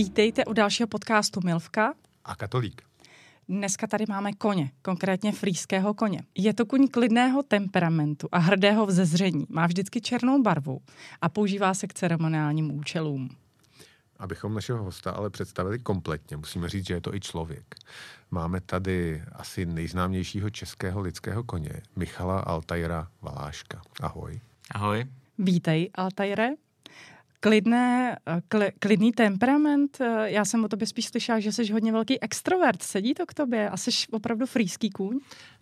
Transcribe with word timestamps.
Vítejte 0.00 0.44
u 0.44 0.52
dalšího 0.52 0.86
podcastu 0.86 1.40
Milvka. 1.44 1.94
A 2.24 2.34
katolík. 2.34 2.82
Dneska 3.48 3.86
tady 3.86 4.04
máme 4.08 4.32
koně, 4.32 4.70
konkrétně 4.82 5.32
frýského 5.32 5.94
koně. 5.94 6.22
Je 6.34 6.54
to 6.54 6.66
kuň 6.66 6.88
klidného 6.88 7.42
temperamentu 7.42 8.28
a 8.32 8.38
hrdého 8.38 8.86
vzezření. 8.86 9.46
Má 9.48 9.66
vždycky 9.66 10.00
černou 10.00 10.42
barvu 10.42 10.80
a 11.20 11.28
používá 11.28 11.74
se 11.74 11.86
k 11.86 11.94
ceremoniálním 11.94 12.78
účelům. 12.78 13.28
Abychom 14.18 14.54
našeho 14.54 14.84
hosta 14.84 15.10
ale 15.10 15.30
představili 15.30 15.78
kompletně, 15.78 16.36
musíme 16.36 16.68
říct, 16.68 16.86
že 16.86 16.94
je 16.94 17.00
to 17.00 17.14
i 17.14 17.20
člověk. 17.20 17.74
Máme 18.30 18.60
tady 18.60 19.22
asi 19.32 19.66
nejznámějšího 19.66 20.50
českého 20.50 21.00
lidského 21.00 21.44
koně, 21.44 21.72
Michala 21.96 22.40
Altajra 22.40 23.08
Valáška. 23.22 23.82
Ahoj. 24.00 24.40
Ahoj. 24.70 25.06
Vítej, 25.38 25.90
Altajre. 25.94 26.48
Klidné, 27.40 28.16
kli, 28.48 28.72
klidný 28.78 29.12
temperament. 29.12 29.98
Já 30.24 30.44
jsem 30.44 30.64
o 30.64 30.68
tobě 30.68 30.86
spíš 30.86 31.06
slyšela, 31.06 31.40
že 31.40 31.52
jsi 31.52 31.72
hodně 31.72 31.92
velký 31.92 32.22
extrovert. 32.22 32.82
Sedí 32.82 33.14
to 33.14 33.26
k 33.26 33.34
tobě? 33.34 33.70
A 33.70 33.76
jsi 33.76 33.90
opravdu 34.10 34.46
frýský 34.46 34.90
kůň? 34.90 35.20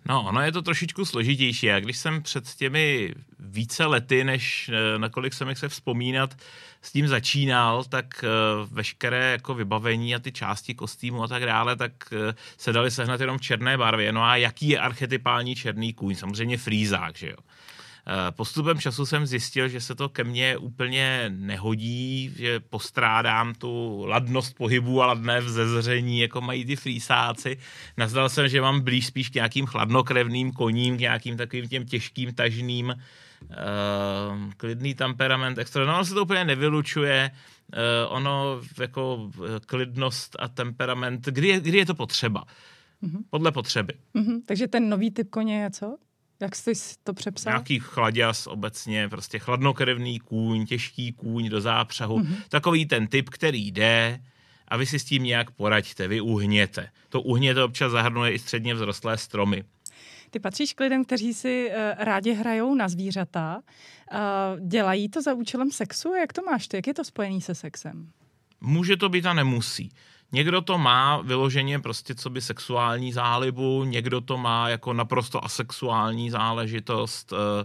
No, 0.08 0.24
ono 0.28 0.40
je 0.40 0.52
to 0.52 0.62
trošičku 0.62 1.04
složitější. 1.04 1.66
Já 1.66 1.80
když 1.80 1.98
jsem 1.98 2.22
před 2.22 2.54
těmi 2.54 3.14
více 3.38 3.86
lety, 3.86 4.24
než 4.24 4.70
eh, 4.74 4.98
nakolik 4.98 5.34
jsem 5.34 5.54
se 5.54 5.68
vzpomínat, 5.68 6.34
s 6.82 6.92
tím 6.92 7.08
začínal, 7.08 7.84
tak 7.84 8.24
eh, 8.24 8.28
veškeré 8.70 9.30
jako 9.30 9.54
vybavení 9.54 10.14
a 10.14 10.18
ty 10.18 10.32
části 10.32 10.74
kostýmu 10.74 11.22
a 11.22 11.28
tak 11.28 11.42
dále, 11.42 11.76
tak 11.76 11.92
eh, 12.12 12.34
se 12.56 12.72
dali 12.72 12.90
sehnat 12.90 13.20
jenom 13.20 13.38
v 13.38 13.42
černé 13.42 13.78
barvě. 13.78 14.12
No 14.12 14.22
a 14.22 14.36
jaký 14.36 14.68
je 14.68 14.78
archetypální 14.78 15.54
černý 15.54 15.92
kůň? 15.92 16.14
Samozřejmě 16.14 16.58
frýzák, 16.58 17.16
že 17.16 17.28
jo? 17.28 17.36
Eh, 18.10 18.32
postupem 18.32 18.78
času 18.78 19.06
jsem 19.06 19.26
zjistil, 19.26 19.68
že 19.68 19.80
se 19.80 19.94
to 19.94 20.08
ke 20.08 20.24
mně 20.24 20.56
úplně 20.56 21.24
nehodí, 21.28 22.32
že 22.36 22.60
postrádám 22.60 23.54
tu 23.54 24.04
ladnost 24.06 24.56
pohybu 24.56 25.02
a 25.02 25.06
ladné 25.06 25.40
vzezření, 25.40 26.20
jako 26.20 26.40
mají 26.40 26.64
ty 26.64 26.76
frýsáci. 26.76 27.58
Nazdal 27.96 28.28
jsem, 28.28 28.48
že 28.48 28.60
mám 28.60 28.80
blíž 28.80 29.06
spíš 29.06 29.28
k 29.28 29.34
nějakým 29.34 29.66
chladnokrevným 29.66 30.52
koním, 30.52 30.96
k 30.96 31.00
nějakým 31.00 31.36
takovým 31.36 31.68
těm 31.68 31.86
těžkým, 31.86 32.34
tažným, 32.34 32.88
uh, 32.88 34.52
klidný 34.56 34.94
temperament, 34.94 35.58
extra. 35.58 35.84
No, 35.84 36.04
se 36.04 36.14
to 36.14 36.22
úplně 36.22 36.44
nevylučuje. 36.44 37.30
Uh, 37.76 38.14
ono 38.16 38.60
jako 38.80 39.30
klidnost 39.66 40.36
a 40.38 40.48
temperament, 40.48 41.26
kdy 41.26 41.48
je, 41.48 41.60
kdy 41.60 41.78
je 41.78 41.86
to 41.86 41.94
potřeba? 41.94 42.44
Mm-hmm. 43.02 43.22
Podle 43.30 43.52
potřeby. 43.52 43.92
Mm-hmm. 44.14 44.40
Takže 44.46 44.68
ten 44.68 44.88
nový 44.88 45.10
typ 45.10 45.30
koně 45.30 45.62
je 45.62 45.70
co? 45.70 45.96
Jak 46.40 46.56
jsi 46.56 46.72
to 47.04 47.14
přepsal? 47.14 47.52
Nějaký 47.52 47.78
chladěs 47.78 48.46
obecně, 48.46 49.08
prostě 49.08 49.38
chladnokrevný 49.38 50.18
kůň, 50.18 50.66
těžký 50.66 51.12
kůň 51.12 51.48
do 51.48 51.60
zápřahu. 51.60 52.18
Mm-hmm. 52.18 52.36
Takový 52.48 52.86
ten 52.86 53.06
typ, 53.06 53.30
který 53.30 53.66
jde 53.66 54.20
a 54.68 54.76
vy 54.76 54.86
si 54.86 54.98
s 54.98 55.04
tím 55.04 55.22
nějak 55.22 55.50
poraďte, 55.50 56.08
vy 56.08 56.20
uhněte. 56.20 56.88
To 57.08 57.20
uhněte 57.20 57.62
občas 57.62 57.92
zahrnuje 57.92 58.32
i 58.32 58.38
středně 58.38 58.74
vzrostlé 58.74 59.18
stromy. 59.18 59.64
Ty 60.30 60.40
patříš 60.40 60.72
k 60.72 60.80
lidem, 60.80 61.04
kteří 61.04 61.34
si 61.34 61.70
uh, 61.70 62.04
rádi 62.04 62.32
hrajou 62.32 62.74
na 62.74 62.88
zvířata. 62.88 63.62
Uh, 64.12 64.68
dělají 64.68 65.08
to 65.08 65.22
za 65.22 65.34
účelem 65.34 65.70
sexu? 65.70 66.14
Jak 66.14 66.32
to 66.32 66.42
máš 66.42 66.68
ty? 66.68 66.76
Jak 66.76 66.86
je 66.86 66.94
to 66.94 67.04
spojený 67.04 67.40
se 67.40 67.54
sexem? 67.54 68.10
Může 68.60 68.96
to 68.96 69.08
být 69.08 69.26
a 69.26 69.34
nemusí. 69.34 69.90
Někdo 70.32 70.60
to 70.60 70.78
má 70.78 71.20
vyloženě 71.20 71.78
prostě 71.78 72.14
co 72.14 72.30
by 72.30 72.40
sexuální 72.40 73.12
zálibu, 73.12 73.84
někdo 73.84 74.20
to 74.20 74.38
má 74.38 74.68
jako 74.68 74.92
naprosto 74.92 75.44
asexuální 75.44 76.30
záležitost, 76.30 77.32
eh, 77.32 77.64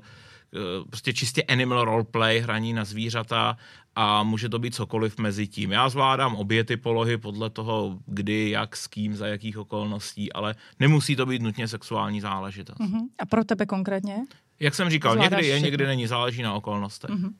eh, 0.55 0.85
prostě 0.89 1.13
čistě 1.13 1.43
animal 1.43 1.85
roleplay, 1.85 2.39
hraní 2.39 2.73
na 2.73 2.85
zvířata 2.85 3.57
a 3.95 4.23
může 4.23 4.49
to 4.49 4.59
být 4.59 4.75
cokoliv 4.75 5.17
mezi 5.17 5.47
tím. 5.47 5.71
Já 5.71 5.89
zvládám 5.89 6.35
obě 6.35 6.63
ty 6.63 6.77
polohy 6.77 7.17
podle 7.17 7.49
toho, 7.49 7.99
kdy, 8.05 8.49
jak, 8.49 8.75
s 8.75 8.87
kým, 8.87 9.15
za 9.15 9.27
jakých 9.27 9.57
okolností, 9.57 10.33
ale 10.33 10.55
nemusí 10.79 11.15
to 11.15 11.25
být 11.25 11.41
nutně 11.41 11.67
sexuální 11.67 12.21
záležitost. 12.21 12.79
Uh-huh. 12.79 13.07
A 13.19 13.25
pro 13.25 13.43
tebe 13.43 13.65
konkrétně? 13.65 14.15
Jak 14.59 14.75
jsem 14.75 14.89
říkal, 14.89 15.13
Zvládáš 15.13 15.31
někdy 15.31 15.47
je, 15.47 15.53
všechno. 15.53 15.65
někdy 15.65 15.85
není, 15.85 16.07
záleží 16.07 16.41
na 16.41 16.53
okolnostech. 16.53 17.09
Uh-huh. 17.09 17.33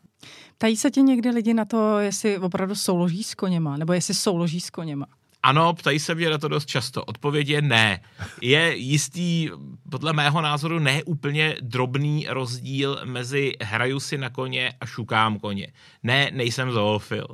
Tají 0.58 0.78
se 0.78 0.92
tě 0.92 1.02
někdy 1.02 1.30
lidi 1.30 1.53
na 1.53 1.66
to, 1.66 2.00
jestli 2.00 2.38
opravdu 2.38 2.76
souloží 2.76 3.24
s 3.24 3.36
koněma, 3.36 3.78
nebo 3.78 3.94
jestli 3.94 4.14
souloží 4.14 4.59
s 4.59 4.70
koněma? 4.70 5.06
Ano, 5.44 5.74
ptají 5.74 6.00
se 6.00 6.16
mě 6.16 6.30
na 6.30 6.38
to 6.38 6.48
dost 6.48 6.66
často. 6.66 7.06
Odpověď 7.06 7.48
je 7.48 7.62
ne. 7.62 8.00
Je 8.42 8.78
jistý, 8.78 9.50
podle 9.90 10.14
mého 10.14 10.42
názoru, 10.42 10.80
ne 10.80 11.04
úplně 11.04 11.58
drobný 11.62 12.26
rozdíl 12.30 13.02
mezi 13.04 13.53
hraju 13.62 14.00
si 14.00 14.18
na 14.18 14.30
koně 14.30 14.74
a 14.82 14.86
šukám 14.86 15.40
koně. 15.40 15.68
Ne, 16.03 16.32
nejsem 16.34 16.72
zoofil. 16.72 17.28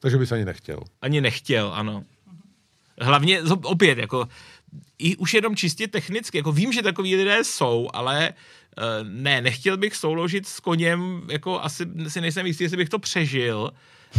Takže 0.00 0.18
bys 0.18 0.32
ani 0.32 0.44
nechtěl. 0.44 0.80
Ani 1.02 1.20
nechtěl, 1.20 1.72
ano. 1.74 2.02
Hlavně, 3.00 3.42
opět, 3.42 3.98
jako, 3.98 4.28
i 4.98 5.16
už 5.16 5.34
jenom 5.34 5.56
čistě 5.56 5.88
technicky, 5.88 6.38
jako 6.38 6.52
vím, 6.52 6.72
že 6.72 6.82
takový 6.82 7.16
lidé 7.16 7.44
jsou, 7.44 7.88
ale 7.92 8.32
ne, 9.02 9.40
nechtěl 9.40 9.76
bych 9.76 9.96
souložit 9.96 10.46
s 10.46 10.60
koněm, 10.60 11.22
jako 11.30 11.60
asi 11.60 11.86
si 12.08 12.20
nejsem 12.20 12.46
jistý, 12.46 12.64
jestli 12.64 12.76
bych 12.76 12.88
to 12.88 12.98
přežil, 12.98 13.70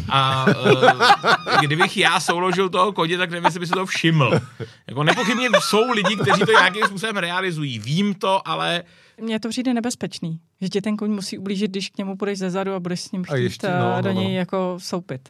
a 0.09 0.45
uh, 0.45 1.61
kdybych 1.61 1.97
já 1.97 2.19
souložil 2.19 2.69
toho 2.69 2.93
koně, 2.93 3.17
tak 3.17 3.29
nevím, 3.29 3.45
jestli 3.45 3.59
by 3.59 3.67
se 3.67 3.73
to 3.73 3.85
všiml. 3.85 4.39
Jako 4.87 5.03
nepochybně 5.03 5.49
jsou 5.59 5.91
lidi, 5.91 6.15
kteří 6.15 6.41
to 6.41 6.51
nějakým 6.51 6.85
způsobem 6.85 7.17
realizují. 7.17 7.79
Vím 7.79 8.13
to, 8.13 8.47
ale... 8.47 8.83
Mně 9.21 9.39
to 9.39 9.49
přijde 9.49 9.73
nebezpečný, 9.73 10.39
že 10.61 10.69
ti 10.69 10.81
ten 10.81 10.97
koň 10.97 11.11
musí 11.11 11.37
ublížit, 11.37 11.71
když 11.71 11.89
k 11.89 11.97
němu 11.97 12.17
půjdeš 12.17 12.39
ze 12.39 12.49
zadu 12.49 12.73
a 12.73 12.79
budeš 12.79 13.01
s 13.01 13.11
ním 13.11 13.23
chtít 13.23 13.43
ještě, 13.43 13.67
no, 13.67 13.95
no, 13.95 14.01
do 14.01 14.11
něj 14.11 14.27
no. 14.27 14.37
jako 14.39 14.75
soupit. 14.77 15.29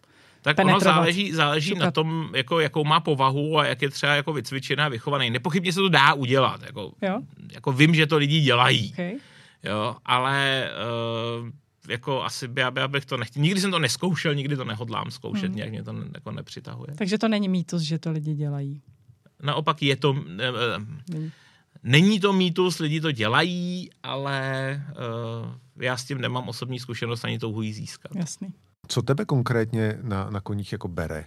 Tak 0.56 0.66
ono 0.66 0.80
záleží, 0.80 1.34
záleží 1.34 1.76
na 1.76 1.92
tom, 1.92 2.30
jako, 2.36 2.60
jakou 2.60 2.84
má 2.84 3.00
povahu 3.00 3.60
a 3.60 3.66
jak 3.66 3.82
je 3.82 3.90
třeba 3.90 4.16
jako 4.16 4.34
vycvičený 4.34 4.82
a 4.82 4.90
vychovaný. 4.90 5.30
Nepochybně 5.30 5.74
se 5.74 5.80
to 5.80 5.90
dá 5.90 6.14
udělat. 6.14 6.64
Jako, 6.64 6.94
jo? 7.02 7.22
jako 7.52 7.72
vím, 7.72 7.96
že 7.96 8.08
to 8.08 8.18
lidi 8.18 8.42
dělají. 8.42 8.92
Okay. 8.94 9.14
Jo, 9.64 9.96
ale 10.06 10.70
uh, 11.42 11.50
jako 11.90 12.24
asi 12.24 12.48
by, 12.48 12.64
aby, 12.64 12.82
abych 12.82 13.06
to 13.06 13.18
nechtěl. 13.18 13.44
Nikdy 13.44 13.62
jsem 13.62 13.72
to 13.72 13.80
neskoušel, 13.80 14.36
nikdy 14.36 14.56
to 14.56 14.64
nehodlám 14.64 15.12
zkoušet, 15.12 15.46
hmm. 15.46 15.56
nějak 15.56 15.70
mě 15.70 15.84
to 15.84 15.96
jako 16.14 16.32
nepřitahuje. 16.32 16.94
Takže 16.98 17.18
to 17.18 17.28
není 17.28 17.50
mýtus, 17.50 17.82
že 17.82 18.00
to 18.00 18.12
lidi 18.12 18.34
dělají. 18.34 18.82
Naopak 19.44 19.84
je 19.84 19.96
to... 19.96 20.16
Není. 21.10 21.32
Není 21.84 22.20
to 22.20 22.34
mýtus, 22.34 22.80
lidi 22.80 23.02
to 23.02 23.12
dělají, 23.12 23.90
ale 24.04 24.82
uh, 25.46 25.84
já 25.84 25.98
s 25.98 26.06
tím 26.06 26.22
nemám 26.22 26.50
osobní 26.50 26.80
zkušenost 26.80 27.26
ani 27.26 27.40
touhu 27.40 27.62
jí 27.62 27.74
získat. 27.74 28.16
Jasný. 28.16 28.54
Co 28.88 29.02
tebe 29.02 29.26
konkrétně 29.26 30.00
na, 30.02 30.30
na 30.30 30.42
koních 30.42 30.72
jako 30.72 30.88
bere? 30.88 31.26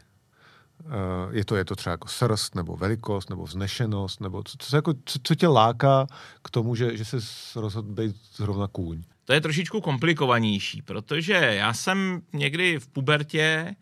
Uh, 0.84 1.36
je 1.36 1.44
to, 1.44 1.56
je 1.56 1.64
to 1.64 1.76
třeba 1.76 1.90
jako 1.90 2.08
srst, 2.08 2.54
nebo 2.54 2.76
velikost, 2.76 3.30
nebo 3.30 3.44
vznešenost, 3.44 4.20
nebo 4.20 4.42
co, 4.42 4.56
co, 4.58 4.76
jako, 4.76 4.94
co, 5.04 5.18
co 5.22 5.34
tě 5.34 5.48
láká 5.48 6.06
k 6.42 6.50
tomu, 6.50 6.74
že, 6.74 6.96
že 6.96 7.04
se 7.04 7.16
rozhodl 7.60 7.92
být 7.92 8.16
zrovna 8.36 8.68
kůň? 8.68 9.02
To 9.24 9.32
je 9.32 9.40
trošičku 9.40 9.80
komplikovanější, 9.80 10.82
protože 10.82 11.34
já 11.34 11.74
jsem 11.74 12.22
někdy 12.32 12.78
v 12.78 12.88
pubertě 12.88 13.74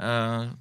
uh, 0.00 0.52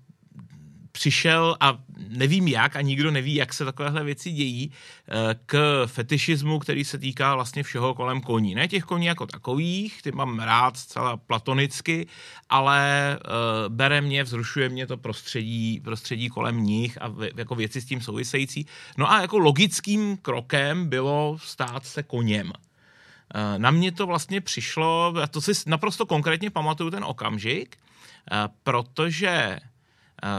přišel 0.96 1.58
a 1.60 1.78
nevím 2.08 2.48
jak 2.48 2.76
a 2.76 2.82
nikdo 2.82 3.12
neví, 3.12 3.36
jak 3.36 3.54
se 3.54 3.66
takovéhle 3.66 4.04
věci 4.04 4.32
dějí, 4.32 4.72
eh, 4.72 5.36
k 5.46 5.84
fetišismu, 5.86 6.60
který 6.60 6.86
se 6.86 6.98
týká 6.98 7.36
vlastně 7.36 7.64
všeho 7.64 7.94
kolem 7.94 8.22
koní. 8.22 8.56
Ne 8.56 8.68
těch 8.68 8.84
koní 8.84 9.06
jako 9.06 9.28
takových, 9.28 10.02
ty 10.02 10.12
mám 10.12 10.40
rád 10.40 10.78
zcela 10.78 11.18
platonicky, 11.18 12.08
ale 12.50 12.80
uh, 13.20 13.74
bere 13.74 14.02
mě, 14.02 14.24
vzrušuje 14.24 14.70
mě 14.70 14.88
to 14.88 14.98
prostředí, 14.98 15.82
prostředí 15.84 16.30
kolem 16.30 16.64
nich 16.64 17.02
a 17.02 17.12
jako 17.36 17.56
věci 17.56 17.82
s 17.82 17.86
tím 17.86 18.02
související. 18.02 18.66
No 18.98 19.12
a 19.12 19.22
jako 19.22 19.38
logickým 19.38 20.18
krokem 20.18 20.88
bylo 20.90 21.38
stát 21.44 21.86
se 21.86 22.04
koněm. 22.04 22.52
Eh, 22.56 23.60
na 23.60 23.72
mě 23.72 23.92
to 23.92 24.08
vlastně 24.08 24.42
přišlo, 24.42 25.14
a 25.24 25.28
to 25.28 25.42
si 25.42 25.52
naprosto 25.68 26.06
konkrétně 26.06 26.50
pamatuju 26.50 26.90
ten 26.90 27.04
okamžik, 27.04 27.76
eh, 27.76 28.48
protože 28.64 29.60
Eh, 29.60 29.75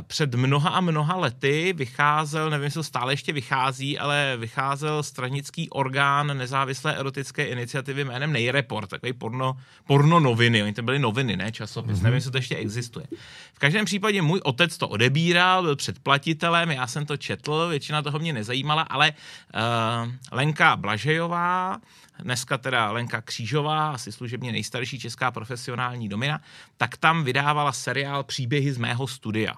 před 0.02 0.34
mnoha 0.34 0.70
a 0.70 0.80
mnoha 0.80 1.16
lety 1.16 1.72
vycházel, 1.72 2.50
nevím, 2.50 2.64
jestli 2.64 2.84
stále 2.84 3.12
ještě 3.12 3.32
vychází, 3.32 3.98
ale 3.98 4.36
vycházel 4.36 5.02
stranický 5.02 5.70
orgán 5.70 6.38
nezávislé 6.38 6.96
erotické 6.96 7.44
iniciativy 7.44 8.04
jménem 8.04 8.32
Nejreport, 8.32 8.90
takový 8.90 9.12
porno, 9.12 9.56
porno 9.86 10.20
noviny. 10.20 10.62
Oni 10.62 10.72
to 10.72 10.82
byly 10.82 10.98
noviny, 10.98 11.36
ne 11.36 11.52
časopis, 11.52 11.98
mm-hmm. 11.98 12.02
nevím, 12.02 12.14
jestli 12.14 12.30
to 12.30 12.38
ještě 12.38 12.56
existuje. 12.56 13.06
V 13.54 13.58
každém 13.58 13.84
případě 13.84 14.22
můj 14.22 14.40
otec 14.44 14.78
to 14.78 14.88
odebíral, 14.88 15.62
byl 15.62 15.76
předplatitelem, 15.76 16.70
já 16.70 16.86
jsem 16.86 17.06
to 17.06 17.16
četl, 17.16 17.68
většina 17.68 18.02
toho 18.02 18.18
mě 18.18 18.32
nezajímala, 18.32 18.82
ale 18.82 19.12
uh, 19.12 20.12
Lenka 20.32 20.76
Blažejová, 20.76 21.76
dneska 22.22 22.58
teda 22.58 22.92
Lenka 22.92 23.20
Křížová, 23.20 23.90
asi 23.90 24.12
služebně 24.12 24.52
nejstarší 24.52 24.98
česká 24.98 25.30
profesionální 25.30 26.08
domina, 26.08 26.40
tak 26.76 26.96
tam 26.96 27.24
vydávala 27.24 27.72
seriál 27.72 28.24
Příběhy 28.24 28.72
z 28.72 28.78
mého 28.78 29.06
studia. 29.06 29.54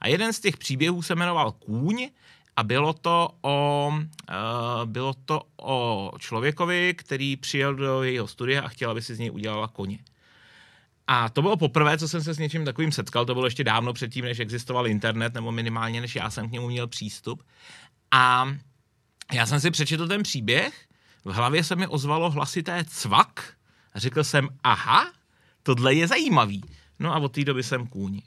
A 0.00 0.08
jeden 0.08 0.32
z 0.32 0.40
těch 0.40 0.56
příběhů 0.56 1.02
se 1.02 1.14
jmenoval 1.14 1.52
Kůň 1.52 2.08
a 2.56 2.62
bylo 2.62 2.92
to 2.92 3.28
o, 3.42 3.88
uh, 3.92 4.84
bylo 4.84 5.14
to 5.24 5.42
o 5.56 6.10
člověkovi, 6.18 6.94
který 6.94 7.36
přijel 7.36 7.74
do 7.74 8.02
jejího 8.02 8.28
studia 8.28 8.62
a 8.62 8.68
chtěl, 8.68 8.90
aby 8.90 9.02
si 9.02 9.14
z 9.14 9.18
něj 9.18 9.30
udělala 9.30 9.68
koně. 9.68 9.98
A 11.06 11.28
to 11.28 11.42
bylo 11.42 11.56
poprvé, 11.56 11.98
co 11.98 12.08
jsem 12.08 12.22
se 12.22 12.34
s 12.34 12.38
něčím 12.38 12.64
takovým 12.64 12.92
setkal, 12.92 13.24
to 13.24 13.34
bylo 13.34 13.46
ještě 13.46 13.64
dávno 13.64 13.92
předtím, 13.92 14.24
než 14.24 14.38
existoval 14.38 14.86
internet, 14.86 15.34
nebo 15.34 15.52
minimálně 15.52 16.00
než 16.00 16.16
já 16.16 16.30
jsem 16.30 16.48
k 16.48 16.52
němu 16.52 16.68
měl 16.68 16.86
přístup. 16.86 17.42
A 18.10 18.54
já 19.32 19.46
jsem 19.46 19.60
si 19.60 19.70
přečetl 19.70 20.08
ten 20.08 20.22
příběh, 20.22 20.86
v 21.24 21.32
hlavě 21.32 21.64
se 21.64 21.76
mi 21.76 21.86
ozvalo 21.86 22.30
hlasité 22.30 22.84
cvak 22.88 23.54
a 23.92 23.98
řekl 23.98 24.24
jsem, 24.24 24.48
aha, 24.64 25.12
tohle 25.62 25.94
je 25.94 26.08
zajímavý. 26.08 26.64
No 26.98 27.14
a 27.14 27.18
od 27.18 27.32
té 27.32 27.44
doby 27.44 27.62
jsem 27.62 27.86
kůň. 27.86 28.22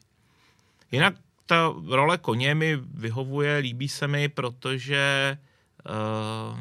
Jinak 0.92 1.15
ta 1.45 1.74
role 1.88 2.18
koně 2.18 2.56
mi 2.56 2.75
vyhovuje, 2.75 3.57
líbí 3.57 3.89
se 3.89 4.07
mi, 4.07 4.30
protože 4.30 5.38
uh, 5.89 6.59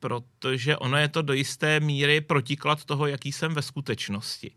protože 0.00 0.76
ono 0.76 0.96
je 0.96 1.08
to 1.08 1.22
do 1.22 1.32
jisté 1.32 1.80
míry 1.80 2.20
protiklad 2.20 2.84
toho, 2.84 3.06
jaký 3.06 3.32
jsem 3.32 3.54
ve 3.54 3.62
skutečnosti. 3.62 4.50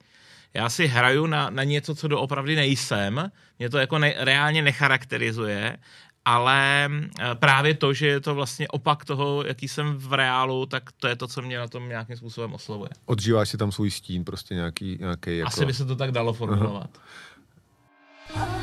Já 0.53 0.69
si 0.69 0.87
hraju 0.87 1.25
na, 1.25 1.49
na 1.49 1.63
něco, 1.63 1.95
co 1.95 2.07
doopravdy 2.07 2.55
nejsem, 2.55 3.31
mě 3.59 3.69
to 3.69 3.77
jako 3.77 3.99
ne, 3.99 4.15
reálně 4.17 4.61
necharakterizuje, 4.61 5.77
ale 6.25 6.89
eh, 7.19 7.35
právě 7.35 7.73
to, 7.73 7.93
že 7.93 8.07
je 8.07 8.19
to 8.19 8.35
vlastně 8.35 8.67
opak 8.67 9.05
toho, 9.05 9.43
jaký 9.43 9.67
jsem 9.67 9.97
v 9.97 10.13
reálu, 10.13 10.65
tak 10.65 10.91
to 10.91 11.07
je 11.07 11.15
to, 11.15 11.27
co 11.27 11.41
mě 11.41 11.57
na 11.57 11.67
tom 11.67 11.89
nějakým 11.89 12.17
způsobem 12.17 12.53
oslovuje. 12.53 12.89
Odžíváš 13.05 13.49
si 13.49 13.57
tam 13.57 13.71
svůj 13.71 13.91
stín, 13.91 14.23
prostě 14.23 14.55
nějaký, 14.55 14.97
nějaký 14.99 15.37
jako... 15.37 15.47
Asi 15.47 15.65
by 15.65 15.73
se 15.73 15.85
to 15.85 15.95
tak 15.95 16.11
dalo 16.11 16.33
formulovat. 16.33 16.89
Aha. 18.35 18.59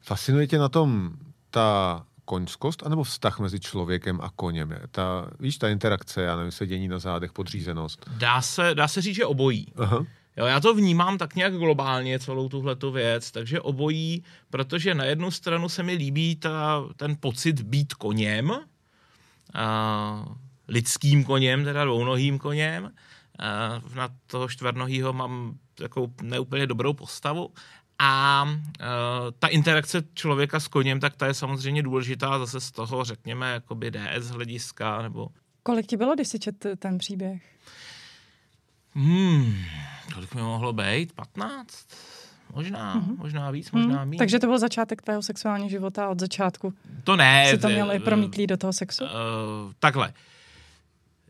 Fascinuje 0.00 0.46
tě 0.46 0.58
na 0.58 0.68
tom 0.68 1.10
ta 1.50 2.02
koňskost, 2.24 2.86
anebo 2.86 3.04
vztah 3.04 3.40
mezi 3.40 3.60
člověkem 3.60 4.20
a 4.20 4.30
koněm? 4.36 4.74
Ta, 4.90 5.30
víš, 5.40 5.58
ta 5.58 5.68
interakce, 5.68 6.22
já 6.22 6.36
nevím, 6.36 6.52
sedění 6.52 6.88
na 6.88 6.98
zádech, 6.98 7.32
podřízenost. 7.32 8.10
Dá 8.10 8.42
se, 8.42 8.74
dá 8.74 8.88
se 8.88 9.02
říct, 9.02 9.16
že 9.16 9.26
obojí. 9.26 9.66
Aha. 9.76 10.06
Jo, 10.36 10.46
já 10.46 10.60
to 10.60 10.74
vnímám 10.74 11.18
tak 11.18 11.34
nějak 11.34 11.54
globálně, 11.54 12.18
celou 12.18 12.48
tuhletu 12.48 12.90
věc, 12.90 13.30
takže 13.30 13.60
obojí, 13.60 14.24
protože 14.50 14.94
na 14.94 15.04
jednu 15.04 15.30
stranu 15.30 15.68
se 15.68 15.82
mi 15.82 15.92
líbí 15.92 16.36
ta, 16.36 16.84
ten 16.96 17.16
pocit 17.20 17.60
být 17.60 17.94
koněm, 17.94 18.52
a, 19.54 20.26
lidským 20.68 21.24
koněm, 21.24 21.64
teda 21.64 21.84
dvounohým 21.84 22.38
koněm, 22.38 22.92
a, 23.38 23.82
na 23.94 24.08
toho 24.26 24.48
čtvernohýho 24.48 25.12
mám 25.12 25.58
takovou 25.74 26.12
neúplně 26.22 26.66
dobrou 26.66 26.92
postavu, 26.92 27.50
a 27.98 28.44
uh, 28.44 28.86
ta 29.38 29.48
interakce 29.48 30.02
člověka 30.14 30.60
s 30.60 30.68
koněm, 30.68 31.00
tak 31.00 31.16
ta 31.16 31.26
je 31.26 31.34
samozřejmě 31.34 31.82
důležitá 31.82 32.38
zase 32.38 32.60
z 32.60 32.70
toho, 32.70 33.04
řekněme, 33.04 33.52
jakoby 33.52 33.90
DS 33.90 34.26
hlediska, 34.28 35.02
nebo... 35.02 35.28
Kolik 35.62 35.86
ti 35.86 35.96
bylo, 35.96 36.14
když 36.14 36.28
jsi 36.28 36.38
čet 36.38 36.66
ten 36.78 36.98
příběh? 36.98 37.55
Hmm, 38.96 39.54
kolik 40.14 40.34
mi 40.34 40.42
mohlo 40.42 40.72
být? 40.72 41.12
15? 41.12 41.86
Možná, 42.54 42.96
mm-hmm. 42.96 43.18
možná 43.18 43.50
víc, 43.50 43.70
možná 43.70 44.04
mm. 44.04 44.16
Takže 44.16 44.38
to 44.38 44.46
byl 44.46 44.58
začátek 44.58 45.02
tvého 45.02 45.22
sexuálního 45.22 45.70
života 45.70 46.08
od 46.08 46.20
začátku? 46.20 46.74
To 47.04 47.16
ne. 47.16 47.50
Jsi 47.50 47.58
to 47.58 47.68
měl 47.68 47.92
i 47.92 48.00
promítlý 48.00 48.46
do 48.46 48.56
toho 48.56 48.72
sexu? 48.72 49.04
Uh, 49.04 49.10
takhle. 49.78 50.12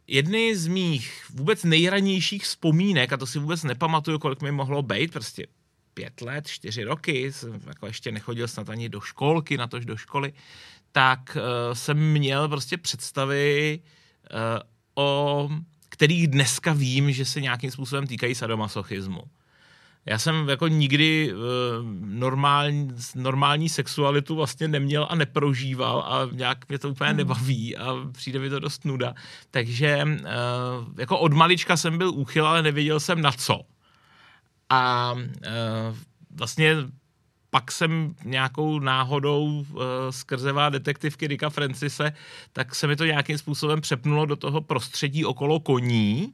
Jedny 0.07 0.57
z 0.57 0.67
mých 0.67 1.25
vůbec 1.31 1.65
nejranějších 1.65 2.43
vzpomínek, 2.43 3.13
a 3.13 3.17
to 3.17 3.27
si 3.27 3.39
vůbec 3.39 3.63
nepamatuju, 3.63 4.19
kolik 4.19 4.43
mi 4.43 4.53
mohlo 4.53 4.83
být, 4.83 5.13
prostě 5.13 5.47
pět 5.95 6.21
let, 6.21 6.47
čtyři 6.47 6.85
roky, 6.85 7.33
jsem 7.33 7.61
jako 7.67 7.87
ještě 7.87 8.13
nechodil 8.13 8.49
snad 8.49 8.71
ani 8.71 8.89
do 8.89 9.01
školky, 9.01 9.57
na 9.57 9.67
tož 9.67 9.85
do 9.85 9.97
školy, 9.97 10.33
tak 10.93 11.37
uh, 11.37 11.75
jsem 11.75 12.13
měl 12.13 12.49
prostě 12.49 12.77
představy, 12.77 13.81
uh, 14.33 14.61
o 14.95 15.49
kterých 15.97 16.29
dneska 16.29 16.73
vím, 16.73 17.13
že 17.13 17.25
se 17.25 17.41
nějakým 17.41 17.71
způsobem 17.71 18.07
týkají 18.07 18.35
sadomasochismu. 18.35 19.23
Já 20.07 20.19
jsem 20.19 20.49
jako 20.49 20.69
nikdy 20.69 21.33
uh, 21.33 21.41
normální, 22.01 22.89
normální 23.15 23.69
sexualitu 23.69 24.37
vlastně 24.37 24.69
neměl 24.69 25.07
a 25.11 25.15
neprožíval 25.15 26.01
a 26.01 26.29
nějak 26.33 26.69
mě 26.69 26.79
to 26.79 26.91
úplně 26.91 27.09
hmm. 27.09 27.17
nebaví 27.17 27.77
a 27.77 27.87
přijde 28.13 28.39
mi 28.39 28.51
to 28.51 28.61
dost 28.61 28.85
nuda. 28.85 29.15
Takže 29.51 30.05
uh, 30.05 30.27
jako 30.99 31.19
od 31.19 31.33
malička 31.33 31.77
jsem 31.77 31.99
byl 31.99 32.11
úchyl, 32.11 32.47
ale 32.47 32.63
nevěděl 32.63 33.01
jsem 33.01 33.23
na 33.23 33.33
co. 33.33 33.61
A 34.69 35.13
uh, 35.13 35.97
vlastně 36.31 36.77
pak 37.57 37.73
jsem 37.73 38.15
nějakou 38.25 38.79
náhodou 38.79 39.45
uh, 39.45 39.83
skrzevá 40.11 40.69
detektivky 40.69 41.27
Ricka 41.27 41.51
Francise, 41.51 42.13
tak 42.53 42.75
se 42.75 42.87
mi 42.87 42.97
to 42.97 43.05
nějakým 43.05 43.39
způsobem 43.39 43.81
přepnulo 43.81 44.27
do 44.27 44.37
toho 44.37 44.61
prostředí 44.61 45.25
okolo 45.25 45.61
koní, 45.61 46.33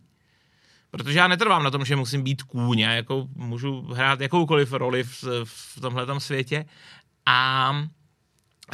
protože 0.90 1.18
já 1.18 1.28
netrvám 1.28 1.62
na 1.62 1.70
tom, 1.70 1.84
že 1.84 1.96
musím 1.96 2.22
být 2.22 2.42
kůň, 2.42 2.78
já 2.78 2.92
jako 2.92 3.28
můžu 3.36 3.80
hrát 3.80 4.20
jakoukoliv 4.20 4.72
roli 4.72 5.04
v, 5.04 5.24
v 5.44 5.80
tomhle 5.80 6.20
světě 6.20 6.64
a 7.26 7.70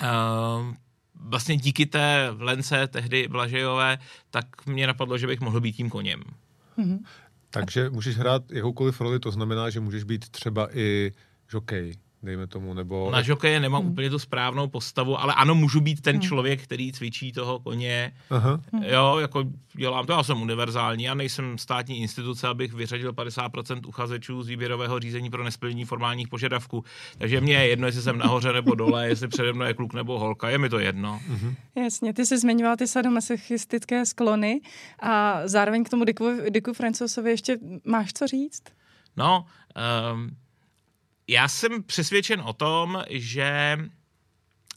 uh, 0.03 0.75
vlastně 1.15 1.56
díky 1.56 1.87
té 1.87 2.35
Lence 2.39 2.87
tehdy 2.87 3.29
Blažejové, 3.29 3.99
tak 4.31 4.67
mě 4.67 4.87
napadlo, 4.87 5.19
že 5.19 5.27
bych 5.27 5.41
mohl 5.41 5.61
být 5.61 5.73
tím 5.73 5.91
koněm. 5.91 6.23
Mm-hmm. 6.79 6.99
Takže 7.50 7.91
můžeš 7.91 8.17
hrát 8.17 8.53
jakoukoliv 8.53 9.00
roli, 9.00 9.21
to 9.21 9.31
znamená, 9.31 9.71
že 9.71 9.81
můžeš 9.81 10.05
být 10.05 10.29
třeba 10.29 10.77
i 10.77 11.12
žokej 11.50 11.95
dejme 12.23 12.47
tomu, 12.47 12.75
nebo... 12.75 13.11
Na 13.11 13.23
žokeje 13.23 13.61
nemám 13.61 13.82
hmm. 13.82 13.91
úplně 13.91 14.11
tu 14.11 14.19
správnou 14.19 14.69
postavu, 14.69 15.20
ale 15.20 15.35
ano, 15.35 15.55
můžu 15.55 15.81
být 15.81 16.00
ten 16.00 16.17
hmm. 16.17 16.23
člověk, 16.23 16.62
který 16.62 16.93
cvičí 16.93 17.32
toho 17.32 17.59
koně. 17.59 18.12
Aha. 18.31 18.61
Jo, 18.87 19.17
jako 19.20 19.44
dělám 19.75 20.06
to, 20.06 20.12
já 20.12 20.23
jsem 20.23 20.43
univerzální, 20.43 21.05
já 21.05 21.15
nejsem 21.15 21.59
státní 21.59 22.00
instituce, 22.00 22.49
abych 22.49 22.75
vyřadil 22.75 23.12
50% 23.12 23.81
uchazečů 23.87 24.43
z 24.43 24.49
výběrového 24.49 25.00
řízení 25.00 25.31
pro 25.31 25.44
nesplnění 25.44 25.85
formálních 25.85 26.29
požadavků. 26.29 26.85
Takže 27.19 27.41
mě 27.41 27.55
je 27.55 27.69
jedno, 27.69 27.87
jestli 27.87 28.03
jsem 28.03 28.19
nahoře 28.19 28.53
nebo 28.53 28.75
dole, 28.75 29.09
jestli 29.09 29.29
přede 29.29 29.53
mnou 29.53 29.64
je 29.64 29.75
kluk 29.75 29.94
nebo 29.94 30.19
holka, 30.19 30.49
je 30.50 30.59
mi 30.59 30.69
to 30.69 30.79
jedno. 30.79 31.21
Mhm. 31.29 31.55
Jasně, 31.75 32.14
ty 32.14 32.26
jsi 32.26 32.38
zmiňoval 32.38 32.76
ty 32.76 32.87
sadomasochistické 32.87 34.06
sklony 34.06 34.61
a 35.03 35.41
zároveň 35.44 35.85
k 35.85 35.88
tomu 35.88 36.05
Dicku, 36.05 36.31
Dicku 36.50 36.73
Francosovi 36.73 37.31
ještě 37.31 37.59
máš 37.85 38.12
co 38.12 38.26
říct? 38.26 38.62
No, 39.17 39.47
um, 40.12 40.31
já 41.28 41.48
jsem 41.48 41.82
přesvědčen 41.82 42.40
o 42.40 42.52
tom, 42.52 43.04
že 43.10 43.78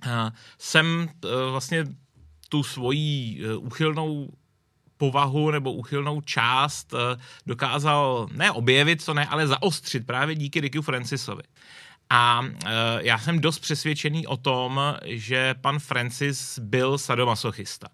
eh, 0.06 0.32
jsem 0.60 1.10
eh, 1.26 1.28
vlastně 1.52 1.86
tu 2.50 2.64
svoji 2.64 3.42
eh, 3.44 3.56
úchylnou 3.56 4.30
povahu 4.98 5.52
nebo 5.52 5.74
úchylnou 5.74 6.22
část 6.22 6.94
dokázal 7.46 8.28
ne 8.32 8.52
objevit, 8.52 9.02
co 9.02 9.14
ne, 9.14 9.26
ale 9.26 9.48
zaostřit 9.48 10.06
právě 10.06 10.36
díky 10.36 10.62
Ricku 10.62 10.82
Francisovi. 10.82 11.44
A 12.10 12.42
já 13.00 13.20
jsem 13.20 13.40
dost 13.40 13.60
přesvědčený 13.60 14.28
o 14.28 14.38
tom, 14.38 14.82
že 15.06 15.54
pan 15.62 15.80
Francis 15.80 16.60
byl 16.60 16.98
sadomasochista. 16.98 17.88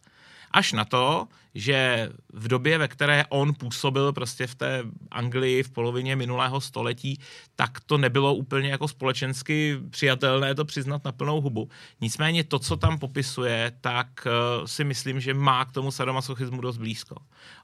Až 0.57 0.73
na 0.73 0.85
to, 0.85 1.27
že 1.55 2.09
v 2.33 2.47
době, 2.47 2.77
ve 2.77 2.87
které 2.87 3.25
on 3.29 3.53
působil 3.53 4.13
prostě 4.13 4.47
v 4.47 4.55
té 4.55 4.83
Anglii 5.11 5.63
v 5.63 5.69
polovině 5.69 6.15
minulého 6.15 6.61
století, 6.61 7.19
tak 7.55 7.79
to 7.79 7.97
nebylo 7.97 8.35
úplně 8.35 8.69
jako 8.69 8.87
společensky 8.87 9.77
přijatelné 9.89 10.55
to 10.55 10.65
přiznat 10.65 11.05
na 11.05 11.11
plnou 11.11 11.41
hubu. 11.41 11.69
Nicméně 12.01 12.43
to, 12.43 12.59
co 12.59 12.77
tam 12.77 12.99
popisuje, 12.99 13.71
tak 13.81 14.07
uh, 14.25 14.65
si 14.65 14.83
myslím, 14.83 15.19
že 15.19 15.33
má 15.33 15.65
k 15.65 15.71
tomu 15.71 15.91
sadomasochismu 15.91 16.61
dost 16.61 16.77
blízko. 16.77 17.15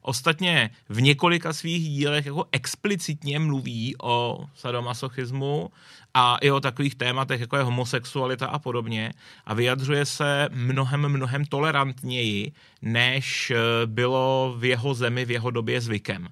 Ostatně 0.02 0.70
v 0.90 1.02
několika 1.02 1.54
svých 1.54 1.90
dílech 1.90 2.26
jako 2.26 2.46
explicitně 2.52 3.40
mluví 3.40 3.96
o 4.04 4.46
sadomasochismu 4.56 5.70
a 6.14 6.38
i 6.42 6.52
o 6.52 6.60
takových 6.60 6.96
tématech, 6.96 7.42
jako 7.42 7.58
je 7.58 7.64
homosexualita 7.64 8.48
a 8.48 8.60
podobně 8.60 9.14
a 9.46 9.54
vyjadřuje 9.54 10.06
se 10.06 10.50
mnohem, 10.52 11.10
mnohem 11.10 11.46
tolerantněji, 11.46 12.52
než 12.82 13.52
eh, 13.52 13.58
bylo 13.86 14.56
v 14.58 14.66
jeho 14.66 14.94
zemi, 14.94 15.26
v 15.26 15.32
jeho 15.32 15.52
době 15.52 15.82
zvykem. 15.82 16.28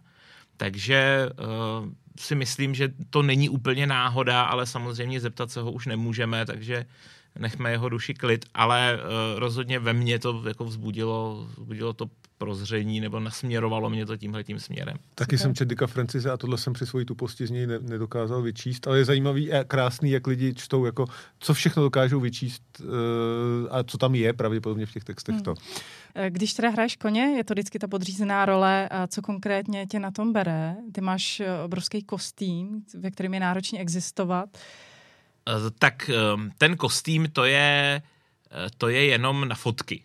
Takže 0.62 1.30
uh, 1.30 1.90
si 2.20 2.36
myslím, 2.36 2.76
že 2.76 2.94
to 3.10 3.22
není 3.22 3.50
úplně 3.50 3.88
náhoda, 3.88 4.44
ale 4.44 4.66
samozřejmě 4.66 5.20
zeptat 5.20 5.52
se 5.52 5.62
ho 5.62 5.72
už 5.72 5.86
nemůžeme, 5.86 6.46
takže 6.46 6.86
nechme 7.40 7.72
jeho 7.72 7.90
duši 7.90 8.14
klid, 8.14 8.46
ale 8.54 9.00
uh, 9.02 9.40
rozhodně 9.40 9.80
ve 9.80 9.94
mně 9.94 10.20
to 10.20 10.44
jako 10.48 10.66
vzbudilo, 10.66 11.48
vzbudilo 11.58 11.94
to 11.94 12.10
prozření 12.42 13.00
nebo 13.00 13.20
nasměrovalo 13.20 13.90
mě 13.90 14.06
to 14.06 14.18
tímhle 14.18 14.44
tím 14.44 14.60
směrem. 14.60 14.98
Taky 15.16 15.38
jsem 15.38 15.56
četl 15.56 15.70
Dicka 15.70 15.88
Francise 15.88 16.32
a 16.32 16.38
tohle 16.38 16.58
jsem 16.58 16.74
při 16.74 16.86
svojí 16.86 17.06
tuposti 17.06 17.48
z 17.48 17.52
něj 17.52 17.68
ne, 17.68 17.80
nedokázal 17.80 18.42
vyčíst, 18.42 18.88
ale 18.88 18.98
je 18.98 19.06
zajímavý 19.06 19.54
a 19.54 19.64
krásný, 19.64 20.12
jak 20.12 20.28
lidi 20.28 20.54
čtou, 20.54 20.86
jako, 20.86 21.06
co 21.40 21.54
všechno 21.54 21.84
dokážou 21.84 22.20
vyčíst 22.20 22.64
uh, 22.80 22.88
a 23.70 23.84
co 23.84 23.98
tam 23.98 24.16
je 24.16 24.34
pravděpodobně 24.34 24.86
v 24.86 24.92
těch 24.92 25.04
textech. 25.04 25.36
Hmm. 25.36 25.44
To. 25.44 25.54
Eh, 26.16 26.30
když 26.30 26.54
teda 26.54 26.70
hraješ 26.70 26.96
koně, 26.96 27.22
je 27.22 27.44
to 27.44 27.54
vždycky 27.54 27.80
ta 27.80 27.88
podřízená 27.88 28.46
role, 28.46 28.90
a 28.90 29.08
co 29.08 29.22
konkrétně 29.22 29.88
tě 29.88 30.00
na 30.00 30.12
tom 30.12 30.34
bere? 30.34 30.76
Ty 30.92 31.02
máš 31.02 31.40
eh, 31.40 31.64
obrovský 31.66 32.04
kostým, 32.04 32.82
ve 32.98 33.12
kterém 33.12 33.34
je 33.34 33.40
náročně 33.40 33.80
existovat. 33.80 34.50
Tak 35.80 36.10
ten 36.58 36.78
kostým 36.78 37.30
to 37.34 37.46
je, 37.46 38.02
to 38.78 38.90
je 38.90 39.06
jenom 39.06 39.48
na 39.48 39.56
fotky 39.56 40.04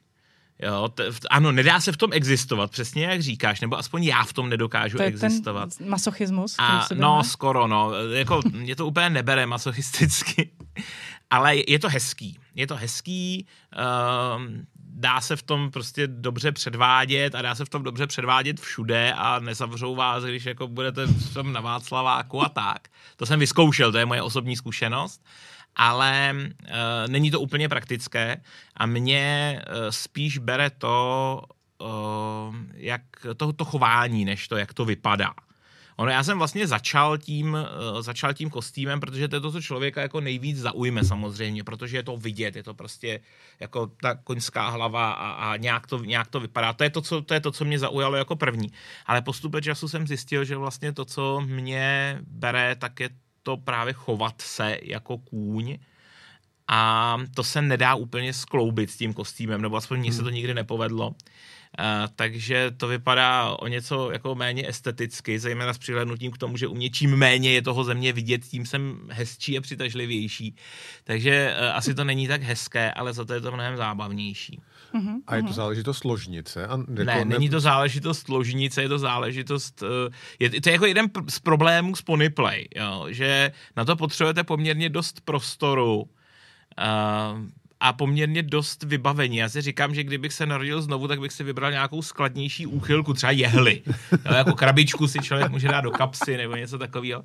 Jo, 0.62 0.88
t- 0.88 1.10
ano, 1.30 1.52
nedá 1.52 1.80
se 1.80 1.92
v 1.92 1.96
tom 1.96 2.12
existovat, 2.12 2.70
přesně 2.70 3.04
jak 3.04 3.22
říkáš, 3.22 3.60
nebo 3.60 3.78
aspoň 3.78 4.04
já 4.04 4.24
v 4.24 4.32
tom 4.32 4.48
nedokážu 4.48 4.96
to 4.96 5.02
je 5.02 5.08
existovat. 5.08 5.76
ten 5.76 5.88
masochismus. 5.88 6.54
A, 6.58 6.88
no, 6.94 7.24
skoro, 7.24 7.66
no. 7.66 7.92
Jako, 8.12 8.40
mě 8.52 8.76
to 8.76 8.86
úplně 8.86 9.10
nebere 9.10 9.46
masochisticky, 9.46 10.50
ale 11.30 11.56
je 11.68 11.78
to 11.78 11.88
hezký. 11.88 12.38
Je 12.54 12.66
to 12.66 12.76
hezký, 12.76 13.46
um, 14.36 14.66
dá 14.76 15.20
se 15.20 15.36
v 15.36 15.42
tom 15.42 15.70
prostě 15.70 16.06
dobře 16.06 16.52
předvádět 16.52 17.34
a 17.34 17.42
dá 17.42 17.54
se 17.54 17.64
v 17.64 17.68
tom 17.68 17.82
dobře 17.82 18.06
předvádět 18.06 18.60
všude 18.60 19.12
a 19.12 19.38
nezavřou 19.38 19.94
vás, 19.94 20.24
když 20.24 20.44
jako 20.44 20.68
budete 20.68 21.06
tam 21.34 21.52
na 21.52 21.60
Václaváku 21.60 22.42
a 22.42 22.48
tak. 22.48 22.88
To 23.16 23.26
jsem 23.26 23.40
vyzkoušel, 23.40 23.92
to 23.92 23.98
je 23.98 24.06
moje 24.06 24.22
osobní 24.22 24.56
zkušenost 24.56 25.22
ale 25.76 26.34
uh, 26.34 26.46
není 27.08 27.30
to 27.30 27.40
úplně 27.40 27.68
praktické 27.68 28.40
a 28.76 28.86
mě 28.86 29.58
uh, 29.68 29.90
spíš 29.90 30.38
bere 30.38 30.70
to, 30.70 31.42
uh, 31.78 32.56
jak 32.74 33.02
to, 33.36 33.52
to 33.52 33.64
chování, 33.64 34.24
než 34.24 34.48
to, 34.48 34.56
jak 34.56 34.74
to 34.74 34.84
vypadá. 34.84 35.34
Ono, 35.96 36.10
já 36.10 36.22
jsem 36.22 36.38
vlastně 36.38 36.66
začal 36.66 37.18
tím, 37.18 37.54
uh, 37.54 38.00
začal 38.00 38.34
tím 38.34 38.50
kostýmem, 38.50 39.00
protože 39.00 39.28
to 39.28 39.36
je 39.36 39.40
to, 39.40 39.52
co 39.52 39.62
člověka 39.62 40.00
jako 40.00 40.20
nejvíc 40.20 40.58
zaujme 40.58 41.04
samozřejmě, 41.04 41.64
protože 41.64 41.96
je 41.96 42.02
to 42.02 42.16
vidět, 42.16 42.56
je 42.56 42.62
to 42.62 42.74
prostě 42.74 43.20
jako 43.60 43.86
ta 43.86 44.14
koňská 44.14 44.68
hlava 44.68 45.12
a, 45.12 45.30
a 45.30 45.56
nějak, 45.56 45.86
to, 45.86 46.04
nějak 46.04 46.28
to 46.28 46.40
vypadá. 46.40 46.72
To 46.72 46.84
je 46.84 46.90
to, 46.90 47.02
co, 47.02 47.22
to 47.22 47.34
je 47.34 47.40
to, 47.40 47.52
co 47.52 47.64
mě 47.64 47.78
zaujalo 47.78 48.16
jako 48.16 48.36
první. 48.36 48.72
Ale 49.06 49.22
postupem 49.22 49.62
času 49.62 49.88
jsem 49.88 50.06
zjistil, 50.06 50.44
že 50.44 50.56
vlastně 50.56 50.92
to, 50.92 51.04
co 51.04 51.40
mě 51.40 52.18
bere, 52.26 52.76
tak 52.76 53.00
je 53.00 53.08
to 53.46 53.56
právě 53.56 53.92
chovat 53.92 54.42
se 54.42 54.78
jako 54.82 55.18
kůň 55.18 55.78
a 56.68 57.16
to 57.34 57.44
se 57.44 57.62
nedá 57.62 57.94
úplně 57.94 58.32
skloubit 58.32 58.90
s 58.90 58.96
tím 58.96 59.14
kostýmem, 59.14 59.62
nebo 59.62 59.76
aspoň 59.76 59.98
mně 59.98 60.12
se 60.12 60.18
to 60.18 60.24
hmm. 60.24 60.34
nikdy 60.34 60.54
nepovedlo. 60.54 61.08
Uh, 61.08 61.14
takže 62.16 62.70
to 62.76 62.88
vypadá 62.88 63.50
o 63.50 63.66
něco 63.66 64.10
jako 64.10 64.34
méně 64.34 64.68
esteticky, 64.68 65.38
zejména 65.38 65.74
s 65.74 65.78
přihlednutím 65.78 66.32
k 66.32 66.38
tomu, 66.38 66.56
že 66.56 66.66
u 66.66 66.74
mě 66.74 66.90
čím 66.90 67.16
méně 67.16 67.52
je 67.52 67.62
toho 67.62 67.84
země 67.84 68.12
vidět, 68.12 68.44
tím 68.44 68.66
jsem 68.66 68.98
hezčí 69.10 69.58
a 69.58 69.60
přitažlivější. 69.60 70.56
Takže 71.04 71.54
uh, 71.54 71.76
asi 71.76 71.94
to 71.94 72.04
není 72.04 72.28
tak 72.28 72.42
hezké, 72.42 72.92
ale 72.92 73.12
za 73.12 73.24
to 73.24 73.34
je 73.34 73.40
to 73.40 73.52
mnohem 73.52 73.76
zábavnější. 73.76 74.60
Uh-huh, 74.94 75.20
a 75.26 75.36
je 75.36 75.42
to 75.42 75.52
záležitost 75.52 76.04
ložnice? 76.04 76.66
A 76.66 76.70
jako 76.70 76.84
ne, 76.88 77.04
ne, 77.04 77.24
není 77.24 77.50
to 77.50 77.60
záležitost 77.60 78.28
ložnice, 78.28 78.82
je 78.82 78.88
to 78.88 78.98
záležitost, 78.98 79.82
eh, 79.82 80.12
je, 80.38 80.60
to 80.60 80.68
je 80.68 80.72
jako 80.72 80.86
jeden 80.86 81.10
z 81.28 81.38
problémů 81.38 81.96
s 81.96 82.02
Ponyplay, 82.02 82.68
jo, 82.76 83.06
že 83.08 83.52
na 83.76 83.84
to 83.84 83.96
potřebujete 83.96 84.44
poměrně 84.44 84.88
dost 84.88 85.20
prostoru, 85.20 86.00
uh, 86.00 86.08
a 87.80 87.92
poměrně 87.92 88.42
dost 88.42 88.82
vybavení. 88.82 89.36
Já 89.36 89.48
si 89.48 89.60
říkám, 89.60 89.94
že 89.94 90.04
kdybych 90.04 90.32
se 90.32 90.46
narodil 90.46 90.82
znovu, 90.82 91.08
tak 91.08 91.20
bych 91.20 91.32
si 91.32 91.44
vybral 91.44 91.70
nějakou 91.70 92.02
skladnější 92.02 92.66
úchylku, 92.66 93.14
třeba 93.14 93.30
jehly. 93.30 93.82
Jo, 94.12 94.34
jako 94.34 94.52
krabičku 94.52 95.08
si 95.08 95.18
člověk 95.18 95.50
může 95.50 95.68
dát 95.68 95.80
do 95.80 95.90
kapsy 95.90 96.36
nebo 96.36 96.56
něco 96.56 96.78
takového. 96.78 97.24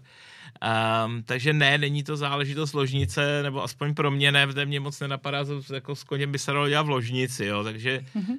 Um, 1.06 1.24
takže 1.24 1.54
ne, 1.54 1.78
není 1.78 2.04
to 2.04 2.18
záležitost 2.18 2.74
ložnice, 2.74 3.44
nebo 3.44 3.64
aspoň 3.64 3.94
pro 3.94 4.12
mě 4.12 4.32
ne, 4.32 4.48
protože 4.48 4.66
mě 4.66 4.80
moc 4.80 5.00
nenapadá, 5.00 5.44
že 5.44 5.54
jako 5.74 5.96
s 5.96 6.04
koněm 6.04 6.32
by 6.32 6.40
se 6.40 6.52
dalo 6.52 6.70
dělat 6.70 6.86
v 6.86 6.90
ložnici, 6.90 7.46
jo, 7.46 7.64
takže 7.64 8.04
uh-huh. 8.16 8.30
uh, 8.30 8.38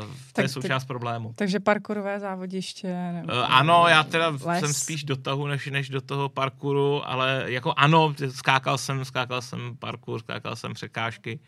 to 0.00 0.06
tak, 0.32 0.42
je 0.42 0.48
součást 0.48 0.82
tak, 0.82 0.88
problému. 0.88 1.32
Takže 1.36 1.60
parkourové 1.60 2.20
závodiště? 2.20 3.12
Nebo, 3.12 3.32
uh, 3.32 3.38
ano, 3.48 3.84
já 3.88 4.02
teda 4.02 4.28
les. 4.44 4.60
jsem 4.60 4.72
spíš 4.72 5.04
do 5.04 5.16
tahu, 5.16 5.46
než, 5.46 5.66
než 5.66 5.88
do 5.88 6.00
toho 6.00 6.28
parkouru, 6.28 7.08
ale 7.08 7.44
jako 7.46 7.74
ano, 7.76 8.14
skákal 8.30 8.78
jsem, 8.78 9.04
skákal 9.04 9.42
jsem 9.42 9.76
parkour, 9.78 10.20
skákal 10.20 10.56
jsem 10.56 10.74
překážky. 10.74 11.40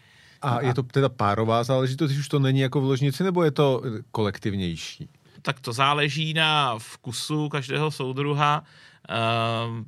A 0.42 0.60
je 0.60 0.74
to 0.74 0.82
teda 0.82 1.08
párová 1.08 1.64
záležitost, 1.64 2.10
když 2.10 2.20
už 2.20 2.28
to 2.28 2.38
není 2.38 2.60
jako 2.60 2.80
v 2.80 2.84
ložnici, 2.84 3.24
nebo 3.24 3.44
je 3.44 3.50
to 3.50 3.82
kolektivnější? 4.10 5.08
Tak 5.42 5.60
to 5.60 5.72
záleží 5.72 6.34
na 6.34 6.78
vkusu 6.78 7.48
každého 7.48 7.90
soudruha. 7.90 8.62
Uh, 9.08 9.84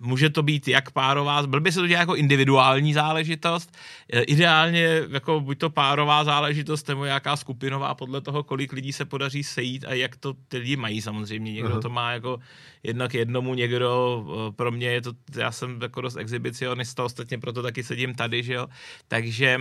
může 0.00 0.30
to 0.30 0.42
být 0.42 0.68
jak 0.68 0.90
párová, 0.90 1.46
by 1.46 1.72
se 1.72 1.80
to 1.80 1.86
dělá 1.86 2.00
jako 2.00 2.16
individuální 2.16 2.94
záležitost, 2.94 3.76
eh, 4.12 4.22
ideálně 4.22 5.02
jako 5.10 5.40
buď 5.40 5.58
to 5.58 5.70
párová 5.70 6.24
záležitost, 6.24 6.88
nebo 6.88 7.04
nějaká 7.04 7.36
skupinová, 7.36 7.94
podle 7.94 8.20
toho, 8.20 8.42
kolik 8.42 8.72
lidí 8.72 8.92
se 8.92 9.04
podaří 9.04 9.44
sejít 9.44 9.84
a 9.88 9.94
jak 9.94 10.16
to 10.16 10.34
ty 10.48 10.58
lidi 10.58 10.76
mají 10.76 11.02
samozřejmě. 11.02 11.52
Někdo 11.52 11.76
uh-huh. 11.76 11.82
to 11.82 11.90
má 11.90 12.12
jako 12.12 12.38
jednak 12.82 13.14
jednomu, 13.14 13.54
někdo, 13.54 14.24
eh, 14.48 14.52
pro 14.52 14.70
mě 14.70 14.88
je 14.88 15.02
to, 15.02 15.12
já 15.36 15.52
jsem 15.52 15.82
jako 15.82 16.00
dost 16.00 16.16
exhibicionista, 16.16 17.04
ostatně 17.04 17.38
proto 17.38 17.62
taky 17.62 17.82
sedím 17.82 18.14
tady, 18.14 18.42
že 18.42 18.54
jo, 18.54 18.66
takže 19.08 19.58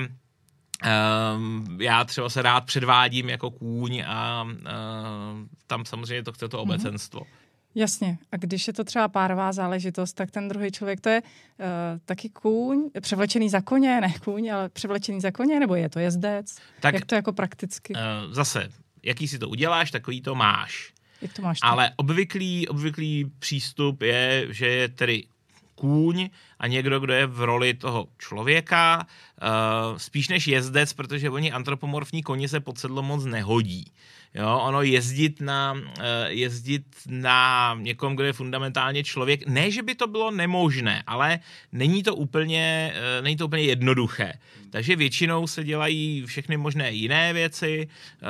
Um, 1.35 1.77
já 1.81 2.03
třeba 2.03 2.29
se 2.29 2.41
rád 2.41 2.65
předvádím 2.65 3.29
jako 3.29 3.51
kůň 3.51 4.03
a 4.07 4.43
uh, 4.43 4.51
tam 5.67 5.85
samozřejmě 5.85 6.23
to 6.23 6.31
chce 6.31 6.49
to 6.49 6.57
mhm. 6.57 6.61
obecenstvo. 6.61 7.19
Mm-hmm. 7.19 7.46
Jasně. 7.77 8.17
A 8.31 8.37
když 8.37 8.67
je 8.67 8.73
to 8.73 8.83
třeba 8.83 9.07
párová 9.07 9.51
záležitost, 9.51 10.13
tak 10.13 10.31
ten 10.31 10.47
druhý 10.47 10.71
člověk, 10.71 11.01
to 11.01 11.09
je 11.09 11.21
uh, 11.21 11.65
taky 12.05 12.29
kůň, 12.29 12.89
převlečený 13.01 13.49
za 13.49 13.61
koně, 13.61 14.01
ne 14.01 14.13
kůň, 14.23 14.51
ale 14.51 14.69
převlečený 14.69 15.21
za 15.21 15.31
koně, 15.31 15.59
nebo 15.59 15.75
je 15.75 15.89
to 15.89 15.99
jezdec? 15.99 16.55
Tak, 16.79 16.93
Jak 16.93 17.05
to 17.05 17.15
jako 17.15 17.33
prakticky? 17.33 17.93
Uh, 17.93 17.99
zase, 18.33 18.69
jaký 19.03 19.27
si 19.27 19.39
to 19.39 19.49
uděláš, 19.49 19.91
takový 19.91 20.21
to 20.21 20.35
máš. 20.35 20.93
Jak 21.21 21.33
to 21.33 21.41
máš? 21.41 21.59
Ale 21.61 21.91
obvyklý, 21.95 22.67
obvyklý 22.67 23.31
přístup 23.39 24.01
je, 24.01 24.47
že 24.49 24.67
je 24.67 24.87
tedy 24.87 25.23
kůň 25.75 26.29
a 26.59 26.67
někdo, 26.67 26.99
kdo 26.99 27.13
je 27.13 27.27
v 27.27 27.41
roli 27.41 27.73
toho 27.73 28.07
člověka, 28.17 29.07
uh, 29.07 29.97
spíš 29.97 30.29
než 30.29 30.47
jezdec, 30.47 30.93
protože 30.93 31.29
oni 31.29 31.51
antropomorfní 31.51 32.23
koně 32.23 32.49
se 32.49 32.59
pod 32.59 32.77
sedlo 32.77 33.03
moc 33.03 33.25
nehodí. 33.25 33.91
Jo, 34.37 34.59
ono 34.63 34.81
jezdit 34.81 35.41
na, 35.41 35.73
eh, 35.99 36.03
jezdit 36.29 36.85
na 37.09 37.77
někom, 37.81 38.15
kdo 38.15 38.25
je 38.25 38.33
fundamentálně 38.33 39.03
člověk, 39.03 39.47
ne, 39.47 39.71
že 39.71 39.83
by 39.83 39.95
to 39.95 40.07
bylo 40.07 40.31
nemožné, 40.31 41.03
ale 41.07 41.39
není 41.71 42.03
to 42.03 42.15
úplně, 42.15 42.93
eh, 42.95 43.21
není 43.21 43.35
to 43.37 43.45
úplně 43.45 43.63
jednoduché. 43.63 44.33
Takže 44.69 44.95
většinou 44.95 45.47
se 45.47 45.63
dělají 45.63 46.23
všechny 46.25 46.57
možné 46.57 46.91
jiné 46.91 47.33
věci. 47.33 47.87
Eh, 47.87 48.25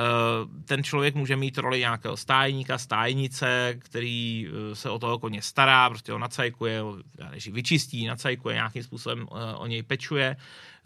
ten 0.66 0.84
člověk 0.84 1.16
může 1.16 1.36
mít 1.36 1.58
roli 1.58 1.80
nějakého 1.80 2.18
stájníka, 2.18 2.78
stájnice, 2.78 3.76
který 3.80 4.48
se 4.74 4.90
o 4.90 5.00
toho 5.00 5.20
koně 5.20 5.42
stará, 5.42 5.90
prostě 5.90 6.12
ho 6.12 6.20
nacajkuje, 6.20 6.82
vyčistí, 7.52 8.06
nacajkuje, 8.06 8.56
nějakým 8.56 8.84
způsobem 8.84 9.28
o 9.56 9.68
něj 9.68 9.84
pečuje. 9.84 10.36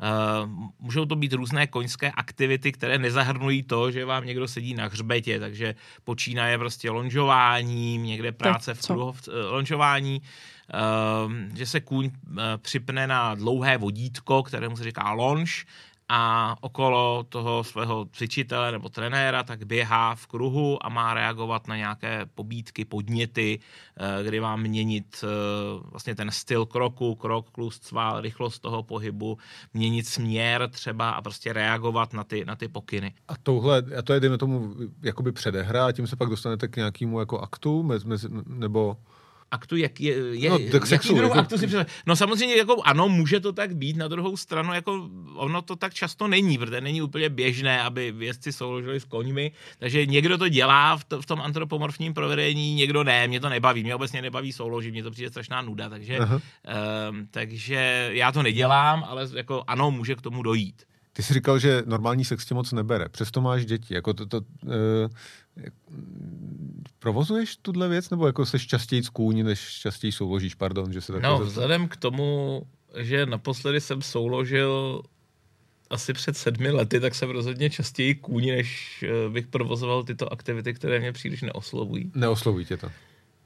Uh, 0.01 0.50
můžou 0.79 1.05
to 1.05 1.15
být 1.15 1.34
různé 1.34 1.67
koňské 1.67 2.12
aktivity, 2.12 2.72
které 2.72 2.98
nezahrnují 2.98 3.63
to, 3.63 3.91
že 3.91 4.05
vám 4.05 4.25
někdo 4.25 4.48
sedí 4.48 4.74
na 4.74 4.86
hřbetě, 4.88 5.39
takže 5.39 5.75
počínaje 6.03 6.58
prostě 6.58 6.89
lonžování, 6.89 7.98
někde 7.98 8.31
práce 8.31 8.74
v 8.74 8.81
kruhu, 8.81 9.10
uh, 9.10 9.15
lonžování, 9.51 10.22
uh, 10.22 11.34
že 11.55 11.65
se 11.65 11.79
kůň 11.81 12.12
připne 12.58 13.08
na 13.08 13.36
dlouhé 13.36 13.77
vodítko, 13.77 14.43
kterému 14.43 14.77
se 14.77 14.84
říká 14.84 15.12
lonž, 15.12 15.65
a 16.13 16.55
okolo 16.61 17.23
toho 17.29 17.63
svého 17.63 18.05
cvičitele 18.11 18.71
nebo 18.71 18.89
trenéra 18.89 19.43
tak 19.43 19.63
běhá 19.63 20.15
v 20.15 20.27
kruhu 20.27 20.85
a 20.85 20.89
má 20.89 21.13
reagovat 21.13 21.67
na 21.67 21.77
nějaké 21.77 22.25
pobídky, 22.35 22.85
podněty, 22.85 23.59
eh, 23.97 24.23
kdy 24.23 24.39
má 24.39 24.55
měnit 24.55 25.23
eh, 25.23 25.27
vlastně 25.91 26.15
ten 26.15 26.31
styl 26.31 26.65
kroku, 26.65 27.15
krok, 27.15 27.49
klust, 27.49 27.83
sval, 27.83 28.21
rychlost 28.21 28.59
toho 28.59 28.83
pohybu, 28.83 29.37
měnit 29.73 30.07
směr 30.07 30.69
třeba 30.69 31.11
a 31.11 31.21
prostě 31.21 31.53
reagovat 31.53 32.13
na 32.13 32.23
ty, 32.23 32.45
na 32.45 32.55
ty 32.55 32.67
pokyny. 32.67 33.13
A 33.27 33.37
touhle, 33.43 33.83
a 33.99 34.01
to 34.01 34.13
je, 34.13 34.19
dejme 34.19 34.37
tomu, 34.37 34.75
jakoby 35.01 35.31
předehra 35.31 35.85
a 35.85 35.91
tím 35.91 36.07
se 36.07 36.15
pak 36.15 36.29
dostanete 36.29 36.67
k 36.67 36.75
nějakému 36.75 37.19
jako 37.19 37.39
aktu, 37.39 37.83
mez, 37.83 38.03
mez, 38.03 38.25
nebo 38.47 38.97
aktu, 39.51 39.77
jak 39.77 40.01
je, 40.01 40.15
je 40.31 40.50
no, 40.50 40.60
tak 40.72 40.91
jaký 40.91 41.08
druh 41.08 41.22
jako... 41.22 41.39
aktu 41.39 41.58
si 41.58 41.67
představ... 41.67 41.88
No 42.05 42.15
samozřejmě, 42.15 42.55
jako 42.55 42.81
ano, 42.84 43.10
může 43.10 43.39
to 43.39 43.53
tak 43.53 43.75
být, 43.75 43.98
na 43.98 44.08
druhou 44.08 44.38
stranu, 44.38 44.74
jako 44.74 45.10
ono 45.36 45.62
to 45.62 45.75
tak 45.75 45.93
často 45.93 46.27
není, 46.27 46.58
protože 46.58 46.81
není 46.81 47.01
úplně 47.01 47.29
běžné, 47.29 47.81
aby 47.81 48.12
vědci 48.12 48.53
souložili 48.53 49.00
s 49.00 49.05
koňmi, 49.05 49.51
takže 49.79 50.05
někdo 50.05 50.38
to 50.38 50.50
dělá 50.50 50.98
v, 50.98 51.03
to, 51.03 51.22
v 51.22 51.25
tom 51.25 51.41
antropomorfním 51.41 52.13
provedení, 52.13 52.74
někdo 52.74 53.03
ne, 53.03 53.27
mě 53.27 53.39
to 53.39 53.50
nebaví, 53.50 53.84
mě 53.84 53.96
obecně 53.96 54.22
nebaví 54.22 54.51
souložit, 54.51 54.91
mě 54.91 55.03
to 55.03 55.12
přijde 55.12 55.29
strašná 55.29 55.62
nuda, 55.62 55.89
takže, 55.89 56.20
um, 56.20 57.27
takže 57.31 58.10
já 58.13 58.31
to 58.31 58.43
nedělám, 58.43 59.03
ale 59.08 59.27
jako 59.36 59.63
ano, 59.67 59.91
může 59.91 60.15
k 60.15 60.22
tomu 60.22 60.43
dojít. 60.43 60.90
Ty 61.13 61.23
jsi 61.23 61.33
říkal, 61.33 61.59
že 61.59 61.83
normální 61.85 62.25
sex 62.25 62.45
tě 62.45 62.53
moc 62.53 62.71
nebere, 62.71 63.09
přesto 63.09 63.41
máš 63.41 63.65
děti. 63.65 63.93
Jako 63.93 64.13
to, 64.13 64.25
to, 64.25 64.37
uh, 64.37 64.71
provozuješ 66.99 67.57
tuhle 67.57 67.89
věc, 67.89 68.09
nebo 68.09 68.27
jako 68.27 68.45
seš 68.45 68.67
častěji 68.67 69.01
kůň, 69.13 69.43
než 69.43 69.79
častěji 69.79 70.11
souložíš, 70.11 70.55
pardon, 70.55 70.93
že 70.93 71.01
se 71.01 71.13
tak 71.13 71.21
No, 71.21 71.39
vzhledem 71.39 71.87
k 71.87 71.97
tomu, 71.97 72.61
že 72.97 73.25
naposledy 73.25 73.81
jsem 73.81 74.01
souložil 74.01 75.01
asi 75.89 76.13
před 76.13 76.37
sedmi 76.37 76.71
lety, 76.71 76.99
tak 76.99 77.15
jsem 77.15 77.29
rozhodně 77.29 77.69
častěji 77.69 78.15
kůň, 78.15 78.47
než 78.47 79.03
eh, 79.07 79.29
bych 79.29 79.47
provozoval 79.47 80.03
tyto 80.03 80.33
aktivity, 80.33 80.73
které 80.73 80.99
mě 80.99 81.11
příliš 81.11 81.41
neoslovují. 81.41 82.11
Neoslovují 82.15 82.65
tě 82.65 82.77
to? 82.77 82.91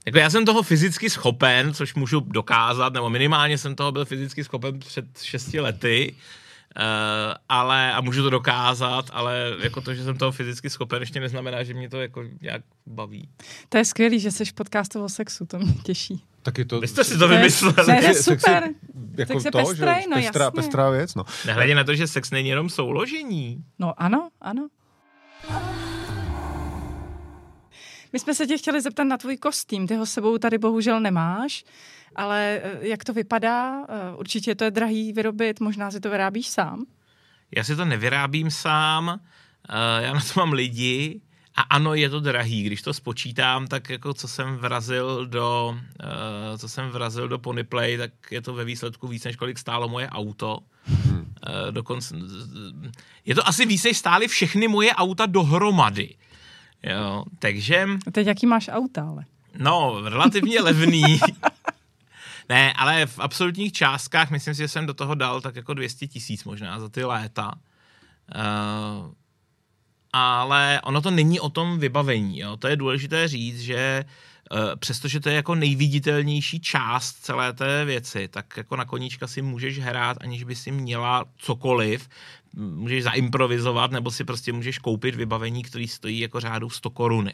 Jako 0.06 0.18
já 0.18 0.30
jsem 0.30 0.46
toho 0.46 0.64
fyzicky 0.64 1.10
schopen, 1.10 1.74
což 1.74 1.96
můžu 1.96 2.20
dokázat, 2.20 2.94
nebo 2.94 3.10
minimálně 3.10 3.58
jsem 3.58 3.76
toho 3.76 3.92
byl 3.92 4.06
fyzicky 4.06 4.44
schopen 4.44 4.80
před 4.80 5.06
šesti 5.22 5.60
lety, 5.60 6.16
ale, 7.50 7.94
a 7.94 8.02
můžu 8.02 8.24
to 8.24 8.30
dokázat, 8.30 9.10
ale 9.14 9.52
jako 9.60 9.82
to, 9.82 9.94
že 9.94 10.04
jsem 10.04 10.18
toho 10.18 10.32
fyzicky 10.32 10.70
schopen, 10.70 11.02
ještě 11.02 11.20
neznamená, 11.20 11.64
že 11.64 11.74
mě 11.74 11.90
to 11.90 12.02
jako 12.02 12.24
nějak 12.42 12.62
baví. 12.86 13.30
To 13.70 13.78
je 13.78 13.86
skvělý, 13.86 14.20
že 14.20 14.32
jsi 14.32 14.44
podcastu 14.56 15.04
o 15.04 15.10
sexu, 15.10 15.46
to 15.46 15.60
mě 15.60 15.74
těší. 15.74 16.24
Tak 16.42 16.56
to... 16.68 16.80
Vy 16.80 16.88
jste 16.88 17.04
si 17.04 17.18
to 17.18 17.28
vymysleli. 17.28 17.76
Ne, 17.88 18.02
to 18.02 18.08
je 18.08 18.14
super. 18.14 18.64
Jako 19.18 19.34
Sex 19.34 19.46
je 19.46 19.52
to, 19.52 19.58
pestrej, 19.58 20.02
že 20.02 20.10
no 20.10 20.16
pestrá, 20.16 20.46
jasně. 20.46 20.56
pestrá 20.56 20.90
věc, 20.90 21.16
no. 21.16 21.24
Nehledě 21.46 21.76
na 21.76 21.84
to, 21.84 21.96
že 21.96 22.08
sex 22.08 22.32
není 22.32 22.50
jenom 22.50 22.70
souložení. 22.70 23.64
No 23.80 23.94
ano, 23.98 24.30
ano. 24.42 24.68
My 28.16 28.20
jsme 28.20 28.36
se 28.36 28.48
tě 28.48 28.58
chtěli 28.58 28.82
zeptat 28.82 29.04
na 29.04 29.18
tvůj 29.18 29.38
kostým. 29.38 29.88
Ty 29.88 29.96
ho 29.96 30.06
s 30.06 30.12
sebou 30.12 30.38
tady 30.38 30.58
bohužel 30.58 31.00
nemáš, 31.00 31.64
ale 32.16 32.62
eh, 32.64 32.88
jak 32.88 33.04
to 33.04 33.14
vypadá? 33.14 33.84
Eh, 33.84 34.16
Určitě 34.18 34.56
to 34.56 34.64
je 34.64 34.72
drahý 34.72 35.14
vyrobit, 35.14 35.60
možná 35.60 35.92
si 35.92 36.00
to 36.00 36.10
vyrábíš 36.10 36.48
sám. 36.48 36.86
Já 37.56 37.64
si 37.64 37.76
to 37.76 37.86
nevyrábím 37.86 38.52
sám, 38.52 39.20
eh, 39.70 40.04
já 40.06 40.14
na 40.14 40.20
to 40.20 40.40
mám 40.40 40.54
lidi 40.54 41.22
a 41.56 41.62
ano, 41.62 41.94
je 41.94 42.10
to 42.10 42.20
drahý. 42.20 42.64
Když 42.64 42.82
to 42.82 42.94
spočítám, 42.94 43.68
tak 43.68 43.90
jako 43.90 44.14
co 44.14 44.28
jsem 44.28 44.56
vrazil 44.56 45.26
do, 45.26 45.78
eh, 46.04 46.58
co 46.58 46.70
jsem 46.70 46.90
vrazil 46.90 47.28
do 47.28 47.40
Ponyplay, 47.40 47.98
tak 47.98 48.12
je 48.32 48.42
to 48.42 48.54
ve 48.54 48.66
výsledku 48.66 49.08
víc, 49.08 49.24
než 49.24 49.36
kolik 49.36 49.60
stálo 49.60 49.88
moje 49.88 50.10
auto. 50.10 50.60
Eh, 51.48 51.72
Dokonce, 51.72 52.16
je 53.26 53.36
to 53.36 53.48
asi 53.48 53.66
víc, 53.66 53.84
než 53.84 53.98
stály 53.98 54.28
všechny 54.28 54.68
moje 54.68 54.94
auta 54.94 55.26
dohromady. 55.26 56.16
Jo, 56.84 57.24
takže 57.40 57.88
A 58.08 58.12
teď 58.12 58.28
jaký 58.28 58.46
máš 58.46 58.70
auta, 58.72 59.08
ale? 59.08 59.26
No, 59.58 60.02
relativně 60.04 60.62
levný. 60.62 61.20
ne, 62.50 62.74
ale 62.74 63.06
v 63.06 63.20
absolutních 63.20 63.74
částkách 63.74 64.32
myslím 64.32 64.54
si, 64.54 64.58
že 64.58 64.68
jsem 64.68 64.86
do 64.86 64.94
toho 64.94 65.16
dal 65.16 65.42
tak 65.42 65.56
jako 65.56 65.74
200 65.74 66.08
tisíc 66.08 66.44
možná 66.44 66.80
za 66.80 66.90
ty 66.90 67.04
léta. 67.04 67.52
Uh, 68.36 69.12
ale 70.14 70.82
ono 70.84 71.02
to 71.02 71.12
není 71.12 71.40
o 71.40 71.50
tom 71.50 71.80
vybavení. 71.80 72.40
Jo? 72.40 72.58
To 72.58 72.68
je 72.68 72.76
důležité 72.76 73.28
říct, 73.28 73.60
že 73.60 74.04
uh, 74.06 74.12
přestože 74.80 75.20
to 75.20 75.30
je 75.30 75.36
jako 75.36 75.56
nejviditelnější 75.56 76.60
část 76.60 77.14
celé 77.14 77.54
té 77.54 77.86
věci, 77.86 78.28
tak 78.28 78.58
jako 78.58 78.76
na 78.76 78.86
koníčka 78.86 79.28
si 79.28 79.42
můžeš 79.42 79.80
hrát, 79.80 80.18
aniž 80.22 80.44
by 80.44 80.56
si 80.56 80.72
měla 80.72 81.26
cokoliv. 81.38 82.10
Můžeš 82.54 83.04
zaimprovizovat, 83.04 83.92
nebo 83.92 84.12
si 84.12 84.24
prostě 84.24 84.54
můžeš 84.54 84.80
koupit 84.80 85.16
vybavení, 85.16 85.64
který 85.64 85.88
stojí 85.88 86.20
jako 86.20 86.40
řádu 86.40 86.70
100 86.70 86.90
koruny. 86.90 87.34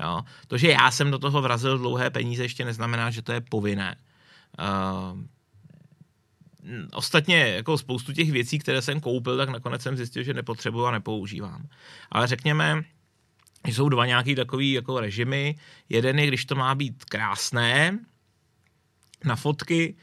Jo? 0.00 0.22
To, 0.48 0.58
že 0.58 0.68
já 0.68 0.90
jsem 0.90 1.10
do 1.10 1.18
toho 1.18 1.42
vrazil 1.42 1.78
dlouhé 1.78 2.10
peníze, 2.10 2.42
ještě 2.42 2.64
neznamená, 2.64 3.10
že 3.10 3.22
to 3.22 3.32
je 3.32 3.40
povinné. 3.40 3.96
Uh, 4.58 5.20
Ostatně 6.92 7.36
jako 7.38 7.78
spoustu 7.78 8.12
těch 8.12 8.32
věcí, 8.32 8.58
které 8.58 8.82
jsem 8.82 9.00
koupil, 9.00 9.36
tak 9.36 9.48
nakonec 9.48 9.82
jsem 9.82 9.96
zjistil, 9.96 10.22
že 10.22 10.34
nepotřebuju 10.34 10.84
a 10.84 10.90
nepoužívám. 10.90 11.68
Ale 12.10 12.26
řekněme, 12.26 12.82
jsou 13.66 13.88
dva 13.88 14.06
nějaký 14.06 14.34
takový 14.34 14.72
jako 14.72 15.00
režimy. 15.00 15.54
Jeden 15.88 16.18
je, 16.18 16.26
když 16.26 16.44
to 16.44 16.54
má 16.54 16.74
být 16.74 17.04
krásné 17.04 17.98
na 19.24 19.36
fotky, 19.36 19.96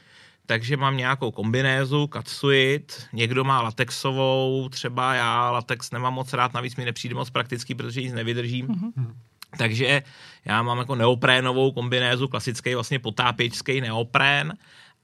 takže 0.46 0.76
mám 0.76 0.96
nějakou 0.96 1.30
kombinézu, 1.30 2.06
katsuit, 2.06 3.06
někdo 3.12 3.44
má 3.44 3.62
latexovou, 3.62 4.68
třeba 4.68 5.14
já 5.14 5.50
latex 5.50 5.90
nemám 5.90 6.14
moc 6.14 6.32
rád, 6.32 6.54
navíc 6.54 6.76
mi 6.76 6.84
nepřijde 6.84 7.14
moc 7.14 7.30
praktický, 7.30 7.74
protože 7.74 8.02
nic 8.02 8.12
nevydržím. 8.12 8.68
Mm-hmm. 8.68 9.14
Takže 9.58 10.02
já 10.44 10.62
mám 10.62 10.78
jako 10.78 10.94
neoprénovou 10.94 11.72
kombinézu, 11.72 12.28
klasický 12.28 12.74
vlastně 12.74 12.98
potápěčský 12.98 13.80
neoprén 13.80 14.54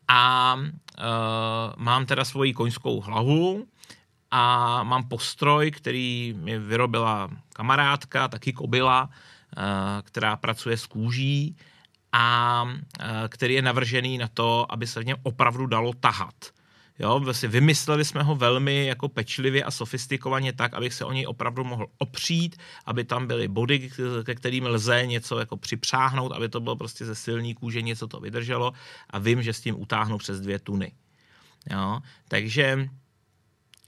a 0.09 0.55
uh, 0.55 1.05
mám 1.77 2.07
teda 2.07 2.25
svoji 2.25 2.53
koňskou 2.53 3.01
hlavu 3.01 3.67
a 4.35 4.83
mám 4.83 5.09
postroj, 5.09 5.71
který 5.71 6.35
mi 6.37 6.59
vyrobila 6.59 7.31
kamarádka, 7.53 8.29
taky 8.29 8.53
kobila, 8.53 9.03
uh, 9.05 9.63
která 10.03 10.37
pracuje 10.37 10.77
s 10.77 10.87
kůží 10.87 11.57
a 12.13 12.63
uh, 12.63 13.07
který 13.29 13.55
je 13.55 13.63
navržený 13.63 14.19
na 14.19 14.29
to, 14.35 14.73
aby 14.73 14.87
se 14.87 15.01
v 15.01 15.07
něm 15.07 15.17
opravdu 15.23 15.67
dalo 15.67 15.93
tahat. 16.01 16.35
Jo, 16.99 17.21
vlastně 17.21 17.49
vymysleli 17.49 18.05
jsme 18.05 18.23
ho 18.23 18.35
velmi 18.35 18.87
jako 18.87 19.09
pečlivě 19.09 19.65
a 19.65 19.71
sofistikovaně 19.71 20.53
tak, 20.53 20.75
abych 20.75 20.95
se 20.95 21.05
o 21.05 21.13
něj 21.13 21.27
opravdu 21.27 21.65
mohl 21.65 21.87
opřít, 21.99 22.57
aby 22.87 23.05
tam 23.05 23.27
byly 23.27 23.49
body, 23.49 23.91
ke 24.25 24.35
kterým 24.35 24.67
lze 24.67 25.07
něco 25.07 25.39
jako 25.39 25.57
připřáhnout, 25.57 26.33
aby 26.33 26.49
to 26.49 26.61
bylo 26.61 26.77
prostě 26.77 27.05
ze 27.05 27.15
silný 27.15 27.55
kůže, 27.55 27.83
něco 27.83 28.09
to 28.09 28.21
vydrželo 28.21 28.73
a 29.11 29.19
vím, 29.19 29.43
že 29.43 29.53
s 29.53 29.61
tím 29.61 29.81
utáhnu 29.81 30.19
přes 30.19 30.41
dvě 30.41 30.59
tuny. 30.59 30.93
Jo, 31.71 32.01
takže 32.29 32.89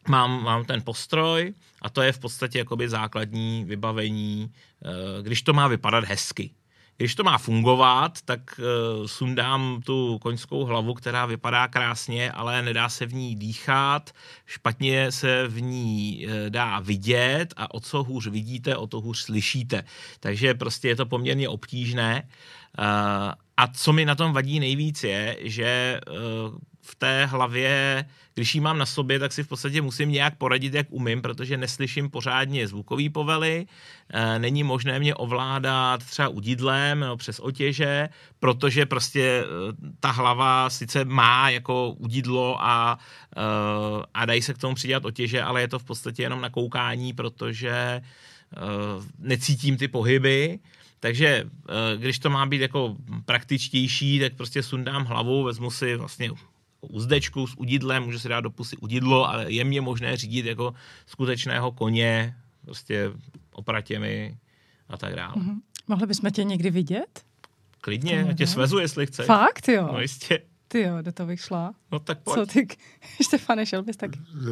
mám, 0.08 0.42
mám 0.42 0.64
ten 0.64 0.82
postroj 0.82 1.54
a 1.82 1.90
to 1.90 2.02
je 2.02 2.12
v 2.12 2.18
podstatě 2.18 2.58
jakoby 2.58 2.88
základní 2.88 3.64
vybavení, 3.64 4.52
eh, 4.84 5.22
když 5.22 5.42
to 5.42 5.52
má 5.52 5.68
vypadat 5.68 6.04
hezky. 6.04 6.50
Když 6.96 7.14
to 7.14 7.24
má 7.24 7.38
fungovat, 7.38 8.18
tak 8.24 8.40
uh, 8.58 9.06
sundám 9.06 9.82
tu 9.84 10.18
koňskou 10.18 10.64
hlavu, 10.64 10.94
která 10.94 11.26
vypadá 11.26 11.68
krásně, 11.68 12.32
ale 12.32 12.62
nedá 12.62 12.88
se 12.88 13.06
v 13.06 13.14
ní 13.14 13.36
dýchat, 13.36 14.10
špatně 14.46 15.12
se 15.12 15.48
v 15.48 15.62
ní 15.62 16.26
uh, 16.26 16.32
dá 16.48 16.80
vidět 16.80 17.54
a 17.56 17.74
o 17.74 17.80
co 17.80 18.02
hůř 18.02 18.26
vidíte, 18.26 18.76
o 18.76 18.86
to 18.86 19.00
hůř 19.00 19.18
slyšíte. 19.18 19.84
Takže 20.20 20.54
prostě 20.54 20.88
je 20.88 20.96
to 20.96 21.06
poměrně 21.06 21.48
obtížné. 21.48 22.28
A 23.56 23.66
co 23.74 23.92
mi 23.92 24.04
na 24.04 24.14
tom 24.14 24.32
vadí 24.32 24.60
nejvíc 24.60 25.04
je, 25.04 25.36
že 25.40 26.00
v 26.86 26.94
té 26.94 27.26
hlavě, 27.26 28.04
když 28.34 28.54
ji 28.54 28.60
mám 28.60 28.78
na 28.78 28.86
sobě, 28.86 29.18
tak 29.18 29.32
si 29.32 29.42
v 29.42 29.48
podstatě 29.48 29.82
musím 29.82 30.10
nějak 30.10 30.36
poradit, 30.38 30.74
jak 30.74 30.86
umím, 30.90 31.22
protože 31.22 31.56
neslyším 31.56 32.10
pořádně 32.10 32.68
zvukový 32.68 33.08
povely, 33.08 33.66
není 34.38 34.62
možné 34.62 34.98
mě 34.98 35.14
ovládat 35.14 36.04
třeba 36.04 36.28
udidlem 36.28 37.00
no, 37.00 37.16
přes 37.16 37.40
otěže, 37.40 38.08
protože 38.40 38.86
prostě 38.86 39.44
ta 40.00 40.10
hlava 40.10 40.70
sice 40.70 41.04
má 41.04 41.50
jako 41.50 41.90
udidlo 41.90 42.64
a, 42.64 42.98
a 44.14 44.24
dají 44.24 44.42
se 44.42 44.54
k 44.54 44.58
tomu 44.58 44.74
přidělat 44.74 45.04
otěže, 45.04 45.42
ale 45.42 45.60
je 45.60 45.68
to 45.68 45.78
v 45.78 45.84
podstatě 45.84 46.22
jenom 46.22 46.40
na 46.40 46.50
koukání, 46.50 47.12
protože 47.12 48.02
necítím 49.18 49.76
ty 49.76 49.88
pohyby, 49.88 50.58
takže 51.00 51.44
když 51.96 52.18
to 52.18 52.30
má 52.30 52.46
být 52.46 52.60
jako 52.60 52.96
praktičtější, 53.24 54.20
tak 54.20 54.34
prostě 54.34 54.62
sundám 54.62 55.04
hlavu, 55.04 55.44
vezmu 55.44 55.70
si 55.70 55.96
vlastně 55.96 56.30
uzdečku 56.86 57.46
s 57.46 57.54
udidlem, 57.58 58.02
můžu 58.02 58.18
si 58.18 58.28
dát 58.28 58.40
do 58.40 58.50
pusy 58.50 58.76
udidlo, 58.76 59.28
ale 59.28 59.52
je 59.52 59.64
mě 59.64 59.80
možné 59.80 60.16
řídit 60.16 60.46
jako 60.46 60.74
skutečného 61.06 61.72
koně, 61.72 62.34
prostě 62.64 63.12
opratěmi 63.52 64.36
a 64.88 64.96
tak 64.96 65.14
dále. 65.14 65.34
Mm-hmm. 65.34 65.60
Mohli 65.88 66.06
bychom 66.06 66.30
tě 66.30 66.44
někdy 66.44 66.70
vidět? 66.70 67.24
Klidně, 67.80 68.14
já 68.14 68.32
tě 68.32 68.46
svezu, 68.46 68.78
jestli 68.78 69.06
chceš. 69.06 69.26
Fakt, 69.26 69.68
jo? 69.68 69.88
No 69.92 70.00
jistě. 70.00 70.40
Ty 70.68 70.80
jo, 70.80 71.02
do 71.02 71.12
toho 71.12 71.26
bych 71.26 71.40
šla. 71.40 71.74
No 71.92 71.98
tak 71.98 72.18
pojď. 72.18 72.34
Co 72.34 72.46
ty, 72.46 72.66
Štefane, 73.24 73.66
šel 73.66 73.82
bys 73.82 73.96
taky? 73.96 74.18
Uh, 74.18 74.48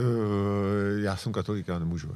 já 1.02 1.16
jsem 1.16 1.32
katolík, 1.32 1.68
já 1.68 1.78
nemůžu. 1.78 2.08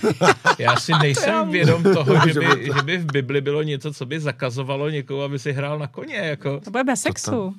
já 0.58 0.76
si 0.76 0.92
nejsem 0.92 1.50
vědom 1.50 1.82
toho, 1.82 2.28
že 2.28 2.40
by, 2.40 2.70
že 2.76 2.82
by 2.82 2.98
v 2.98 3.06
Bibli 3.12 3.40
bylo 3.40 3.62
něco, 3.62 3.92
co 3.92 4.06
by 4.06 4.20
zakazovalo 4.20 4.90
někoho, 4.90 5.22
aby 5.22 5.38
si 5.38 5.52
hrál 5.52 5.78
na 5.78 5.86
koně. 5.86 6.16
Jako. 6.16 6.60
To 6.60 6.70
bude 6.70 6.84
bez 6.84 7.00
sexu. 7.00 7.54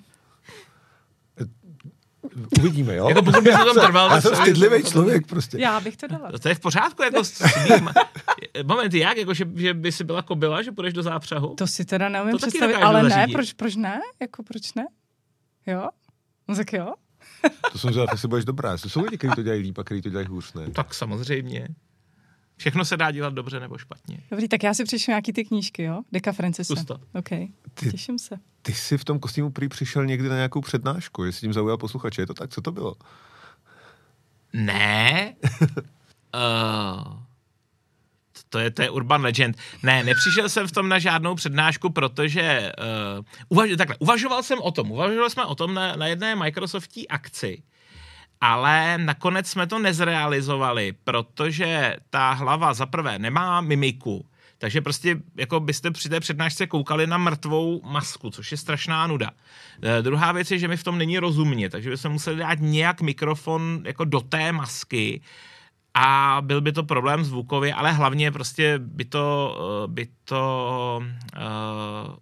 Uvidíme, 2.59 2.95
jo? 2.95 3.09
Jako 3.09 3.23
pokud 3.23 3.43
bys 3.43 3.55
to 3.55 3.65
tam 3.65 3.85
trval, 3.85 4.09
já 4.15 4.21
jsem 4.21 4.35
stydlivý 4.35 4.83
člověk 4.83 5.27
prostě. 5.27 5.57
Já 5.59 5.79
bych 5.79 5.97
to 5.97 6.07
dala. 6.07 6.31
To 6.41 6.49
je 6.49 6.55
v 6.55 6.59
pořádku, 6.59 7.03
jako 7.03 7.21
Moment, 8.65 8.93
jak? 8.93 9.17
Jako, 9.17 9.33
že, 9.33 9.45
že 9.55 9.73
by 9.73 9.91
si 9.91 10.03
byla 10.03 10.21
kobila, 10.21 10.61
že 10.61 10.71
půjdeš 10.71 10.93
do 10.93 11.03
zápřahu? 11.03 11.55
To 11.55 11.67
si 11.67 11.85
teda 11.85 12.09
neumím 12.09 12.37
představit, 12.37 12.75
ale 12.75 13.01
zařídit. 13.01 13.17
ne, 13.17 13.27
proč, 13.33 13.53
proč 13.53 13.75
ne? 13.75 13.99
Jako 14.21 14.43
proč 14.43 14.73
ne? 14.73 14.85
Jo? 15.67 15.87
No 16.47 16.55
tak 16.55 16.73
jo. 16.73 16.93
to 17.71 17.77
jsem 17.77 17.93
zvědav, 17.93 18.13
jestli 18.13 18.27
budeš 18.27 18.45
dobrá. 18.45 18.77
Jsou 18.77 19.03
lidi, 19.03 19.17
kteří 19.17 19.33
to 19.35 19.43
dělají 19.43 19.61
líp 19.61 19.77
a 19.77 19.83
kteří 19.83 20.01
to 20.01 20.09
dělají 20.09 20.27
hůř, 20.27 20.53
ne? 20.53 20.69
Tak 20.69 20.93
samozřejmě. 20.93 21.67
Všechno 22.57 22.85
se 22.85 22.97
dá 22.97 23.11
dělat 23.11 23.33
dobře 23.33 23.59
nebo 23.59 23.77
špatně. 23.77 24.17
Dobrý, 24.31 24.47
tak 24.47 24.63
já 24.63 24.73
si 24.73 24.83
přečtu 24.83 25.11
nějaký 25.11 25.33
ty 25.33 25.45
knížky, 25.45 25.83
jo? 25.83 26.01
Deka 26.11 26.31
Francise. 26.31 26.75
Pusto. 26.75 26.99
OK, 27.13 27.29
ty, 27.73 27.91
těším 27.91 28.19
se. 28.19 28.39
Ty 28.61 28.73
jsi 28.73 28.97
v 28.97 29.05
tom 29.05 29.19
kostýmu 29.19 29.51
prý 29.51 29.69
přišel 29.69 30.05
někdy 30.05 30.29
na 30.29 30.35
nějakou 30.35 30.61
přednášku, 30.61 31.23
jestli 31.23 31.41
tím 31.41 31.53
zaujal 31.53 31.77
posluchače, 31.77 32.21
je 32.21 32.25
to 32.27 32.33
tak? 32.33 32.49
Co 32.49 32.61
to 32.61 32.71
bylo? 32.71 32.95
Ne. 34.53 35.35
uh, 36.35 37.13
to, 38.49 38.59
je, 38.59 38.71
to 38.71 38.81
je 38.81 38.89
urban 38.89 39.21
legend. 39.21 39.57
Ne, 39.83 40.03
nepřišel 40.03 40.49
jsem 40.49 40.67
v 40.67 40.71
tom 40.71 40.89
na 40.89 40.99
žádnou 40.99 41.35
přednášku, 41.35 41.89
protože 41.89 42.71
uh, 43.17 43.25
uvaž, 43.49 43.69
takhle, 43.77 43.95
uvažoval 43.99 44.43
jsem 44.43 44.59
o 44.61 44.71
tom. 44.71 44.91
Uvažovali 44.91 45.29
jsme 45.29 45.45
o 45.45 45.55
tom 45.55 45.73
na, 45.73 45.95
na 45.95 46.07
jedné 46.07 46.35
Microsoftí 46.35 47.07
akci, 47.07 47.63
ale 48.45 48.97
nakonec 48.97 49.47
jsme 49.47 49.67
to 49.67 49.79
nezrealizovali, 49.79 50.93
protože 51.03 51.95
ta 52.09 52.31
hlava 52.31 52.73
za 52.73 52.85
prvé 52.85 53.19
nemá 53.19 53.61
mimiku, 53.61 54.25
Takže 54.57 54.81
prostě 54.81 55.17
jako 55.35 55.59
byste 55.59 55.91
při 55.91 56.09
té 56.09 56.19
přednášce 56.19 56.67
koukali 56.67 57.07
na 57.07 57.17
mrtvou 57.17 57.81
masku, 57.83 58.29
což 58.29 58.51
je 58.51 58.57
strašná 58.57 59.07
nuda. 59.07 59.31
E, 59.81 60.01
druhá 60.01 60.31
věc 60.31 60.51
je, 60.51 60.59
že 60.59 60.67
mi 60.67 60.77
v 60.77 60.83
tom 60.83 60.97
není 60.97 61.19
rozumně, 61.19 61.69
takže 61.69 61.89
bychom 61.89 62.11
museli 62.11 62.37
dát 62.37 62.59
nějak 62.61 63.01
mikrofon 63.01 63.81
jako 63.85 64.05
do 64.05 64.21
té 64.21 64.51
masky, 64.51 65.21
a 65.95 66.37
byl 66.41 66.61
by 66.61 66.71
to 66.71 66.83
problém 66.83 67.23
zvukově, 67.23 67.73
ale 67.73 67.91
hlavně 67.91 68.31
prostě 68.31 68.79
by 68.79 69.05
to, 69.05 69.57
eh, 69.83 69.87
by 69.87 70.07
to 70.25 71.01
uh, 71.01 72.15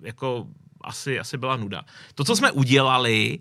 jako 0.00 0.46
asi, 0.80 1.18
asi 1.18 1.38
byla 1.38 1.56
nuda. 1.56 1.82
To, 2.14 2.24
co 2.24 2.36
jsme 2.36 2.50
udělali 2.50 3.38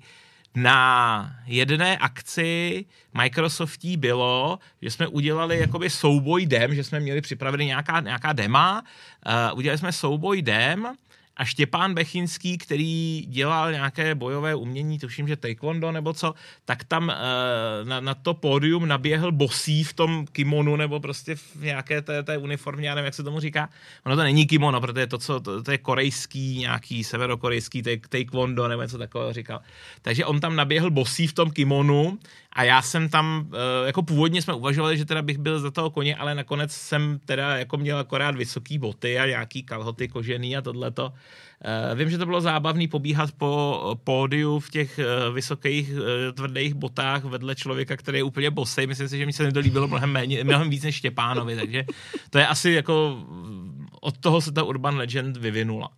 na 0.58 1.36
jedné 1.46 1.98
akci 1.98 2.86
Microsoftí 3.13 3.98
bylo, 3.98 4.60
že 4.82 4.91
jsme 4.91 5.08
udělali 5.08 5.60
jakoby 5.60 5.89
souboj 5.89 6.46
dem, 6.46 6.76
že 6.76 6.84
jsme 6.84 7.00
měli 7.00 7.22
připravený 7.22 7.65
nějaká, 7.65 8.00
nějaká 8.00 8.34
dema, 8.34 8.84
uh, 9.52 9.58
udělali 9.58 9.78
jsme 9.78 9.91
souboj 9.91 10.41
dem, 10.41 10.96
a 11.38 11.45
Štěpán 11.45 11.93
Bechinský, 11.93 12.58
který 12.58 13.26
dělal 13.28 13.71
nějaké 13.71 14.15
bojové 14.15 14.56
umění, 14.56 15.00
tuším, 15.00 15.28
že 15.28 15.36
taekwondo 15.36 15.91
nebo 15.91 16.13
co, 16.13 16.34
tak 16.65 16.84
tam 16.84 17.04
uh, 17.04 17.88
na, 17.88 18.00
na 18.00 18.13
to 18.13 18.34
pódium 18.34 18.88
naběhl 18.88 19.32
bosí 19.32 19.84
v 19.84 19.93
tom 19.93 20.26
kimonu 20.32 20.76
nebo 20.76 21.00
prostě 21.00 21.36
v 21.36 21.56
nějaké 21.62 22.02
té, 22.02 22.23
té 22.23 22.38
uniformě, 22.38 22.89
já 22.89 22.95
nevím, 22.95 23.06
jak 23.06 23.13
se 23.13 23.23
tomu 23.23 23.39
říká. 23.39 23.69
Ono 24.06 24.15
to 24.15 24.23
není 24.23 24.45
kimono, 24.45 24.82
protože 24.82 25.08
to, 25.08 25.17
co, 25.17 25.39
to, 25.39 25.63
to 25.63 25.71
je 25.71 25.78
korejský, 25.78 26.58
nějaký 26.58 27.04
severokorejský 27.04 27.84
taekwondo 28.10 28.67
nebo 28.67 28.82
něco 28.82 28.97
takového 28.97 29.34
říkal. 29.34 29.60
Takže 30.02 30.26
on 30.26 30.39
tam 30.39 30.56
naběhl 30.56 30.91
bosí 30.91 31.28
v 31.28 31.34
tom 31.34 31.52
kimonu 31.52 32.19
a 32.54 32.63
já 32.63 32.82
jsem 32.82 33.10
tam, 33.10 33.45
uh, 33.47 33.54
jako 33.86 34.04
původně 34.04 34.41
jsme 34.41 34.54
uvažovali, 34.54 34.97
že 34.97 35.06
teda 35.06 35.21
bych 35.21 35.38
byl 35.38 35.60
za 35.60 35.71
toho 35.71 35.89
koně, 35.89 36.15
ale 36.15 36.36
nakonec 36.36 36.71
jsem 36.71 37.19
teda 37.26 37.58
jako 37.58 37.78
měl 37.78 37.97
akorát 37.97 38.36
vysoký 38.36 38.78
boty 38.78 39.19
a 39.19 39.26
nějaký 39.26 39.63
kalhoty 39.63 40.08
kožený 40.08 40.58
a 40.58 40.62
tohleto. 40.62 41.13
Uh, 41.92 42.00
vím, 42.00 42.10
že 42.10 42.18
to 42.18 42.26
bylo 42.26 42.42
zábavný 42.42 42.88
pobíhat 42.88 43.32
po 43.32 43.82
pódiu 44.04 44.60
v 44.60 44.70
těch 44.70 45.00
uh, 45.00 45.36
vysokých 45.36 45.92
uh, 45.92 46.00
tvrdých 46.34 46.74
botách 46.74 47.24
vedle 47.24 47.56
člověka, 47.56 47.98
který 47.98 48.18
je 48.18 48.24
úplně 48.24 48.52
bosej. 48.52 48.88
Myslím 48.88 49.10
si, 49.10 49.18
že 49.18 49.26
mi 49.26 49.34
se 49.34 49.44
nedolíbilo 49.44 49.88
mnohem, 49.88 50.12
méně, 50.12 50.44
mnohem 50.44 50.70
víc 50.70 50.84
než 50.84 50.96
Štěpánovi, 50.96 51.56
takže 51.56 51.86
to 52.30 52.38
je 52.38 52.48
asi 52.48 52.72
jako 52.72 53.24
od 54.02 54.18
toho 54.18 54.42
se 54.42 54.52
ta 54.52 54.63
Urban 54.63 54.98
Legend 54.98 55.38
vyvinula. 55.38 55.90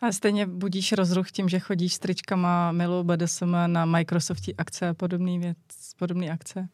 A 0.00 0.12
stejně 0.12 0.46
budíš 0.46 0.92
rozruch 0.92 1.30
tím, 1.30 1.48
že 1.48 1.58
chodíš 1.58 1.94
s 1.94 1.98
tričkama 1.98 2.72
Milu 2.72 3.04
BDSM 3.04 3.56
na 3.66 3.84
Microsoftí 3.84 4.56
akce 4.56 4.88
a 4.88 4.94
podobný 4.94 5.38
věc, 5.38 5.56
podobné 5.98 6.30
akce? 6.30 6.68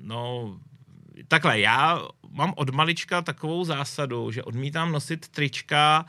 No, 0.00 0.54
takhle, 1.28 1.60
já 1.60 2.02
mám 2.30 2.52
od 2.56 2.70
malička 2.70 3.22
takovou 3.22 3.64
zásadu, 3.64 4.30
že 4.30 4.42
odmítám 4.42 4.92
nosit 4.92 5.28
trička 5.28 6.06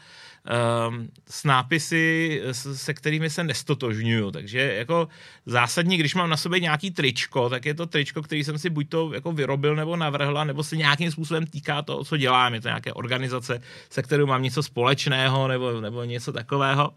s 1.30 1.44
nápisy, 1.44 2.42
se 2.52 2.94
kterými 2.94 3.30
se 3.30 3.44
nestotožňuju. 3.44 4.32
Takže 4.32 4.74
jako 4.74 5.08
zásadní, 5.46 5.98
když 5.98 6.16
mám 6.16 6.30
na 6.30 6.38
sobě 6.38 6.60
nějaký 6.60 6.92
tričko, 6.92 7.50
tak 7.50 7.66
je 7.66 7.74
to 7.74 7.86
tričko, 7.86 8.22
který 8.22 8.44
jsem 8.44 8.58
si 8.58 8.70
buď 8.70 8.90
to 8.90 9.14
jako 9.14 9.32
vyrobil 9.32 9.76
nebo 9.76 9.96
navrhla, 9.96 10.44
nebo 10.44 10.64
se 10.64 10.78
nějakým 10.78 11.12
způsobem 11.12 11.48
týká 11.48 11.82
toho, 11.82 12.04
co 12.04 12.18
dělám. 12.18 12.54
Je 12.54 12.62
to 12.62 12.68
nějaké 12.68 12.94
organizace, 12.94 13.62
se 13.90 14.04
kterou 14.04 14.26
mám 14.26 14.44
něco 14.44 14.64
společného 14.64 15.48
nebo, 15.48 15.82
nebo 15.82 16.04
něco 16.04 16.34
takového. 16.34 16.94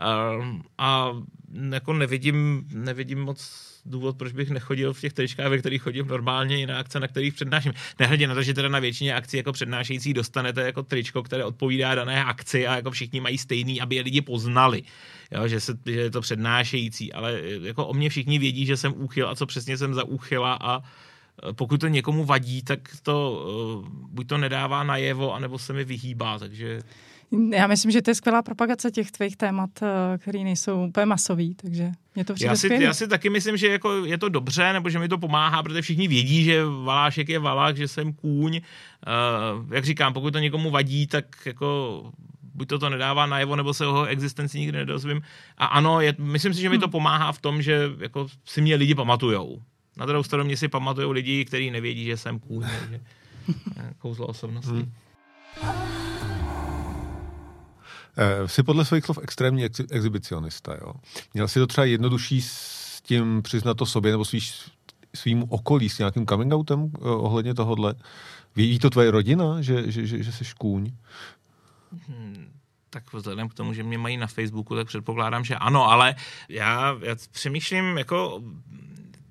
Um, 0.00 0.62
a 0.78 1.12
jako 1.72 1.92
nevidím, 1.92 2.66
nevidím 2.74 3.20
moc 3.20 3.70
důvod, 3.86 4.16
proč 4.16 4.32
bych 4.32 4.50
nechodil 4.50 4.92
v 4.92 5.00
těch 5.00 5.12
tričkách, 5.12 5.50
ve 5.50 5.58
kterých 5.58 5.82
chodím 5.82 6.06
normálně 6.06 6.60
i 6.60 6.66
na 6.66 6.78
akce, 6.78 7.00
na 7.00 7.08
kterých 7.08 7.34
přednáším. 7.34 7.72
Nehledě 7.98 8.26
na 8.28 8.34
to, 8.34 8.42
že 8.42 8.54
teda 8.54 8.68
na 8.68 8.78
většině 8.78 9.14
akcí 9.14 9.36
jako 9.36 9.52
přednášející 9.52 10.14
dostanete 10.14 10.60
jako 10.62 10.82
tričko, 10.82 11.22
které 11.22 11.44
odpovídá 11.44 11.94
dané 11.94 12.24
akci 12.24 12.66
a 12.66 12.76
jako 12.76 12.90
všichni 12.90 13.20
mají 13.20 13.38
stejný, 13.38 13.80
aby 13.80 13.96
je 13.96 14.02
lidi 14.02 14.20
poznali, 14.20 14.82
jo, 15.30 15.48
že, 15.48 15.60
se, 15.60 15.78
že 15.86 16.00
je 16.00 16.10
to 16.10 16.20
přednášející, 16.20 17.12
ale 17.12 17.40
jako 17.62 17.86
o 17.86 17.94
mě 17.94 18.08
všichni 18.08 18.38
vědí, 18.38 18.66
že 18.66 18.76
jsem 18.76 18.94
úchyl 18.96 19.28
a 19.28 19.36
co 19.36 19.46
přesně 19.46 19.78
jsem 19.78 19.94
za 19.94 20.04
úchyla 20.04 20.58
a 20.60 20.82
pokud 21.52 21.80
to 21.80 21.88
někomu 21.88 22.24
vadí, 22.24 22.62
tak 22.62 22.80
to 23.02 23.44
uh, 23.82 23.88
buď 23.88 24.26
to 24.28 24.38
nedává 24.38 24.84
najevo, 24.84 25.34
anebo 25.34 25.58
se 25.58 25.72
mi 25.72 25.84
vyhýbá, 25.84 26.38
takže 26.38 26.82
já 27.52 27.66
myslím, 27.66 27.90
že 27.90 28.02
to 28.02 28.10
je 28.10 28.14
skvělá 28.14 28.42
propagace 28.42 28.90
těch 28.90 29.10
tvých 29.10 29.36
témat, 29.36 29.70
eh, 29.82 30.18
které 30.18 30.38
nejsou 30.38 30.86
úplně 30.86 31.06
masový, 31.06 31.54
takže 31.54 31.92
mě 32.14 32.24
to 32.24 32.34
přijde 32.34 32.50
já 32.50 32.56
si, 32.56 32.82
já 32.82 32.94
si 32.94 33.08
taky 33.08 33.30
myslím, 33.30 33.56
že 33.56 33.68
jako 33.68 34.04
je 34.04 34.18
to 34.18 34.28
dobře, 34.28 34.72
nebo 34.72 34.90
že 34.90 34.98
mi 34.98 35.08
to 35.08 35.18
pomáhá, 35.18 35.62
protože 35.62 35.82
všichni 35.82 36.08
vědí, 36.08 36.44
že 36.44 36.64
Valášek 36.64 37.28
je 37.28 37.38
Valák, 37.38 37.76
že 37.76 37.88
jsem 37.88 38.12
kůň. 38.12 38.60
Uh, 39.60 39.74
jak 39.74 39.84
říkám, 39.84 40.12
pokud 40.12 40.30
to 40.30 40.38
někomu 40.38 40.70
vadí, 40.70 41.06
tak 41.06 41.24
jako 41.46 42.02
buď 42.54 42.68
to 42.68 42.78
to 42.78 42.90
nedává 42.90 43.26
najevo, 43.26 43.56
nebo 43.56 43.74
se 43.74 43.86
o 43.86 43.88
jeho 43.88 44.06
existenci 44.06 44.58
nikdy 44.58 44.78
nedozvím. 44.78 45.22
A 45.58 45.66
ano, 45.66 46.00
je, 46.00 46.14
myslím 46.18 46.54
si, 46.54 46.60
že 46.60 46.68
mi 46.68 46.78
to 46.78 46.86
hmm. 46.86 46.92
pomáhá 46.92 47.32
v 47.32 47.40
tom, 47.40 47.62
že 47.62 47.90
jako 47.98 48.26
si 48.44 48.60
mě 48.60 48.76
lidi 48.76 48.94
pamatujou. 48.94 49.62
Na 49.96 50.06
druhou 50.06 50.22
stranu 50.22 50.44
mě 50.44 50.56
si 50.56 50.68
pamatují 50.68 51.12
lidi, 51.12 51.44
kteří 51.44 51.70
nevědí, 51.70 52.04
že 52.04 52.16
jsem 52.16 52.38
kůň. 52.38 52.64
Takže 52.80 53.00
kouzlo 53.98 54.26
osobnosti. 54.26 54.70
Hmm. 54.70 55.99
Eh, 58.16 58.48
jsi 58.48 58.62
podle 58.62 58.84
svých 58.84 59.04
slov 59.04 59.18
extrémní 59.22 59.64
ex- 59.64 59.80
exhibicionista, 59.90 60.74
jo. 60.80 60.92
Měl 61.34 61.48
jsi 61.48 61.58
to 61.58 61.66
třeba 61.66 61.84
jednodušší 61.84 62.42
s 62.42 63.00
tím 63.02 63.42
přiznat 63.42 63.74
to 63.74 63.86
sobě 63.86 64.12
nebo 64.12 64.24
svý, 64.24 64.40
svým 65.14 65.44
okolí 65.48 65.88
s 65.88 65.98
nějakým 65.98 66.26
coming 66.26 66.52
outem 66.54 66.82
uh, 66.82 66.90
ohledně 67.24 67.54
tohohle? 67.54 67.94
Ví 68.56 68.78
to 68.78 68.90
tvoje 68.90 69.10
rodina, 69.10 69.62
že, 69.62 69.92
že, 69.92 70.06
že, 70.06 70.22
že 70.22 70.32
jsi 70.32 70.44
kůň? 70.58 70.92
Hmm, 72.08 72.52
tak 72.90 73.12
vzhledem 73.12 73.48
k 73.48 73.54
tomu, 73.54 73.72
že 73.72 73.82
mě 73.82 73.98
mají 73.98 74.16
na 74.16 74.26
Facebooku, 74.26 74.76
tak 74.76 74.86
předpokládám, 74.86 75.44
že 75.44 75.56
ano, 75.56 75.90
ale 75.90 76.14
já, 76.48 76.98
já 77.02 77.16
přemýšlím, 77.30 77.98
jako 77.98 78.42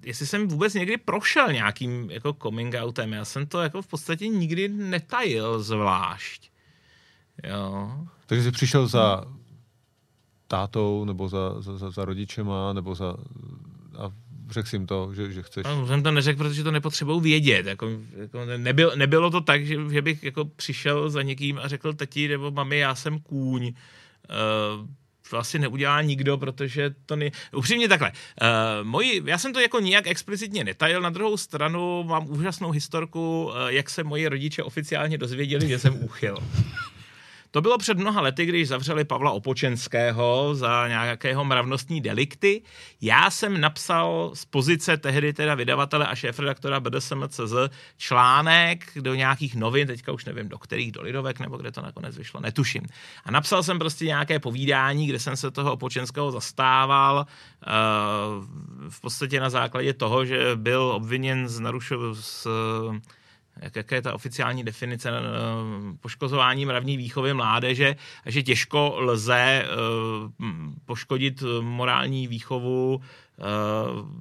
jestli 0.06 0.28
jsem 0.28 0.48
vůbec 0.48 0.74
někdy 0.74 0.98
prošel 0.98 1.54
nějakým 1.54 2.12
jako 2.12 2.34
coming 2.34 2.76
outem. 2.84 3.14
Já 3.14 3.26
jsem 3.26 3.48
to 3.48 3.62
jako 3.62 3.82
v 3.82 3.88
podstatě 3.88 4.28
nikdy 4.28 4.68
netajil 4.68 5.64
zvlášť. 5.64 6.49
Jo. 7.44 7.92
Takže 8.26 8.44
jsi 8.44 8.52
přišel 8.52 8.88
za 8.88 9.26
tátou, 10.48 11.06
nebo 11.06 11.30
za, 11.30 11.62
za, 11.62 11.78
za, 11.78 11.92
za 11.92 12.06
rodičema, 12.06 12.74
nebo 12.74 12.96
za... 12.96 13.16
A 13.98 14.12
řekl 14.50 14.68
jsi 14.68 14.76
jim 14.76 14.88
to, 14.88 15.12
že, 15.14 15.32
že 15.32 15.44
chceš... 15.44 15.64
No, 15.64 15.88
jsem 15.88 16.04
to 16.04 16.12
neřekl, 16.12 16.38
protože 16.38 16.64
to 16.64 16.72
nepotřebují 16.72 17.22
vědět. 17.22 17.66
Jako, 17.66 17.90
jako 18.18 18.46
nebyl, 18.58 18.92
nebylo 18.96 19.30
to 19.30 19.42
tak, 19.42 19.66
že, 19.66 19.76
že 19.92 20.02
bych 20.02 20.24
jako 20.24 20.46
přišel 20.46 21.10
za 21.10 21.22
někým 21.22 21.60
a 21.60 21.68
řekl 21.68 21.94
tati 21.94 22.28
nebo 22.28 22.52
mami, 22.52 22.78
já 22.78 22.96
jsem 22.96 23.20
kůň. 23.20 23.64
Uh, 23.64 24.88
to 25.30 25.38
asi 25.38 25.60
neudělá 25.60 26.02
nikdo, 26.02 26.38
protože 26.38 26.96
to 27.06 27.16
ne... 27.16 27.30
Upřímně 27.56 27.88
takhle, 27.88 28.12
uh, 28.12 28.88
moji, 28.88 29.22
já 29.26 29.38
jsem 29.38 29.54
to 29.54 29.60
jako 29.60 29.80
nijak 29.80 30.08
explicitně 30.08 30.64
netajil, 30.64 31.02
na 31.02 31.10
druhou 31.10 31.38
stranu 31.38 32.04
mám 32.04 32.30
úžasnou 32.30 32.72
historku, 32.72 33.46
uh, 33.46 33.68
jak 33.68 33.90
se 33.90 34.04
moji 34.04 34.28
rodiče 34.28 34.64
oficiálně 34.64 35.18
dozvěděli, 35.18 35.68
že 35.68 35.80
jsem 35.80 36.04
úchyl. 36.04 36.38
To 37.52 37.62
bylo 37.62 37.78
před 37.78 37.98
mnoha 37.98 38.22
lety, 38.22 38.46
když 38.46 38.68
zavřeli 38.68 39.06
Pavla 39.06 39.32
Opočenského 39.32 40.56
za 40.56 40.88
nějakého 40.88 41.46
mravnostní 41.46 42.02
delikty. 42.02 42.62
Já 43.02 43.30
jsem 43.30 43.62
napsal 43.62 44.32
z 44.34 44.46
pozice 44.46 44.98
tehdy 44.98 45.34
teda 45.34 45.56
vydavatele 45.56 46.08
a 46.08 46.16
šéfredaktora 46.16 46.80
BDSM.cz 46.80 47.54
článek 47.98 48.92
do 48.96 49.16
nějakých 49.16 49.56
novin, 49.56 49.88
teďka 49.88 50.12
už 50.12 50.26
nevím 50.26 50.50
do 50.50 50.58
kterých, 50.58 50.92
do 50.92 51.02
Lidovek 51.02 51.40
nebo 51.40 51.58
kde 51.58 51.72
to 51.72 51.82
nakonec 51.82 52.18
vyšlo, 52.18 52.40
netuším. 52.40 52.82
A 53.26 53.32
napsal 53.32 53.64
jsem 53.64 53.80
prostě 53.80 54.06
nějaké 54.06 54.40
povídání, 54.40 55.08
kde 55.08 55.20
jsem 55.20 55.38
se 55.38 55.52
toho 55.52 55.74
Opočenského 55.74 56.32
zastával, 56.32 57.26
eh, 57.28 57.70
v 58.90 59.02
podstatě 59.02 59.40
na 59.40 59.50
základě 59.50 59.94
toho, 59.94 60.26
že 60.26 60.52
byl 60.56 60.82
obviněn 60.82 61.48
z 61.48 61.60
narušování 61.60 61.80
jak, 63.62 63.76
jaká 63.76 63.96
je 63.96 64.02
ta 64.02 64.14
oficiální 64.14 64.64
definice 64.64 65.10
eh, 65.10 65.22
poškozování 66.00 66.66
mravní 66.66 66.98
výchovy 66.98 67.34
mládeže, 67.34 67.96
že 68.26 68.44
těžko 68.44 68.96
lze 69.00 69.64
eh, 69.64 69.68
poškodit 70.86 71.44
morální 71.62 72.28
výchovu 72.28 73.02
eh, 73.02 73.44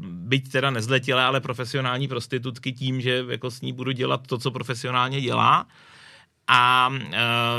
byť 0.02 0.52
teda 0.52 0.70
nezletilé, 0.70 1.24
ale 1.24 1.40
profesionální 1.40 2.08
prostitutky 2.08 2.72
tím, 2.72 3.00
že 3.00 3.24
jako 3.28 3.50
s 3.50 3.60
ní 3.60 3.72
budu 3.72 3.92
dělat 3.92 4.26
to, 4.26 4.38
co 4.38 4.50
profesionálně 4.50 5.20
dělá. 5.20 5.66
A 6.50 6.92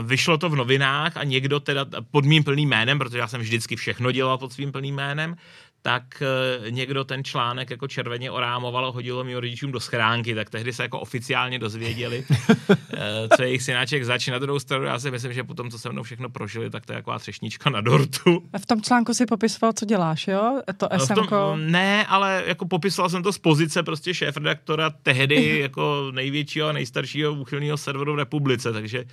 vyšlo 0.01 0.37
to 0.37 0.49
v 0.49 0.55
novinách 0.55 1.17
a 1.17 1.23
někdo 1.23 1.59
teda 1.59 1.85
pod 2.11 2.25
mým 2.25 2.43
plným 2.43 2.69
jménem, 2.69 2.99
protože 2.99 3.17
já 3.17 3.27
jsem 3.27 3.41
vždycky 3.41 3.75
všechno 3.75 4.11
dělal 4.11 4.37
pod 4.37 4.53
svým 4.53 4.71
plným 4.71 4.95
jménem, 4.95 5.35
tak 5.81 6.03
eh, 6.21 6.71
někdo 6.71 7.03
ten 7.03 7.23
článek 7.23 7.69
jako 7.69 7.87
červeně 7.87 8.31
orámoval 8.31 8.85
a 8.85 8.89
hodilo 8.89 9.23
mi 9.23 9.35
rodičům 9.35 9.71
do 9.71 9.79
schránky, 9.79 10.35
tak 10.35 10.49
tehdy 10.49 10.73
se 10.73 10.83
jako 10.83 10.99
oficiálně 10.99 11.59
dozvěděli, 11.59 12.25
eh, 12.93 13.27
co 13.35 13.41
je 13.41 13.47
jejich 13.47 13.63
synáček 13.63 14.03
zač. 14.03 14.27
Na 14.27 14.39
druhou 14.39 14.59
stranu 14.59 14.85
já 14.85 14.99
si 14.99 15.11
myslím, 15.11 15.33
že 15.33 15.43
potom, 15.43 15.69
co 15.69 15.79
se 15.79 15.89
mnou 15.89 16.03
všechno 16.03 16.29
prožili, 16.29 16.69
tak 16.69 16.85
to 16.85 16.93
je 16.93 16.97
taková 16.97 17.19
třešnička 17.19 17.69
na 17.69 17.81
dortu. 17.81 18.43
A 18.53 18.59
v 18.59 18.65
tom 18.65 18.81
článku 18.81 19.13
si 19.13 19.25
popisoval, 19.25 19.73
co 19.73 19.85
děláš, 19.85 20.27
jo? 20.27 20.61
To 20.77 20.87
SMK... 20.97 21.31
Ne, 21.55 22.05
ale 22.05 22.43
jako 22.47 22.67
popisoval 22.67 23.09
jsem 23.09 23.23
to 23.23 23.33
z 23.33 23.37
pozice 23.37 23.83
prostě 23.83 24.13
šéf-redaktora 24.13 24.89
tehdy 25.03 25.59
jako 25.69 26.11
největšího 26.11 26.67
a 26.67 26.71
nejstaršího 26.71 27.33
úchylného 27.33 27.77
serveru 27.77 28.13
v 28.13 28.17
republice, 28.17 28.73
takže 28.73 29.05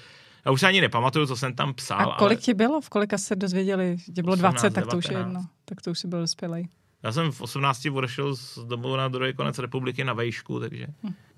Já 0.47 0.53
už 0.53 0.61
se 0.61 0.67
ani 0.67 0.81
nepamatuju, 0.81 1.27
co 1.27 1.37
jsem 1.37 1.55
tam 1.55 1.75
psal. 1.75 2.13
A 2.13 2.17
kolik 2.19 2.39
ale... 2.39 2.43
ti 2.43 2.55
bylo? 2.55 2.81
V 2.81 2.89
kolika 2.89 3.19
se 3.19 3.37
dozvěděli? 3.37 3.97
Tě 4.15 4.23
bylo 4.23 4.35
18, 4.35 4.55
20, 4.55 4.75
tak 4.75 4.87
to 4.87 4.99
už 4.99 5.05
je 5.05 5.11
19. 5.11 5.27
jedno. 5.27 5.56
Tak 5.69 5.83
to 5.83 5.91
už 5.91 5.99
si 5.99 6.09
byl 6.09 6.21
dospělej. 6.21 6.69
Já 7.03 7.13
jsem 7.13 7.33
v 7.33 7.41
18 7.41 7.87
odešel 7.87 8.37
z 8.37 8.59
domu 8.59 8.97
na 8.97 9.09
druhý 9.09 9.35
konec 9.35 9.59
republiky 9.59 10.05
na 10.05 10.13
vejšku, 10.13 10.61
takže 10.61 10.87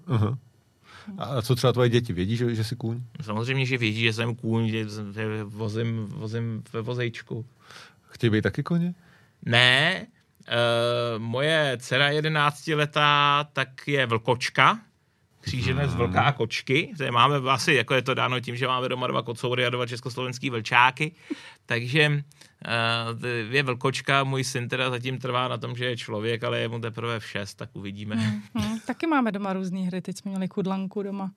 Aha. 0.07 0.39
A 1.19 1.43
co 1.43 1.55
třeba 1.55 1.73
tvoje 1.73 1.89
děti? 1.89 2.13
Vědí, 2.13 2.37
že, 2.37 2.55
že 2.55 2.65
jsi 2.65 2.77
kůň? 2.77 3.03
samozřejmě, 3.21 3.67
že 3.67 3.79
vědí, 3.79 4.03
že 4.03 4.13
jsem 4.13 4.35
kůň, 4.35 4.69
že 4.69 4.85
že 5.13 5.45
vozím, 5.45 6.07
vozím 6.07 6.63
ve 6.73 6.81
vozejčku. 6.81 7.47
Chtějí 8.09 8.31
být 8.31 8.43
taky 8.43 8.63
koně? 8.63 8.95
Ne, 9.43 10.07
uh, 10.07 11.23
moje 11.23 11.77
dcera 11.81 12.09
11 12.09 12.67
letá, 12.69 13.45
tak 13.53 13.89
je 13.89 14.07
vlkočka, 14.07 14.81
kříženec 15.41 15.95
vlka 15.95 16.23
a 16.23 16.33
kočky. 16.33 16.93
To 16.97 17.03
je 17.03 17.11
máme 17.11 17.51
asi, 17.51 17.73
jako 17.75 17.95
je 17.95 18.03
to 18.03 18.15
dáno 18.15 18.41
tím, 18.41 18.57
že 18.57 18.67
máme 18.67 18.89
doma 18.89 19.07
dva 19.07 19.23
kocoury 19.23 19.67
a 19.67 19.71
dva 19.71 19.87
československý 19.87 20.51
vlčáky. 20.51 21.13
Takže 21.67 22.09
uh, 22.09 23.25
je 23.55 23.63
vlkočka, 23.63 24.25
můj 24.25 24.45
syn 24.45 24.69
teda 24.69 24.91
zatím 24.91 25.19
trvá 25.19 25.49
na 25.49 25.59
tom, 25.59 25.77
že 25.77 25.85
je 25.85 25.97
člověk, 25.97 26.45
ale 26.45 26.59
je 26.59 26.69
mu 26.69 26.81
teprve 26.81 27.21
v 27.21 27.27
6, 27.27 27.55
tak 27.55 27.71
uvidíme. 27.73 28.17
Hmm. 28.17 28.43
Hm, 28.59 28.79
taky 28.87 29.07
máme 29.07 29.33
doma 29.33 29.53
různé 29.53 29.81
hry. 29.81 30.01
Teď 30.03 30.17
jsme 30.19 30.31
měli 30.31 30.49
kudlanku 30.49 31.03
doma. 31.03 31.31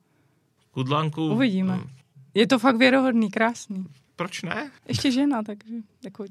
Kudlanku. 0.70 1.26
Uvidíme. 1.32 1.76
hm, 1.76 1.90
Je 2.34 2.46
to 2.46 2.58
fakt 2.58 2.76
věrohodný, 2.76 3.30
krásný. 3.30 3.86
Proč 4.16 4.42
ne? 4.42 4.70
Ještě 4.88 5.10
žena, 5.12 5.42
takže 5.42 5.74
jako 6.04 6.24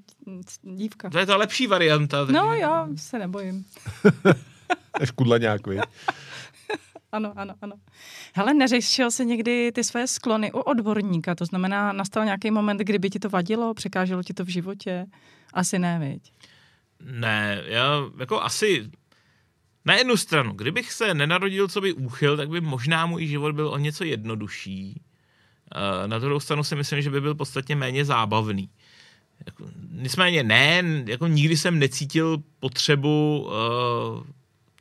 dívka. 0.63 1.10
To 1.10 1.19
je 1.19 1.25
ta 1.25 1.38
lepší 1.38 1.67
varianta. 1.67 2.25
takže- 2.25 2.34
No 2.41 2.53
já 2.53 2.88
se 2.95 3.19
nebojím. 3.19 3.65
Až 5.01 5.12
kudla 5.12 5.38
nějak. 5.38 5.62
Ano, 7.12 7.34
ano, 7.36 7.54
ano. 7.62 7.76
Hele, 8.36 8.54
neřešil 8.54 9.12
jsi 9.12 9.26
někdy 9.26 9.71
ty 9.71 9.84
své 9.84 10.08
sklony 10.08 10.52
u 10.52 10.60
odborníka? 10.60 11.36
To 11.36 11.45
znamená, 11.45 11.93
nastal 11.93 12.26
nějaký 12.26 12.52
moment, 12.52 12.78
kdyby 12.78 13.10
ti 13.10 13.19
to 13.19 13.30
vadilo, 13.30 13.74
překáželo 13.74 14.24
ti 14.24 14.34
to 14.34 14.45
v 14.45 14.47
životě? 14.47 15.06
Asi 15.54 15.80
ne, 15.80 16.00
viď? 16.00 16.32
Ne, 17.00 17.63
já 17.65 18.02
jako 18.19 18.41
asi 18.41 18.91
na 19.86 19.95
jednu 19.95 20.17
stranu, 20.17 20.54
kdybych 20.54 20.91
se 20.91 21.13
nenarodil 21.13 21.67
co 21.67 21.82
by 21.82 21.93
úchyl, 21.93 22.38
tak 22.38 22.50
by 22.50 22.62
možná 22.62 23.06
můj 23.06 23.28
život 23.28 23.56
byl 23.56 23.67
o 23.67 23.78
něco 23.78 24.04
jednodušší. 24.04 25.02
Na 26.06 26.19
druhou 26.19 26.39
stranu 26.39 26.63
si 26.63 26.76
myslím, 26.76 27.02
že 27.02 27.10
by 27.10 27.21
byl 27.21 27.36
podstatně 27.36 27.76
méně 27.76 28.06
zábavný. 28.06 28.69
Jako, 29.45 29.65
nicméně 29.91 30.43
ne, 30.43 30.84
jako 31.08 31.28
nikdy 31.28 31.58
jsem 31.58 31.80
necítil 31.80 32.43
potřebu 32.60 33.45
uh, 33.45 34.24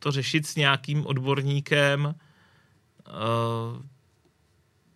to 0.03 0.11
řešit 0.11 0.47
s 0.47 0.55
nějakým 0.55 1.05
odborníkem, 1.05 2.05
uh, 2.05 3.81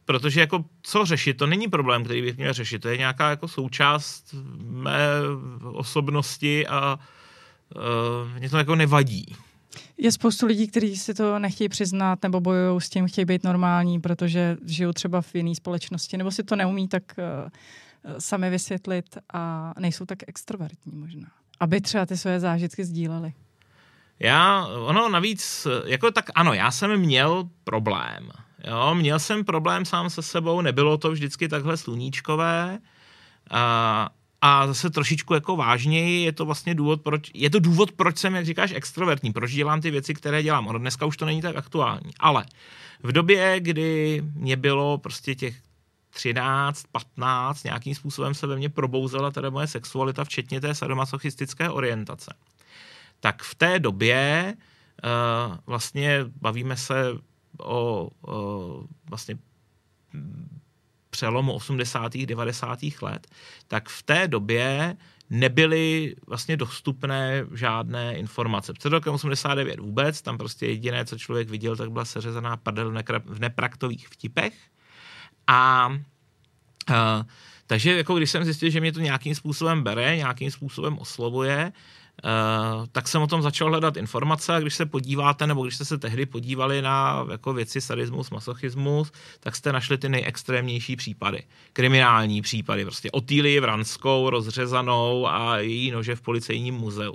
protože 0.06 0.40
jako 0.40 0.66
co 0.82 1.06
řešit, 1.06 1.34
to 1.34 1.48
není 1.48 1.68
problém, 1.68 2.04
který 2.04 2.22
bych 2.22 2.38
měl 2.38 2.54
řešit, 2.54 2.80
to 2.80 2.88
je 2.88 2.98
nějaká 2.98 3.30
jako 3.30 3.48
součást 3.48 4.36
mé 4.58 5.08
osobnosti 5.74 6.68
a 6.68 7.00
uh, 7.76 8.40
mě 8.40 8.50
to 8.50 8.58
jako 8.58 8.76
nevadí. 8.76 9.36
Je 9.98 10.12
spoustu 10.12 10.46
lidí, 10.46 10.68
kteří 10.68 10.98
si 10.98 11.14
to 11.14 11.40
nechtějí 11.40 11.70
přiznat 11.70 12.24
nebo 12.24 12.42
bojují 12.42 12.82
s 12.82 12.90
tím, 12.90 13.08
chtějí 13.08 13.26
být 13.26 13.44
normální, 13.44 14.02
protože 14.02 14.58
žijou 14.66 14.92
třeba 14.92 15.22
v 15.22 15.36
jiné 15.36 15.56
společnosti, 15.56 16.18
nebo 16.18 16.32
si 16.32 16.44
to 16.44 16.56
neumí 16.56 16.88
tak 16.88 17.04
uh, 17.18 17.50
sami 18.20 18.50
vysvětlit 18.50 19.18
a 19.34 19.74
nejsou 19.80 20.06
tak 20.06 20.18
extrovertní 20.28 20.96
možná. 20.96 21.28
Aby 21.60 21.82
třeba 21.82 22.06
ty 22.06 22.18
své 22.18 22.40
zážitky 22.40 22.86
sdíleli. 22.86 23.34
Já, 24.20 24.68
ono 24.68 25.10
navíc, 25.10 25.68
jako 25.86 26.12
tak 26.12 26.30
ano, 26.36 26.54
já 26.54 26.72
jsem 26.72 26.98
měl 26.98 27.50
problém. 27.64 28.32
Jo, 28.68 28.96
měl 28.96 29.20
jsem 29.20 29.46
problém 29.46 29.86
sám 29.86 30.10
se 30.10 30.22
sebou, 30.22 30.62
nebylo 30.62 30.98
to 30.98 31.12
vždycky 31.12 31.48
takhle 31.48 31.78
sluníčkové. 31.78 32.80
A, 33.52 34.10
a 34.42 34.68
zase 34.68 34.90
trošičku 34.90 35.34
jako 35.34 35.56
vážněji 35.56 36.26
je 36.26 36.32
to 36.32 36.46
vlastně 36.46 36.76
důvod, 36.76 37.02
proč, 37.02 37.32
je 37.34 37.50
to 37.50 37.60
důvod, 37.60 37.92
proč 37.92 38.18
jsem, 38.18 38.36
jak 38.36 38.46
říkáš, 38.46 38.72
extrovertní, 38.76 39.34
proč 39.34 39.52
dělám 39.52 39.82
ty 39.82 39.92
věci, 39.92 40.14
které 40.14 40.44
dělám. 40.44 40.68
Ono 40.68 40.80
dneska 40.80 41.06
už 41.06 41.18
to 41.18 41.26
není 41.26 41.42
tak 41.42 41.56
aktuální. 41.56 42.12
Ale 42.20 42.46
v 43.04 43.12
době, 43.12 43.60
kdy 43.60 44.22
mě 44.34 44.56
bylo 44.56 44.98
prostě 44.98 45.36
těch 45.36 45.56
13, 46.10 46.84
15, 46.92 47.64
nějakým 47.64 47.96
způsobem 47.96 48.34
se 48.34 48.48
ve 48.48 48.56
mně 48.56 48.70
probouzela 48.70 49.32
teda 49.32 49.50
moje 49.50 49.68
sexualita, 49.68 50.24
včetně 50.24 50.62
té 50.62 50.76
sadomasochistické 50.76 51.70
orientace. 51.70 52.34
Tak 53.20 53.44
v 53.44 53.56
té 53.56 53.80
době 53.80 54.54
uh, 55.04 55.58
vlastně 55.66 56.20
bavíme 56.42 56.78
se 56.78 57.06
o 57.58 58.10
uh, 58.28 58.86
vlastně 59.10 59.38
přelomu 61.10 61.54
80. 61.54 62.18
90. 62.18 62.80
let, 63.02 63.28
tak 63.68 63.90
v 63.90 64.04
té 64.04 64.28
době 64.28 64.98
nebyly 65.30 66.16
vlastně 66.28 66.58
dostupné 66.58 67.46
žádné 67.54 68.18
informace. 68.18 68.74
Před 68.74 68.90
rokem 68.90 69.14
89 69.14 69.80
vůbec, 69.80 70.22
tam 70.22 70.38
prostě 70.38 70.66
jediné, 70.66 71.06
co 71.06 71.18
člověk 71.18 71.50
viděl, 71.50 71.76
tak 71.76 71.92
byla 71.92 72.06
seřezaná 72.06 72.58
prdel 72.58 72.94
v 73.26 73.40
nepraktových 73.40 74.08
vtipech. 74.08 74.54
A 75.48 75.88
uh, 76.90 76.96
takže 77.68 77.98
jako 77.98 78.16
když 78.16 78.32
jsem 78.32 78.44
zjistil, 78.44 78.70
že 78.70 78.80
mě 78.80 78.92
to 78.92 79.00
nějakým 79.00 79.36
způsobem 79.36 79.84
bere, 79.84 80.18
nějakým 80.18 80.52
způsobem 80.52 80.98
oslovuje, 80.98 81.72
tak 82.92 83.08
jsem 83.08 83.22
o 83.22 83.28
tom 83.28 83.42
začal 83.42 83.70
hledat 83.70 83.98
informace 83.98 84.56
a 84.56 84.60
když 84.60 84.76
se 84.76 84.86
podíváte, 84.86 85.48
nebo 85.48 85.64
když 85.64 85.76
jste 85.76 85.86
se 85.86 85.98
tehdy 85.98 86.26
podívali 86.26 86.82
na 86.82 87.26
jako 87.32 87.54
věci 87.54 87.82
sadismus, 87.82 88.30
masochismus, 88.30 89.12
tak 89.40 89.56
jste 89.56 89.72
našli 89.74 89.98
ty 89.98 90.10
nejextrémnější 90.10 90.96
případy. 90.96 91.44
Kriminální 91.74 92.42
případy, 92.42 92.86
prostě 92.86 93.12
Otýlii 93.12 93.60
Vranskou 93.60 94.30
rozřezanou 94.30 95.28
a 95.28 95.58
její 95.58 95.92
nože 95.92 96.16
v 96.16 96.22
policejním 96.22 96.76
muzeu. 96.76 97.14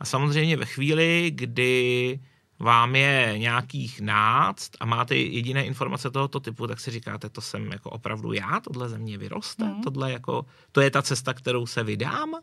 A 0.00 0.04
samozřejmě 0.04 0.56
ve 0.56 0.66
chvíli, 0.66 1.30
kdy 1.34 2.20
vám 2.58 2.96
je 2.96 3.34
nějakých 3.36 4.00
náct 4.00 4.70
a 4.80 4.86
máte 4.86 5.16
jediné 5.16 5.64
informace 5.64 6.10
tohoto 6.10 6.40
typu, 6.40 6.66
tak 6.66 6.80
si 6.80 6.90
říkáte, 6.90 7.28
to 7.28 7.40
jsem 7.40 7.72
jako 7.72 7.90
opravdu 7.90 8.32
já, 8.32 8.60
tohle 8.64 8.88
ze 8.88 8.98
mě 8.98 9.18
vyroste, 9.18 9.64
Mhm. 9.64 9.82
tohle 9.82 10.12
jako, 10.12 10.46
to 10.72 10.80
je 10.80 10.90
ta 10.90 11.02
cesta, 11.02 11.34
kterou 11.34 11.66
se 11.66 11.84
vydám. 11.84 12.34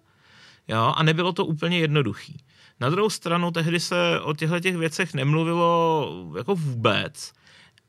Jo, 0.68 0.94
a 0.96 1.04
nebylo 1.04 1.34
to 1.34 1.46
úplně 1.46 1.80
jednoduchý. 1.80 2.44
Na 2.80 2.90
druhou 2.90 3.10
stranu 3.10 3.52
tehdy 3.52 3.80
se 3.80 4.20
o 4.22 4.34
těchto 4.34 4.60
těch 4.60 4.78
věcech 4.78 5.14
nemluvilo 5.14 6.34
jako 6.38 6.56
vůbec. 6.56 7.34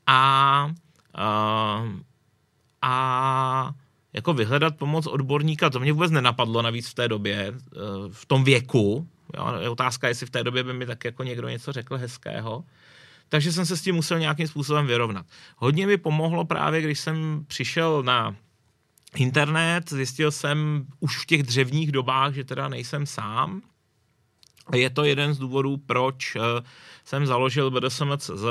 A, 0.07 0.71
a, 1.15 1.83
a 2.81 3.71
jako 4.13 4.33
vyhledat 4.33 4.77
pomoc 4.77 5.07
odborníka, 5.07 5.69
to 5.69 5.79
mě 5.79 5.93
vůbec 5.93 6.11
nenapadlo 6.11 6.61
navíc 6.61 6.89
v 6.89 6.93
té 6.93 7.07
době, 7.07 7.53
eh, 7.53 7.79
v 8.09 8.25
tom 8.25 8.43
věku. 8.43 9.07
Jo, 9.37 9.53
je 9.61 9.69
otázka, 9.69 10.07
jestli 10.07 10.25
v 10.25 10.29
té 10.29 10.43
době 10.43 10.63
by 10.63 10.73
mi 10.73 10.85
tak 10.85 11.05
jako 11.05 11.23
někdo 11.23 11.49
něco 11.49 11.71
řekl 11.71 11.97
hezkého. 11.97 12.63
Takže 13.29 13.51
jsem 13.51 13.65
se 13.65 13.77
s 13.77 13.81
tím 13.81 13.95
musel 13.95 14.19
nějakým 14.19 14.47
způsobem 14.47 14.87
vyrovnat. 14.87 15.25
Hodně 15.57 15.87
mi 15.87 15.97
pomohlo 15.97 16.45
právě, 16.45 16.81
když 16.81 16.99
jsem 16.99 17.45
přišel 17.47 18.03
na 18.03 18.35
internet, 19.15 19.89
zjistil 19.89 20.31
jsem 20.31 20.85
už 20.99 21.17
v 21.17 21.25
těch 21.25 21.43
dřevních 21.43 21.91
dobách, 21.91 22.33
že 22.33 22.43
teda 22.43 22.67
nejsem 22.67 23.05
sám. 23.05 23.61
Je 24.73 24.89
to 24.89 25.03
jeden 25.03 25.33
z 25.33 25.37
důvodů, 25.37 25.77
proč 25.77 26.35
eh, 26.35 26.39
jsem 27.05 27.27
založil 27.27 27.71
BDSM.cz. 27.71 28.45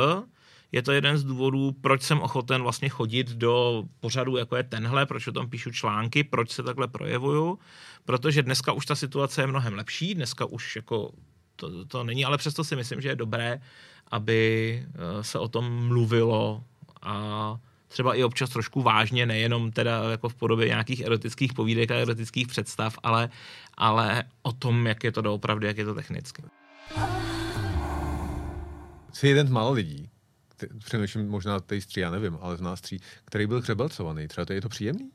Je 0.73 0.83
to 0.83 0.93
jeden 0.93 1.19
z 1.19 1.25
důvodů, 1.25 1.73
proč 1.73 2.03
jsem 2.03 2.21
ochoten 2.21 2.63
vlastně 2.63 2.89
chodit 2.89 3.29
do 3.29 3.85
pořadu, 4.01 4.37
jako 4.37 4.57
je 4.57 4.63
tenhle, 4.63 5.07
proč 5.07 5.27
o 5.27 5.33
tom 5.33 5.51
píšu 5.51 5.71
články, 5.71 6.25
proč 6.25 6.51
se 6.51 6.63
takhle 6.63 6.89
projevuju, 6.89 7.59
protože 8.05 8.43
dneska 8.43 8.73
už 8.73 8.87
ta 8.87 8.95
situace 8.95 9.43
je 9.43 9.47
mnohem 9.47 9.75
lepší, 9.75 10.15
dneska 10.15 10.45
už 10.45 10.77
jako 10.77 11.11
to, 11.57 11.85
to 11.85 12.05
není, 12.05 12.25
ale 12.25 12.39
přesto 12.39 12.65
si 12.65 12.77
myslím, 12.77 13.01
že 13.01 13.09
je 13.09 13.17
dobré, 13.17 13.61
aby 14.11 14.83
eh, 14.87 15.25
se 15.25 15.39
o 15.39 15.49
tom 15.49 15.87
mluvilo 15.87 16.65
a 17.03 17.57
třeba 17.89 18.15
i 18.15 18.25
občas 18.25 18.51
trošku 18.51 18.83
vážně, 18.83 19.27
nejenom 19.27 19.73
teda 19.73 20.11
jako 20.11 20.29
v 20.29 20.35
podobě 20.35 20.69
nějakých 20.69 21.01
erotických 21.01 21.53
povídek 21.53 21.91
a 21.91 21.95
erotických 21.95 22.47
představ, 22.47 22.99
ale, 23.03 23.31
ale 23.75 24.25
o 24.43 24.53
tom, 24.53 24.87
jak 24.87 25.05
je 25.05 25.13
to 25.13 25.23
doopravdy, 25.23 25.67
jak 25.67 25.79
je 25.79 25.85
to 25.85 25.95
technicky. 25.95 26.43
Jsi 29.13 29.29
jeden 29.29 29.47
z 29.47 29.51
málo 29.51 29.73
lidí, 29.73 30.09
přemýšlím 30.85 31.29
možná 31.29 31.61
tady 31.61 31.81
tří, 31.81 32.01
já 32.01 32.11
nevím, 32.11 32.39
ale 32.41 32.57
z 32.57 32.61
nás 32.61 32.81
tří, 32.81 33.01
který 33.25 33.47
byl 33.47 33.63
přebalcovaný. 33.63 34.29
Třeba 34.29 34.45
to 34.45 34.53
je 34.53 34.61
to 34.61 34.69
příjemný? 34.69 35.11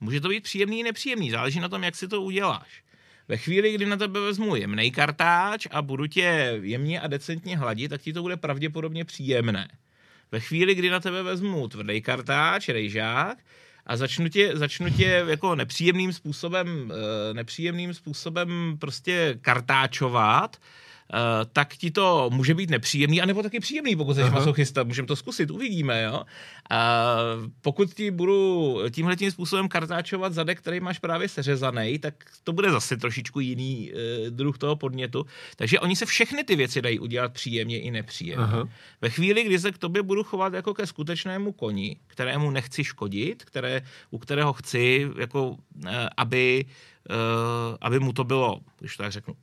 Může 0.00 0.20
to 0.20 0.28
být 0.28 0.42
příjemný 0.42 0.80
i 0.80 0.82
nepříjemný, 0.82 1.30
záleží 1.30 1.60
na 1.60 1.68
tom, 1.68 1.84
jak 1.84 1.96
si 1.96 2.08
to 2.08 2.22
uděláš. 2.22 2.82
Ve 3.28 3.36
chvíli, 3.36 3.74
kdy 3.74 3.86
na 3.86 3.96
tebe 3.96 4.20
vezmu 4.20 4.56
jemný 4.56 4.90
kartáč 4.90 5.66
a 5.70 5.82
budu 5.82 6.06
tě 6.06 6.58
jemně 6.62 7.00
a 7.00 7.06
decentně 7.06 7.56
hladit, 7.56 7.90
tak 7.90 8.00
ti 8.00 8.12
to 8.12 8.22
bude 8.22 8.36
pravděpodobně 8.36 9.04
příjemné. 9.04 9.68
Ve 10.32 10.40
chvíli, 10.40 10.74
kdy 10.74 10.90
na 10.90 11.00
tebe 11.00 11.22
vezmu 11.22 11.68
tvrdý 11.68 12.02
kartáč, 12.02 12.68
rejžák, 12.68 13.38
a 13.86 13.96
začnu 13.96 14.28
tě, 14.28 14.56
začnu 14.56 14.90
tě 14.90 15.24
jako 15.28 15.54
nepříjemným 15.54 16.12
způsobem, 16.12 16.92
eh, 16.92 17.34
nepříjemným 17.34 17.94
způsobem 17.94 18.76
prostě 18.78 19.38
kartáčovat, 19.40 20.56
tak 21.52 21.76
ti 21.76 21.90
to 21.90 22.30
může 22.32 22.54
být 22.54 22.70
nepříjemný, 22.70 23.22
anebo 23.22 23.42
taky 23.42 23.60
příjemný, 23.60 23.96
pokud 23.96 24.14
jsi 24.14 24.30
masochista. 24.30 24.82
Můžeme 24.82 25.08
to 25.08 25.16
zkusit, 25.16 25.50
uvidíme. 25.50 26.02
Jo? 26.02 26.22
Uh, 26.22 27.50
pokud 27.60 27.94
ti 27.94 28.10
budu 28.10 28.78
tímhle 28.90 29.16
tím 29.16 29.30
způsobem 29.30 29.68
kartáčovat 29.68 30.32
zadek, 30.32 30.58
který 30.58 30.80
máš 30.80 30.98
právě 30.98 31.28
seřezaný, 31.28 31.98
tak 31.98 32.14
to 32.44 32.52
bude 32.52 32.70
zase 32.70 32.96
trošičku 32.96 33.40
jiný 33.40 33.92
uh, 33.92 34.30
druh 34.30 34.58
toho 34.58 34.76
podnětu. 34.76 35.26
Takže 35.56 35.80
oni 35.80 35.96
se 35.96 36.06
všechny 36.06 36.44
ty 36.44 36.56
věci 36.56 36.82
dají 36.82 36.98
udělat 36.98 37.32
příjemně 37.32 37.80
i 37.80 37.90
nepříjemně. 37.90 38.44
Aha. 38.44 38.68
Ve 39.00 39.10
chvíli, 39.10 39.44
kdy 39.44 39.58
se 39.58 39.72
k 39.72 39.78
tobě 39.78 40.02
budu 40.02 40.24
chovat 40.24 40.52
jako 40.54 40.74
ke 40.74 40.86
skutečnému 40.86 41.52
koni, 41.52 41.96
kterému 42.06 42.50
nechci 42.50 42.84
škodit, 42.84 43.44
které, 43.44 43.82
u 44.10 44.18
kterého 44.18 44.52
chci, 44.52 45.08
jako, 45.18 45.56
eh, 45.86 46.08
aby, 46.16 46.64
eh, 47.10 47.14
aby 47.80 48.00
mu 48.00 48.12
to 48.12 48.24
bylo, 48.24 48.60
když 48.78 48.96
to 48.96 49.02
tak 49.02 49.12
řeknu, 49.12 49.34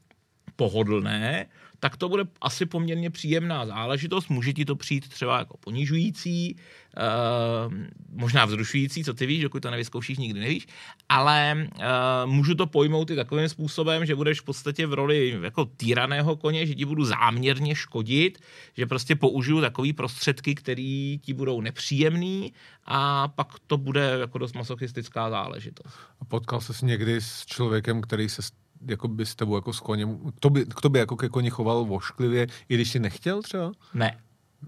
pohodlné, 0.56 1.46
tak 1.80 1.98
to 1.98 2.10
bude 2.10 2.24
asi 2.42 2.66
poměrně 2.66 3.10
příjemná 3.10 3.66
záležitost. 3.66 4.30
Může 4.30 4.54
ti 4.54 4.66
to 4.66 4.76
přijít 4.76 5.10
třeba 5.10 5.40
jako 5.40 5.58
ponižující, 5.58 6.56
uh, 6.56 7.74
možná 8.10 8.46
vzrušující, 8.46 9.04
co 9.04 9.14
ty 9.14 9.26
víš, 9.26 9.42
dokud 9.44 9.60
to 9.60 9.72
nevyzkoušíš, 9.72 10.18
nikdy 10.18 10.40
nevíš, 10.40 10.68
ale 11.10 11.68
uh, 11.76 12.32
můžu 12.32 12.56
to 12.56 12.68
pojmout 12.68 13.10
i 13.10 13.16
takovým 13.16 13.50
způsobem, 13.50 14.06
že 14.06 14.16
budeš 14.16 14.42
v 14.42 14.44
podstatě 14.44 14.88
v 14.88 14.94
roli 14.94 15.40
jako 15.42 15.66
týraného 15.66 16.36
koně, 16.36 16.66
že 16.66 16.76
ti 16.76 16.86
budu 16.86 17.06
záměrně 17.06 17.76
škodit, 17.76 18.40
že 18.78 18.86
prostě 18.86 19.16
použiju 19.16 19.62
takový 19.62 19.94
prostředky, 19.94 20.56
které 20.56 21.18
ti 21.22 21.34
budou 21.34 21.62
nepříjemný 21.62 22.54
a 22.86 23.28
pak 23.28 23.48
to 23.68 23.78
bude 23.78 24.18
jako 24.20 24.38
dost 24.38 24.56
masochistická 24.56 25.30
záležitost. 25.30 25.96
A 26.22 26.26
potkal 26.26 26.62
ses 26.62 26.82
někdy 26.82 27.22
s 27.22 27.46
člověkem, 27.46 28.02
který 28.02 28.30
se 28.30 28.42
jako 28.88 29.08
by 29.08 29.26
s 29.26 29.36
tebou 29.36 29.56
jako 29.56 29.74
s 29.74 29.80
koněm, 29.80 30.20
kdo 30.40 30.50
by, 30.50 30.66
kdo 30.80 30.90
by 30.90 31.00
jako 31.00 31.16
ke 31.16 31.30
koni 31.30 31.50
choval 31.50 31.86
vošklivě, 31.86 32.48
i 32.70 32.76
když 32.76 32.92
si 32.92 33.00
nechtěl 33.00 33.42
třeba? 33.42 33.72
Ne, 33.94 34.18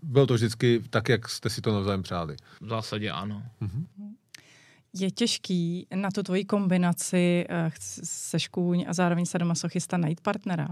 Byl 0.04 0.26
to 0.28 0.34
vždycky 0.34 0.84
tak, 0.90 1.10
jak 1.10 1.30
jste 1.30 1.50
si 1.50 1.62
to 1.62 1.74
navzájem 1.74 2.04
přáli. 2.04 2.36
v 2.62 2.68
zásadě 2.70 3.12
ano. 3.12 3.44
Je 4.94 5.12
těžký 5.12 5.88
na 5.96 6.12
tu 6.12 6.24
tvoji 6.24 6.46
kombinaci 6.46 7.46
uh, 7.50 7.56
se 8.04 8.40
škůň 8.40 8.86
a 8.88 8.94
zároveň 8.94 9.26
sadomasochista 9.26 9.98
najít 9.98 10.22
partnera? 10.22 10.68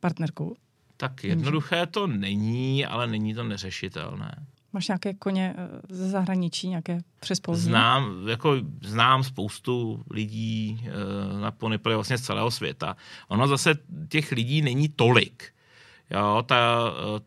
Partnerku? 0.00 0.56
Tak 0.96 1.24
jednoduché 1.24 1.86
to 1.86 2.06
není, 2.06 2.86
ale 2.86 3.06
není 3.06 3.34
to 3.34 3.44
neřešitelné. 3.44 4.46
Máš 4.74 4.88
nějaké 4.88 5.14
koně 5.14 5.54
eh, 5.56 5.94
ze 5.94 6.08
zahraničí, 6.08 6.68
nějaké 6.68 7.00
přespolzní? 7.20 7.70
Znám, 7.70 8.28
jako, 8.28 8.56
znám 8.82 9.24
spoustu 9.24 10.04
lidí 10.10 10.80
uh, 10.82 11.40
na 11.40 11.50
Ponypoli 11.50 11.94
vlastně 11.94 12.18
z 12.18 12.22
celého 12.22 12.50
světa. 12.50 12.96
Ono 13.28 13.48
zase 13.48 13.74
těch 14.08 14.32
lidí 14.32 14.62
není 14.62 14.88
tolik. 14.88 15.52
Jo, 16.10 16.42
ta, 16.46 16.90
uh, 16.90 17.18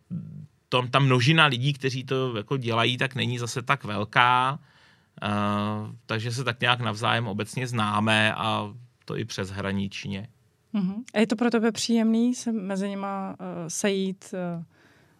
to, 0.70 0.88
ta 0.88 1.00
množina 1.00 1.46
lidí, 1.46 1.74
kteří 1.74 2.04
to 2.04 2.38
jako 2.38 2.58
dělají, 2.58 2.98
tak 2.98 3.16
není 3.16 3.40
zase 3.40 3.62
tak 3.62 3.84
velká, 3.84 4.60
uh, 5.24 5.96
takže 6.06 6.32
se 6.32 6.44
tak 6.44 6.62
nějak 6.62 6.80
navzájem 6.80 7.28
obecně 7.28 7.68
známe 7.68 8.34
a 8.34 8.74
to 9.06 9.18
i 9.18 9.26
přes 9.26 9.50
hraničně. 9.50 10.28
Uh-huh. 10.74 11.04
A 11.14 11.20
je 11.20 11.28
to 11.28 11.36
pro 11.36 11.50
tebe 11.50 11.72
příjemný 11.72 12.36
se 12.36 12.52
mezi 12.52 12.90
nima 12.90 13.30
uh, 13.30 13.46
sejít 13.68 14.34
uh, 14.34 14.64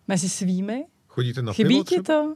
mezi 0.08 0.30
svými? 0.30 0.86
Chodíte 1.18 1.42
na 1.42 1.54
Chybí 1.54 1.68
pivo 1.70 1.84
ti 1.84 2.02
třeba? 2.04 2.04
to? 2.04 2.36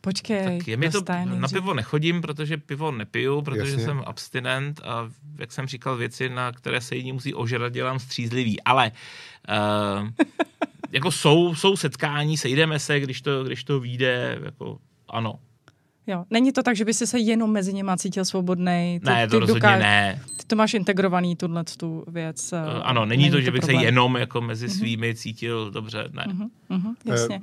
Počkej, 0.00 0.58
Tak 0.58 0.68
je 0.68 0.76
mi 0.76 0.90
to, 0.90 1.02
na 1.24 1.48
pivo 1.48 1.74
nechodím, 1.74 2.20
protože 2.20 2.56
pivo 2.56 2.92
nepiju, 2.92 3.42
protože 3.42 3.70
Jasně. 3.70 3.84
jsem 3.84 4.02
abstinent 4.06 4.80
a 4.84 5.10
jak 5.38 5.52
jsem 5.52 5.66
říkal, 5.66 5.96
věci, 5.96 6.28
na 6.28 6.52
které 6.52 6.80
se 6.80 6.96
jiní 6.96 7.12
musí 7.12 7.34
ožrat, 7.34 7.72
dělám 7.72 7.98
střízlivý. 7.98 8.62
Ale 8.62 8.92
uh, 9.48 10.08
jako 10.90 11.10
jsou, 11.10 11.54
jsou 11.54 11.76
setkání, 11.76 12.36
sejdeme 12.36 12.78
se, 12.78 13.00
když 13.00 13.20
to, 13.20 13.44
když 13.44 13.64
to 13.64 13.80
vyjde, 13.80 14.38
jako 14.44 14.78
ano. 15.08 15.38
Jo. 16.06 16.24
Není 16.30 16.52
to 16.52 16.62
tak, 16.62 16.76
že 16.76 16.84
by 16.84 16.94
si 16.94 17.06
se 17.06 17.18
jenom 17.18 17.52
mezi 17.52 17.72
nima 17.74 17.96
cítil 17.96 18.24
svobodný. 18.24 19.00
ne, 19.04 19.28
to 19.28 19.38
rozhodně 19.38 19.68
ne. 19.68 20.22
Ty 20.36 20.44
to 20.46 20.56
máš 20.56 20.74
integrovaný, 20.74 21.36
tuhle 21.36 21.64
tu 21.76 22.04
věc. 22.08 22.52
Uh, 22.52 22.58
ano, 22.82 23.06
není, 23.06 23.30
to, 23.30 23.40
že 23.40 23.50
bych 23.50 23.60
problém. 23.60 23.80
se 23.80 23.86
jenom 23.86 24.16
jako 24.16 24.40
mezi 24.40 24.68
svými 24.68 25.14
cítil 25.14 25.70
dobře, 25.70 26.08
ne. 26.12 26.24
Mhm, 26.28 26.46
mhm, 26.68 26.94
jasně. 27.04 27.40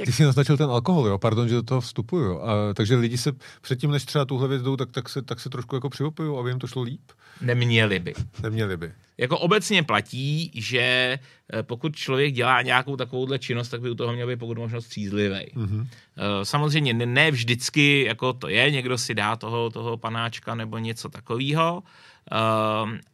Eh, 0.00 0.04
Ty 0.04 0.12
jsi 0.12 0.24
naznačil 0.24 0.56
ten 0.56 0.70
alkohol, 0.70 1.06
jo? 1.06 1.18
Pardon, 1.18 1.48
že 1.48 1.54
do 1.54 1.62
toho 1.62 1.80
vstupuju. 1.80 2.40
A, 2.40 2.74
takže 2.74 2.96
lidi 2.96 3.18
se 3.18 3.32
předtím, 3.60 3.90
než 3.90 4.04
třeba 4.04 4.24
tuhle 4.24 4.48
věc 4.48 4.62
jdou, 4.62 4.76
tak, 4.76 4.90
tak, 4.90 5.08
se, 5.08 5.22
tak 5.22 5.40
se 5.40 5.50
trošku 5.50 5.74
jako 5.74 5.90
přivopují, 5.90 6.38
aby 6.40 6.50
jim 6.50 6.58
to 6.58 6.66
šlo 6.66 6.82
líp? 6.82 7.02
Neměli 7.40 7.98
by. 7.98 8.14
Neměli 8.42 8.76
by. 8.76 8.92
Jako 9.18 9.38
obecně 9.38 9.82
platí, 9.82 10.50
že 10.54 10.80
eh, 10.80 11.62
pokud 11.62 11.96
člověk 11.96 12.34
dělá 12.34 12.62
nějakou 12.62 12.96
takovouhle 12.96 13.38
činnost, 13.38 13.68
tak 13.68 13.80
by 13.80 13.90
u 13.90 13.94
toho 13.94 14.12
měl 14.12 14.26
být 14.26 14.38
pokud 14.38 14.58
možno 14.58 14.82
střízlivý. 14.82 15.46
Mhm. 15.54 15.88
Samozřejmě 16.42 16.94
ne, 16.94 17.06
ne 17.06 17.30
vždycky 17.30 18.04
jako 18.04 18.32
to 18.32 18.48
je, 18.48 18.70
někdo 18.70 18.98
si 18.98 19.14
dá 19.14 19.36
toho, 19.36 19.70
toho 19.70 19.96
panáčka 19.96 20.54
nebo 20.54 20.78
něco 20.78 21.08
takového, 21.08 21.82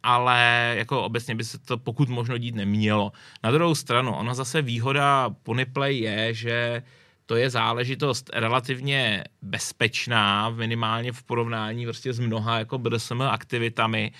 ale 0.03 0.73
jako 0.77 1.03
obecně 1.03 1.35
by 1.35 1.43
se 1.43 1.57
to 1.57 1.77
pokud 1.77 2.09
možno 2.09 2.37
dít 2.37 2.55
nemělo. 2.55 3.11
Na 3.43 3.51
druhou 3.51 3.75
stranu, 3.75 4.15
ono 4.15 4.35
zase 4.35 4.61
výhoda 4.61 5.29
ponyplay 5.43 5.97
je, 5.97 6.33
že 6.33 6.83
to 7.31 7.35
je 7.35 7.49
záležitost 7.49 8.29
relativně 8.33 9.23
bezpečná, 9.41 10.49
minimálně 10.49 11.11
v 11.11 11.23
porovnání 11.23 11.85
prostě 11.85 12.13
s 12.13 12.19
mnoha 12.19 12.59
jako 12.59 12.77
BDSM 12.77 13.21
aktivitami. 13.21 14.11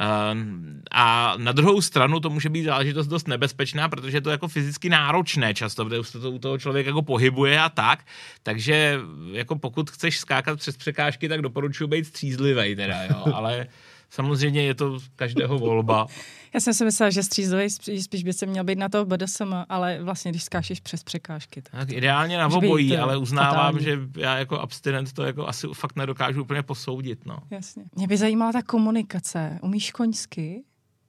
Ehm, 0.00 0.82
A 0.90 1.34
na 1.36 1.52
druhou 1.52 1.82
stranu 1.82 2.20
to 2.20 2.30
může 2.30 2.48
být 2.48 2.64
záležitost 2.64 3.06
dost 3.06 3.28
nebezpečná, 3.28 3.88
protože 3.88 4.16
je 4.16 4.20
to 4.20 4.30
jako 4.30 4.48
fyzicky 4.48 4.88
náročné 4.88 5.54
často, 5.54 5.84
protože 5.84 6.04
se 6.04 6.20
to 6.20 6.30
u 6.30 6.38
toho 6.38 6.58
člověk 6.58 6.86
jako 6.86 7.02
pohybuje 7.02 7.60
a 7.60 7.68
tak. 7.68 8.06
Takže 8.42 9.00
jako 9.32 9.58
pokud 9.58 9.90
chceš 9.90 10.18
skákat 10.18 10.58
přes 10.58 10.76
překážky, 10.76 11.28
tak 11.28 11.42
doporučuji 11.42 11.86
být 11.86 12.06
střízlivý 12.06 12.76
teda, 12.76 13.02
jo. 13.02 13.34
Ale 13.34 13.66
samozřejmě 14.10 14.62
je 14.62 14.74
to 14.74 14.98
každého 15.16 15.58
volba. 15.58 16.06
Já 16.54 16.60
jsem 16.60 16.74
si 16.74 16.84
myslela, 16.84 17.10
že 17.10 17.22
střízlivý 17.22 17.70
spíš, 17.70 18.04
spíš 18.04 18.24
by 18.24 18.32
se 18.32 18.46
měl 18.46 18.64
být 18.64 18.78
na 18.78 18.88
to 18.88 19.04
BDSM, 19.04 19.54
ale 19.68 20.02
vlastně, 20.02 20.30
když 20.30 20.42
skášeš 20.42 20.80
přes 20.80 21.04
překážky. 21.04 21.62
Tak... 21.62 21.72
Tak 21.72 21.92
ideálně 21.92 22.38
na 22.38 22.46
obojí, 22.46 22.96
ale 22.96 23.16
uznávám, 23.16 23.52
fatální. 23.52 23.84
že 23.84 23.98
já 24.16 24.38
jako 24.38 24.58
abstinent 24.60 25.12
to 25.12 25.22
jako 25.22 25.48
asi 25.48 25.66
fakt 25.74 25.96
nedokážu 25.96 26.42
úplně 26.42 26.62
posoudit, 26.62 27.26
no. 27.26 27.38
Jasně. 27.50 27.84
Mě 27.96 28.06
by 28.06 28.16
zajímala 28.16 28.52
ta 28.52 28.62
komunikace. 28.62 29.58
Umíš 29.62 29.90
koňsky? 29.90 30.62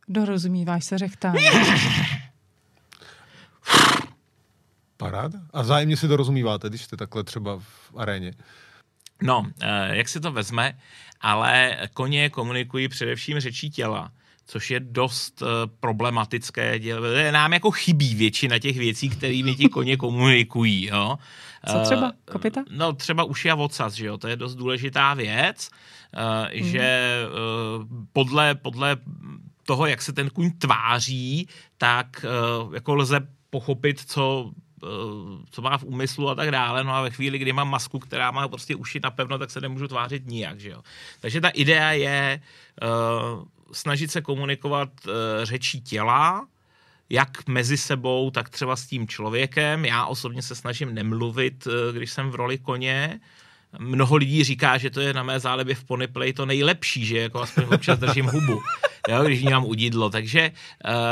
Dorozumíváš 0.08 0.86
se 0.86 0.98
řechtání? 0.98 1.40
Paráda. 4.98 5.40
A 5.54 5.62
vzájemně 5.62 5.98
si 5.98 6.08
to 6.08 6.18
rozumíváte, 6.18 6.70
když 6.70 6.84
jste 6.84 6.98
takhle 6.98 7.24
třeba 7.24 7.60
v 7.60 7.94
aréně. 7.98 8.34
No, 9.22 9.46
eh, 9.62 9.96
jak 9.98 10.10
si 10.10 10.20
to 10.20 10.32
vezme, 10.32 10.80
ale 11.22 11.78
koně 11.94 12.30
komunikují 12.30 12.88
především 12.88 13.40
řečí 13.40 13.70
těla, 13.70 14.12
což 14.52 14.72
je 14.72 14.80
dost 14.80 15.42
eh, 15.42 15.46
problematické. 15.80 16.80
Děl- 16.80 17.32
Nám 17.32 17.54
jako 17.54 17.72
chybí 17.72 18.16
většina 18.16 18.60
těch 18.60 18.78
věcí, 18.78 19.10
kterými 19.10 19.56
ti 19.56 19.70
koně 19.70 19.98
komunikují. 19.98 20.86
Jo? 20.86 21.16
Co 21.72 21.80
třeba? 21.84 22.12
Eh, 22.28 22.32
Kopyta? 22.32 22.64
No 22.70 22.94
třeba 22.94 23.24
uši 23.24 23.52
a 23.52 23.56
ocas, 23.56 23.94
že 23.94 24.06
jo? 24.06 24.18
to 24.18 24.28
je 24.28 24.36
dost 24.36 24.56
důležitá 24.56 25.14
věc, 25.14 25.70
eh, 26.52 26.60
Mhm. 26.62 26.70
že 26.70 26.80
eh, 26.82 27.28
podle, 28.14 28.56
podle 28.56 28.98
toho, 29.66 29.86
jak 29.86 30.02
se 30.02 30.14
ten 30.14 30.30
kuň 30.30 30.52
tváří, 30.58 31.48
tak 31.78 32.26
eh, 32.26 32.76
jako 32.76 32.96
lze 32.96 33.20
pochopit, 33.50 34.00
co 34.08 34.52
eh, 34.84 34.88
co 35.52 35.62
má 35.62 35.78
v 35.78 35.84
úmyslu 35.84 36.30
a 36.30 36.36
tak 36.36 36.52
dále. 36.52 36.84
No 36.84 36.94
a 36.94 37.02
ve 37.02 37.10
chvíli, 37.10 37.38
kdy 37.40 37.54
mám 37.54 37.70
masku, 37.70 38.00
která 38.00 38.32
má 38.32 38.48
prostě 38.48 38.76
uši 38.76 39.00
napevno, 39.04 39.38
tak 39.38 39.52
se 39.52 39.62
nemůžu 39.62 39.88
tvářit 39.88 40.26
nijak, 40.28 40.60
že 40.60 40.70
jo. 40.70 40.82
Takže 41.20 41.42
ta 41.42 41.50
idea 41.50 41.92
je 41.92 42.42
uh, 42.84 43.44
snažit 43.74 44.12
se 44.12 44.22
komunikovat 44.22 44.90
uh, 45.06 45.14
řečí 45.44 45.82
těla, 45.82 46.48
jak 47.12 47.48
mezi 47.48 47.78
sebou, 47.78 48.32
tak 48.32 48.50
třeba 48.50 48.76
s 48.76 48.88
tím 48.88 49.08
člověkem. 49.08 49.86
Já 49.86 50.06
osobně 50.06 50.42
se 50.42 50.56
snažím 50.56 50.94
nemluvit, 50.94 51.68
eh, 51.68 51.94
když 51.94 52.12
jsem 52.12 52.30
v 52.30 52.36
roli 52.36 52.58
koně. 52.58 53.20
Mnoho 53.80 54.16
lidí 54.16 54.44
říká, 54.44 54.78
že 54.78 54.90
to 54.90 55.02
je 55.02 55.14
na 55.14 55.24
mé 55.24 55.40
zálibě 55.40 55.76
v 55.76 55.84
ponyplay 55.84 56.34
to 56.34 56.46
nejlepší, 56.46 57.06
že 57.06 57.18
jako 57.18 57.42
aspoň 57.42 57.64
občas 57.74 58.00
držím 58.00 58.26
hubu, 58.26 58.62
jo, 59.10 59.24
když 59.24 59.44
mám 59.44 59.66
udidlo. 59.66 60.10
Takže, 60.10 60.52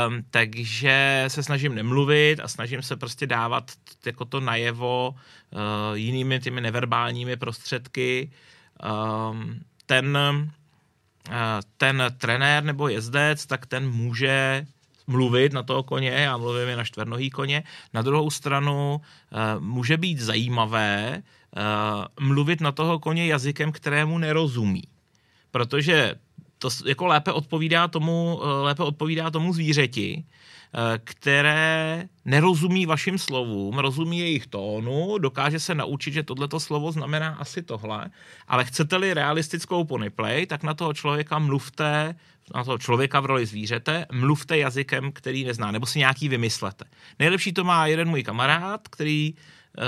um, 0.08 0.24
takže 0.30 1.24
se 1.28 1.42
snažím 1.42 1.74
nemluvit 1.74 2.40
a 2.40 2.48
snažím 2.48 2.82
se 2.82 2.96
prostě 2.96 3.26
dávat 3.26 3.70
jako 4.06 4.24
to 4.24 4.40
najevo 4.40 5.14
uh, 5.14 5.96
jinými 5.96 6.40
těmi 6.40 6.60
neverbálními 6.60 7.36
prostředky. 7.36 8.30
Um, 9.30 9.60
ten, 9.86 10.18
ten 11.76 12.02
trenér 12.18 12.64
nebo 12.64 12.88
jezdec, 12.88 13.46
tak 13.46 13.66
ten 13.66 13.90
může 13.90 14.66
mluvit 15.06 15.52
na 15.52 15.62
toho 15.62 15.82
koně, 15.82 16.10
já 16.10 16.36
mluvím 16.36 16.68
i 16.68 16.76
na 16.76 16.84
čtvernohý 16.84 17.30
koně. 17.30 17.62
Na 17.94 18.02
druhou 18.02 18.30
stranu 18.30 19.00
uh, 19.00 19.62
může 19.62 19.96
být 19.96 20.20
zajímavé 20.20 21.22
uh, 21.22 22.26
mluvit 22.26 22.60
na 22.60 22.72
toho 22.72 22.98
koně 22.98 23.26
jazykem, 23.26 23.72
kterému 23.72 24.18
nerozumí. 24.18 24.82
Protože 25.50 26.14
to 26.58 26.68
jako 26.86 27.06
lépe 27.06 27.32
odpovídá 27.32 27.88
tomu, 27.88 28.40
lépe 28.62 28.82
odpovídá 28.82 29.30
tomu 29.30 29.52
zvířeti, 29.52 30.24
které 31.04 32.08
nerozumí 32.24 32.86
vašim 32.86 33.18
slovům, 33.18 33.78
rozumí 33.78 34.18
jejich 34.18 34.46
tónu, 34.46 35.18
dokáže 35.18 35.60
se 35.60 35.74
naučit, 35.74 36.14
že 36.14 36.22
tohleto 36.22 36.60
slovo 36.60 36.92
znamená 36.92 37.28
asi 37.28 37.62
tohle, 37.62 38.10
ale 38.48 38.64
chcete-li 38.64 39.14
realistickou 39.14 39.84
ponyplay, 39.84 40.46
tak 40.46 40.62
na 40.62 40.74
toho 40.74 40.94
člověka 40.94 41.38
mluvte 41.38 42.14
na 42.54 42.64
toho 42.64 42.78
člověka 42.78 43.20
v 43.20 43.26
roli 43.26 43.46
zvířete, 43.46 44.06
mluvte 44.12 44.58
jazykem, 44.58 45.12
který 45.12 45.44
nezná, 45.44 45.70
nebo 45.70 45.86
si 45.86 45.98
nějaký 45.98 46.28
vymyslete. 46.28 46.84
Nejlepší 47.18 47.52
to 47.52 47.64
má 47.64 47.86
jeden 47.86 48.08
můj 48.08 48.22
kamarád, 48.22 48.88
který 48.88 49.34
eh, 49.78 49.82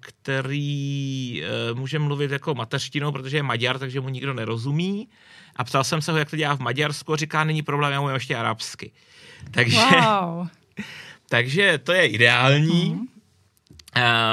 který 0.00 1.42
eh, 1.42 1.74
může 1.74 1.98
mluvit 1.98 2.30
jako 2.30 2.54
mateřštinou, 2.54 3.12
protože 3.12 3.36
je 3.36 3.42
Maďar, 3.42 3.78
takže 3.78 4.00
mu 4.00 4.08
nikdo 4.08 4.34
nerozumí. 4.34 5.08
A 5.60 5.64
ptal 5.64 5.84
jsem 5.84 6.02
se 6.02 6.12
ho, 6.12 6.18
jak 6.18 6.30
to 6.30 6.36
dělá 6.36 6.56
v 6.56 6.60
Maďarsku, 6.60 7.16
říká, 7.16 7.44
není 7.44 7.62
problém, 7.62 7.92
já 7.92 8.00
mluvím 8.00 8.14
ještě 8.14 8.36
arabsky. 8.36 8.92
Takže, 9.50 9.80
wow. 9.80 10.48
takže 11.28 11.78
to 11.78 11.92
je 11.92 12.06
ideální. 12.06 12.90
Mm. 12.90 13.06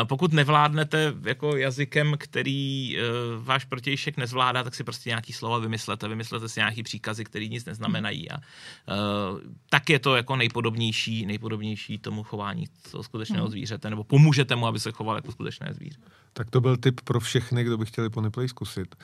Pokud 0.03 0.34
nevládnete 0.34 1.14
jako 1.24 1.55
jazykem, 1.55 2.16
který 2.18 2.97
uh, 2.97 3.45
váš 3.45 3.66
protějšek 3.66 4.18
nezvládá, 4.18 4.64
tak 4.64 4.76
si 4.76 4.84
prostě 4.84 5.10
nějaký 5.10 5.34
slova 5.34 5.60
vymyslete, 5.60 6.08
vymyslete 6.08 6.49
si 6.49 6.60
nějaký 6.60 6.84
příkazy, 6.84 7.24
který 7.24 7.49
nic 7.49 7.66
neznamenají 7.66 8.32
a 8.32 8.38
uh, 8.38 9.39
tak 9.70 9.89
je 9.89 9.99
to 9.99 10.16
jako 10.16 10.36
nejpodobnější, 10.36 11.26
nejpodobnější 11.26 11.97
tomu 11.97 12.24
chování 12.24 12.66
toho 12.91 13.03
skutečného 13.03 13.45
hmm. 13.45 13.51
zvířete, 13.51 13.89
nebo 13.89 14.03
pomůžete 14.03 14.55
mu, 14.55 14.68
aby 14.68 14.80
se 14.80 14.91
choval 14.91 15.16
jako 15.16 15.32
skutečné 15.32 15.74
zvíře. 15.74 15.97
Tak 16.34 16.49
to 16.49 16.62
byl 16.62 16.78
tip 16.78 17.01
pro 17.01 17.20
všechny, 17.20 17.64
kdo 17.64 17.78
by 17.78 17.86
chtěli 17.86 18.10
Ponyplay 18.10 18.47
zkusit. 18.47 18.95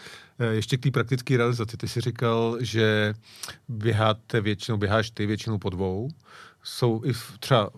Ještě 0.51 0.78
k 0.78 0.82
té 0.84 0.91
praktické 0.91 1.38
realizaci. 1.38 1.78
Ty 1.78 1.88
jsi 1.88 2.01
říkal, 2.01 2.58
že 2.62 3.14
běháte 3.68 4.41
většinou, 4.41 4.78
běháš 4.78 5.12
ty 5.12 5.26
většinou 5.26 5.58
po 5.58 5.70
dvou. 5.70 6.10
Jsou 6.64 7.01
i 7.06 7.14
v, 7.14 7.38
třeba 7.39 7.70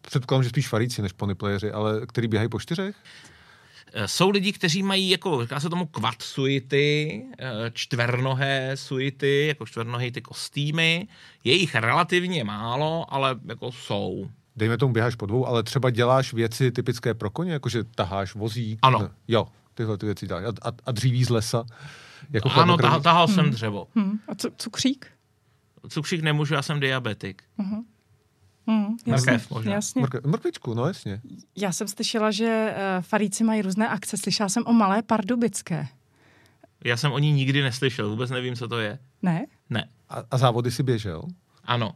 předpokládám, 0.00 0.42
že 0.42 0.48
spíš 0.48 0.68
faríci 0.68 1.02
než 1.02 1.12
ponyplayeři, 1.12 1.72
ale 1.72 2.06
který 2.06 2.28
běhají 2.28 2.48
po 2.48 2.60
čtyřech? 2.60 2.96
Eh, 3.92 4.08
jsou 4.08 4.30
lidi, 4.30 4.52
kteří 4.52 4.82
mají, 4.82 5.10
jako 5.10 5.42
říká 5.42 5.60
se 5.60 5.70
tomu 5.70 5.86
quad 5.86 6.22
suity, 6.22 7.22
eh, 7.38 7.70
čtvernohé 7.74 8.70
suity, 8.74 9.46
jako 9.46 9.66
čtvernohé 9.66 10.10
ty 10.10 10.22
kostýmy. 10.22 11.08
Je 11.44 11.54
jich 11.54 11.74
relativně 11.74 12.44
málo, 12.44 13.14
ale 13.14 13.36
jako 13.44 13.72
jsou. 13.72 14.30
Dejme 14.56 14.78
tomu, 14.78 14.92
běháš 14.92 15.14
po 15.14 15.26
dvou, 15.26 15.46
ale 15.46 15.62
třeba 15.62 15.90
děláš 15.90 16.32
věci 16.32 16.72
typické 16.72 17.14
pro 17.14 17.30
koně, 17.30 17.52
jakože 17.52 17.84
taháš 17.84 18.34
vozík. 18.34 18.78
Ano. 18.82 18.98
Ne, 18.98 19.10
jo, 19.28 19.48
tyhle 19.74 19.98
ty 19.98 20.06
věci 20.06 20.26
děláš. 20.26 20.44
A, 20.44 20.68
a, 20.68 20.72
a 20.86 20.92
dříví 20.92 21.24
z 21.24 21.28
lesa. 21.28 21.64
Jako 22.30 22.50
ano, 22.50 22.76
tahal, 22.76 23.00
tahal 23.00 23.26
hmm. 23.26 23.34
jsem 23.34 23.50
dřevo. 23.50 23.86
Hmm. 23.94 24.18
A 24.28 24.34
co, 24.34 24.50
cukřík? 24.56 25.06
Cukřík 25.88 26.22
nemůžu, 26.22 26.54
já 26.54 26.62
jsem 26.62 26.80
diabetik. 26.80 27.42
Uh-huh. 27.58 27.84
Hmm, 28.70 28.96
jasně, 29.06 29.32
Mrkev 29.32 29.50
možná. 29.50 29.72
Jasně. 29.72 30.02
Mrkev, 30.02 30.24
mrkvičku, 30.24 30.74
no 30.74 30.86
jasně. 30.86 31.20
Já 31.56 31.72
jsem 31.72 31.88
slyšela, 31.88 32.30
že 32.30 32.74
uh, 32.76 33.04
faríci 33.04 33.44
mají 33.44 33.62
různé 33.62 33.88
akce. 33.88 34.16
Slyšela 34.16 34.48
jsem 34.48 34.62
o 34.66 34.72
malé 34.72 35.02
pardubické. 35.02 35.88
Já 36.84 36.96
jsem 36.96 37.12
o 37.12 37.18
ní 37.18 37.32
nikdy 37.32 37.62
neslyšel, 37.62 38.10
vůbec 38.10 38.30
nevím, 38.30 38.56
co 38.56 38.68
to 38.68 38.78
je. 38.78 38.98
Ne? 39.22 39.46
Ne. 39.70 39.88
A, 40.08 40.22
a 40.30 40.38
závody 40.38 40.70
si 40.70 40.82
běžel? 40.82 41.22
Ano. 41.64 41.92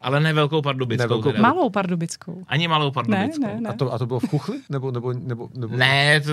Ale 0.00 0.20
ne 0.20 0.32
velkou 0.32 0.62
pardubickou. 0.62 1.02
Ne 1.02 1.08
velkou, 1.08 1.42
malou 1.42 1.70
pardubickou. 1.70 2.44
Ani 2.48 2.68
malou 2.68 2.90
pardubickou. 2.90 3.42
Ne, 3.42 3.54
ne, 3.54 3.60
ne. 3.60 3.68
A, 3.68 3.72
to, 3.72 3.92
a 3.92 3.98
to 3.98 4.06
bylo 4.06 4.20
v 4.20 4.28
Kuchli? 4.28 4.60
Nebo, 4.70 4.90
nebo, 4.90 5.12
nebo, 5.12 5.48
nebo... 5.54 5.76
Ne, 5.76 6.20
to, 6.20 6.32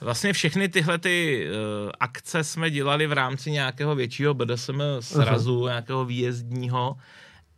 vlastně 0.00 0.32
všechny 0.32 0.68
tyhle 0.68 0.98
ty 0.98 1.46
uh, 1.48 1.90
akce 2.00 2.44
jsme 2.44 2.70
dělali 2.70 3.06
v 3.06 3.12
rámci 3.12 3.50
nějakého 3.50 3.94
většího 3.94 4.34
BDSM 4.34 4.82
srazu, 5.00 5.60
uh-huh. 5.60 5.68
nějakého 5.68 6.04
výjezdního. 6.04 6.96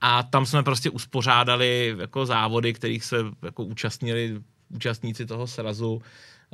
A 0.05 0.23
tam 0.23 0.47
jsme 0.47 0.63
prostě 0.63 0.91
uspořádali 0.91 1.95
jako 1.99 2.27
závody, 2.27 2.73
kterých 2.73 3.05
se 3.05 3.17
jako 3.43 3.65
účastnili 3.65 4.41
účastníci 4.69 5.27
toho 5.27 5.47
srazu. 5.47 6.03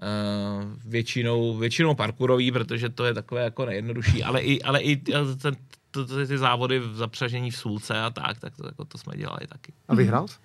Uh, 0.03 0.65
většinou, 0.85 1.57
většinou 1.57 1.95
parkourový, 1.95 2.53
protože 2.53 2.89
to 2.89 3.05
je 3.05 3.15
takové 3.15 3.45
jako 3.45 3.67
nejjednodušší, 3.67 4.25
ale 4.25 4.41
i, 4.41 4.63
ale 4.63 4.81
i 4.81 4.97
ten, 4.97 5.57
to, 5.91 6.07
to, 6.07 6.27
ty 6.27 6.39
závody 6.39 6.79
v 6.79 6.95
zapřažení 6.95 7.51
v 7.51 7.57
sůlce 7.57 8.01
a 8.01 8.11
tak, 8.11 8.39
tak 8.39 8.57
to, 8.57 8.67
jako 8.67 8.85
to 8.85 8.99
jsme 8.99 9.17
dělali 9.17 9.47
taky. 9.49 9.73
A 9.89 9.95
vyhrál 9.95 10.29
jsi? 10.29 10.37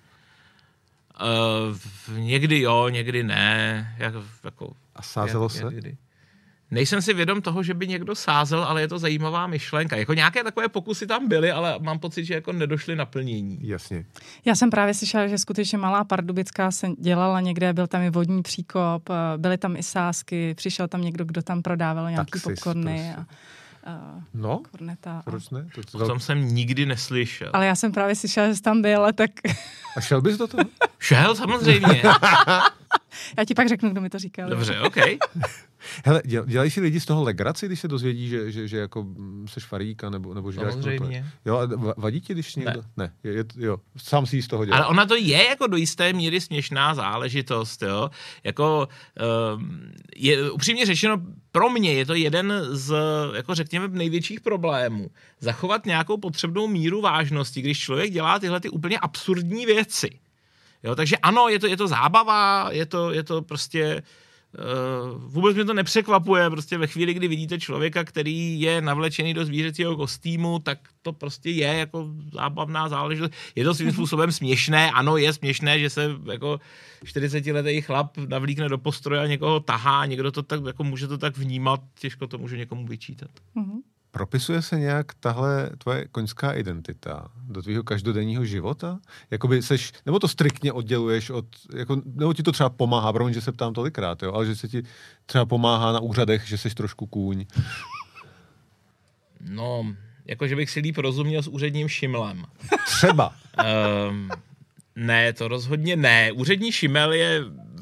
Uh, 2.10 2.18
někdy 2.18 2.60
jo, 2.60 2.88
někdy 2.88 3.22
ne. 3.22 3.94
Jak, 3.98 4.14
jako, 4.44 4.72
a 4.96 5.02
sázelo 5.02 5.44
jak, 5.44 5.52
se? 5.52 5.64
Někdy. 5.64 5.96
Nejsem 6.70 7.02
si 7.02 7.14
vědom 7.14 7.42
toho, 7.42 7.62
že 7.62 7.74
by 7.74 7.88
někdo 7.88 8.14
sázel, 8.14 8.64
ale 8.64 8.80
je 8.80 8.88
to 8.88 8.98
zajímavá 8.98 9.46
myšlenka. 9.46 9.96
Jako 9.96 10.14
nějaké 10.14 10.44
takové 10.44 10.68
pokusy 10.68 11.06
tam 11.06 11.28
byly, 11.28 11.52
ale 11.52 11.78
mám 11.80 11.98
pocit, 11.98 12.24
že 12.24 12.34
jako 12.34 12.52
nedošly 12.52 12.96
naplnění. 12.96 13.58
Jasně. 13.62 14.04
Já 14.44 14.54
jsem 14.54 14.70
právě 14.70 14.94
slyšela, 14.94 15.26
že 15.26 15.38
skutečně 15.38 15.78
malá 15.78 16.04
pardubická 16.04 16.70
se 16.70 16.88
dělala 16.98 17.40
někde, 17.40 17.72
byl 17.72 17.86
tam 17.86 18.02
i 18.02 18.10
vodní 18.10 18.42
příkop, 18.42 19.10
eh, 19.10 19.38
byly 19.38 19.58
tam 19.58 19.76
i 19.76 19.82
sásky, 19.82 20.54
přišel 20.54 20.88
tam 20.88 21.02
někdo, 21.02 21.24
kdo 21.24 21.42
tam 21.42 21.62
prodával 21.62 22.10
nějaký 22.10 22.40
popcorny. 22.40 23.14
A, 23.18 23.26
a 23.90 24.22
no, 24.34 24.62
korneta. 24.70 25.22
Proč 25.24 25.50
ne? 25.50 25.66
To, 25.74 25.98
to, 25.98 26.06
to 26.08 26.18
jsem 26.18 26.54
nikdy 26.54 26.86
neslyšel. 26.86 27.50
Ale 27.52 27.66
já 27.66 27.74
jsem 27.74 27.92
právě 27.92 28.14
slyšela, 28.14 28.48
že 28.48 28.54
jsi 28.54 28.62
tam 28.62 28.82
byl, 28.82 29.12
tak... 29.12 29.30
A 29.96 30.00
šel 30.00 30.20
bys 30.22 30.36
do 30.36 30.46
toho? 30.46 30.64
Šel, 30.98 31.34
samozřejmě. 31.34 32.02
já 33.38 33.44
ti 33.44 33.54
pak 33.54 33.68
řeknu, 33.68 33.90
kdo 33.90 34.00
mi 34.00 34.10
to 34.10 34.18
říkal. 34.18 34.48
Dobře, 34.48 34.80
OK. 34.80 34.96
Hele, 36.04 36.22
dělají 36.24 36.70
si 36.70 36.80
lidi 36.80 37.00
z 37.00 37.04
toho 37.04 37.22
legraci, 37.22 37.66
když 37.66 37.80
se 37.80 37.88
dozvědí, 37.88 38.28
že, 38.28 38.52
že, 38.52 38.68
že 38.68 38.78
jako 38.78 39.06
seš 39.46 39.64
faríka, 39.64 40.10
nebo, 40.10 40.34
nebo 40.34 40.52
že 40.52 40.60
Samozřejmě. 40.70 41.26
Jo, 41.44 41.56
a 41.56 41.94
vadí 41.96 42.20
ti, 42.20 42.32
když 42.32 42.56
někdo... 42.56 42.82
Ne. 42.96 43.12
ne 43.24 43.30
je, 43.30 43.44
jo, 43.56 43.76
sám 43.96 44.26
si 44.26 44.42
z 44.42 44.48
toho 44.48 44.64
dělá. 44.64 44.76
Ale 44.76 44.86
ona 44.86 45.06
to 45.06 45.16
je 45.16 45.44
jako 45.44 45.66
do 45.66 45.76
jisté 45.76 46.12
míry 46.12 46.40
směšná 46.40 46.94
záležitost, 46.94 47.82
jo. 47.82 48.10
Jako, 48.44 48.88
um, 49.56 49.92
je, 50.16 50.50
upřímně 50.50 50.86
řečeno, 50.86 51.16
pro 51.52 51.70
mě 51.70 51.92
je 51.92 52.06
to 52.06 52.14
jeden 52.14 52.52
z, 52.70 52.94
jako 53.36 53.54
řekněme, 53.54 53.88
největších 53.88 54.40
problémů. 54.40 55.10
Zachovat 55.40 55.86
nějakou 55.86 56.16
potřebnou 56.16 56.66
míru 56.66 57.00
vážnosti, 57.00 57.62
když 57.62 57.78
člověk 57.78 58.12
dělá 58.12 58.38
tyhle 58.38 58.60
ty 58.60 58.68
úplně 58.68 58.98
absurdní 58.98 59.66
věci. 59.66 60.10
Jo, 60.82 60.94
takže 60.94 61.16
ano, 61.16 61.48
je 61.48 61.58
to, 61.58 61.66
je 61.66 61.76
to 61.76 61.88
zábava, 61.88 62.68
je 62.72 62.86
to, 62.86 63.12
je 63.12 63.22
to 63.22 63.42
prostě 63.42 63.94
Uh, 63.94 64.23
vůbec 65.16 65.54
mě 65.54 65.64
to 65.64 65.74
nepřekvapuje, 65.74 66.50
prostě 66.50 66.78
ve 66.78 66.86
chvíli, 66.86 67.14
kdy 67.14 67.28
vidíte 67.28 67.60
člověka, 67.60 68.04
který 68.04 68.60
je 68.60 68.80
navlečený 68.80 69.34
do 69.34 69.44
zvířecího 69.44 69.96
kostýmu, 69.96 70.58
tak 70.58 70.78
to 71.02 71.12
prostě 71.12 71.50
je 71.50 71.66
jako 71.66 72.10
zábavná 72.32 72.88
záležitost. 72.88 73.32
Je 73.54 73.64
to 73.64 73.74
svým 73.74 73.92
způsobem 73.92 74.32
směšné, 74.32 74.90
ano, 74.90 75.16
je 75.16 75.32
směšné, 75.32 75.78
že 75.78 75.90
se 75.90 76.10
jako 76.32 76.60
40-letý 77.04 77.80
chlap 77.80 78.16
navlíkne 78.16 78.68
do 78.68 78.78
postroje 78.78 79.20
a 79.20 79.26
někoho 79.26 79.60
tahá, 79.60 80.06
někdo 80.06 80.32
to 80.32 80.42
tak, 80.42 80.60
jako 80.66 80.84
může 80.84 81.08
to 81.08 81.18
tak 81.18 81.38
vnímat, 81.38 81.80
těžko 81.98 82.26
to 82.26 82.38
může 82.38 82.56
někomu 82.56 82.86
vyčítat. 82.86 83.30
Uh-huh. 83.56 83.80
Propisuje 84.14 84.62
se 84.62 84.78
nějak 84.78 85.14
tahle 85.14 85.70
tvoje 85.78 86.08
koňská 86.12 86.52
identita 86.52 87.30
do 87.48 87.62
tvého 87.62 87.82
každodenního 87.82 88.44
života? 88.44 88.98
Jakoby 89.30 89.62
seš, 89.62 89.92
nebo 90.06 90.18
to 90.18 90.28
striktně 90.28 90.72
odděluješ 90.72 91.30
od, 91.30 91.44
jako, 91.76 92.02
nebo 92.04 92.34
ti 92.34 92.42
to 92.42 92.52
třeba 92.52 92.70
pomáhá, 92.70 93.12
protože 93.12 93.40
se 93.40 93.52
ptám 93.52 93.74
tolikrát, 93.74 94.22
jo, 94.22 94.32
ale 94.32 94.46
že 94.46 94.56
se 94.56 94.68
ti 94.68 94.82
třeba 95.26 95.46
pomáhá 95.46 95.92
na 95.92 96.00
úřadech, 96.00 96.48
že 96.48 96.58
jsi 96.58 96.70
trošku 96.70 97.06
kůň. 97.06 97.46
No, 99.48 99.94
jako 100.26 100.46
že 100.46 100.56
bych 100.56 100.70
si 100.70 100.80
líp 100.80 100.98
rozuměl 100.98 101.42
s 101.42 101.48
úředním 101.48 101.88
šimlem. 101.88 102.44
Třeba. 102.86 103.34
um, 104.10 104.30
ne, 104.96 105.32
to 105.32 105.48
rozhodně 105.48 105.96
ne. 105.96 106.32
Úřední 106.32 106.72
šimel 106.72 107.12
je 107.12 107.40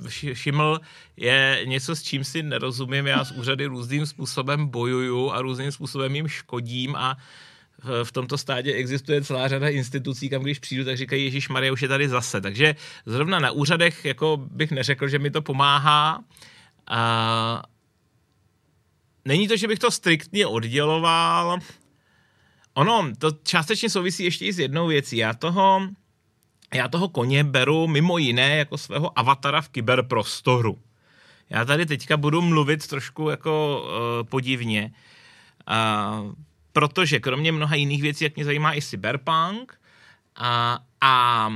všiml, 0.09 0.81
je 1.17 1.61
něco, 1.65 1.97
s 1.97 2.03
čím 2.03 2.25
si 2.25 2.43
nerozumím. 2.43 3.07
Já 3.07 3.25
s 3.25 3.31
úřady 3.31 3.67
různým 3.67 4.07
způsobem 4.07 4.67
bojuju 4.67 5.31
a 5.31 5.43
různým 5.43 5.73
způsobem 5.73 6.17
jim 6.17 6.29
škodím 6.29 6.97
a 6.97 7.17
v 8.05 8.13
tomto 8.13 8.39
stádě 8.39 8.73
existuje 8.73 9.23
celá 9.23 9.49
řada 9.49 9.69
institucí, 9.69 10.29
kam 10.29 10.43
když 10.43 10.59
přijdu, 10.59 10.85
tak 10.85 10.97
říkají, 10.97 11.25
Ježíš 11.25 11.49
Maria 11.49 11.73
už 11.73 11.83
je 11.83 11.89
tady 11.89 12.09
zase. 12.09 12.41
Takže 12.41 12.77
zrovna 13.07 13.39
na 13.39 13.51
úřadech 13.51 14.05
jako 14.05 14.37
bych 14.37 14.71
neřekl, 14.71 15.09
že 15.09 15.19
mi 15.19 15.31
to 15.31 15.43
pomáhá. 15.43 16.25
A 16.87 17.63
není 19.25 19.49
to, 19.49 19.57
že 19.57 19.69
bych 19.69 19.79
to 19.79 19.91
striktně 19.91 20.47
odděloval. 20.47 21.59
Ono, 22.75 23.13
to 23.19 23.31
částečně 23.31 23.91
souvisí 23.91 24.25
ještě 24.25 24.47
i 24.47 24.53
s 24.53 24.59
jednou 24.59 24.87
věcí. 24.87 25.17
Já 25.17 25.35
toho 25.35 25.89
já 26.75 26.89
toho 26.89 27.09
koně 27.09 27.45
beru 27.45 27.89
mimo 27.89 28.19
jiné 28.19 28.57
jako 28.57 28.79
svého 28.79 29.19
avatara 29.19 29.61
v 29.61 29.69
kyberprostoru. 29.69 30.79
Já 31.51 31.65
tady 31.65 31.87
teďka 31.87 32.17
budu 32.17 32.43
mluvit 32.43 32.87
trošku 32.87 33.31
jako 33.31 33.83
uh, 33.85 34.29
podivně, 34.29 34.93
uh, 35.69 36.33
protože 36.73 37.21
kromě 37.21 37.53
mnoha 37.53 37.75
jiných 37.75 38.03
věcí, 38.03 38.25
jak 38.25 38.37
mě 38.37 38.45
zajímá 38.45 38.75
i 38.75 38.83
cyberpunk 38.83 39.81
a, 40.37 40.79
a 41.01 41.49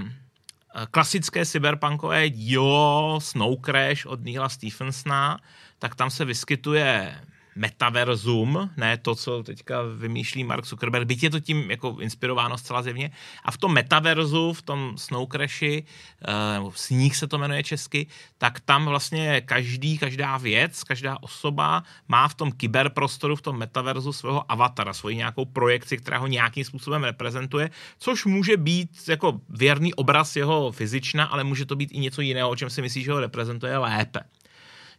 klasické 0.90 1.46
cyberpunkové 1.46 2.30
dílo 2.30 3.18
Snow 3.22 3.54
Crash 3.64 4.06
od 4.06 4.24
Neila 4.24 4.48
Stephensona, 4.48 5.38
tak 5.78 5.94
tam 5.94 6.10
se 6.10 6.24
vyskytuje 6.24 7.20
metaverzum, 7.56 8.70
ne 8.76 8.96
to, 8.96 9.14
co 9.14 9.42
teďka 9.42 9.82
vymýšlí 9.82 10.44
Mark 10.44 10.66
Zuckerberg, 10.66 11.06
byť 11.06 11.22
je 11.22 11.30
to 11.30 11.40
tím 11.40 11.70
jako 11.70 11.96
inspirováno 12.00 12.58
zcela 12.58 12.82
zjevně. 12.82 13.10
A 13.44 13.50
v 13.50 13.58
tom 13.58 13.72
metaverzu, 13.72 14.52
v 14.52 14.62
tom 14.62 14.98
Snow 14.98 15.28
Crashi, 15.28 15.84
eh, 15.84 16.54
nebo 16.54 16.72
sníh 16.74 17.16
se 17.16 17.26
to 17.26 17.38
jmenuje 17.38 17.62
česky, 17.62 18.06
tak 18.38 18.60
tam 18.60 18.86
vlastně 18.86 19.40
každý, 19.40 19.98
každá 19.98 20.36
věc, 20.36 20.84
každá 20.84 21.18
osoba 21.20 21.82
má 22.08 22.28
v 22.28 22.34
tom 22.34 22.52
kyberprostoru, 22.52 23.36
v 23.36 23.42
tom 23.42 23.58
metaverzu 23.58 24.12
svého 24.12 24.52
avatara, 24.52 24.92
svoji 24.92 25.16
nějakou 25.16 25.44
projekci, 25.44 25.96
která 25.96 26.18
ho 26.18 26.26
nějakým 26.26 26.64
způsobem 26.64 27.04
reprezentuje, 27.04 27.70
což 27.98 28.24
může 28.24 28.56
být 28.56 28.90
jako 29.08 29.40
věrný 29.48 29.94
obraz 29.94 30.36
jeho 30.36 30.72
fyzična, 30.72 31.24
ale 31.24 31.44
může 31.44 31.66
to 31.66 31.76
být 31.76 31.92
i 31.92 31.98
něco 31.98 32.20
jiného, 32.20 32.50
o 32.50 32.56
čem 32.56 32.70
si 32.70 32.82
myslí, 32.82 33.02
že 33.02 33.12
ho 33.12 33.20
reprezentuje 33.20 33.78
lépe. 33.78 34.20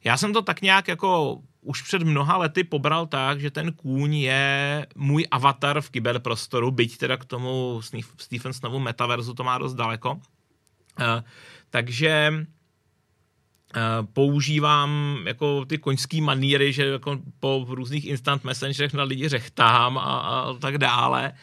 Já 0.04 0.18
jsem 0.18 0.34
to 0.34 0.42
tak 0.42 0.62
nějak 0.62 0.88
jako 0.88 1.42
už 1.62 1.82
před 1.82 2.04
mnoha 2.04 2.38
lety 2.38 2.64
pobral 2.64 3.08
tak, 3.08 3.42
že 3.42 3.52
ten 3.52 3.74
kůň 3.74 4.16
je 4.16 4.88
můj 4.96 5.28
avatar 5.32 5.82
v 5.82 5.90
kyberprostoru, 5.90 6.72
byť 6.72 6.98
teda 6.98 7.18
k 7.18 7.26
tomu 7.26 7.82
Stephensonovu 8.18 8.80
metaverzu 8.80 9.34
to 9.34 9.44
má 9.44 9.58
dost 9.58 9.74
daleko. 9.74 10.12
Uh, 10.12 10.20
takže 11.70 12.34
uh, 12.34 14.06
používám 14.14 15.18
jako 15.26 15.66
ty 15.66 15.78
koňský 15.78 16.22
maníry, 16.22 16.74
že 16.74 16.86
jako 16.86 17.20
po 17.40 17.66
různých 17.70 18.06
instant 18.06 18.44
messengerech 18.44 18.94
na 18.94 19.04
lidi 19.04 19.30
řechtám 19.30 19.98
a, 19.98 20.02
a 20.02 20.54
tak 20.54 20.78
dále. 20.78 21.34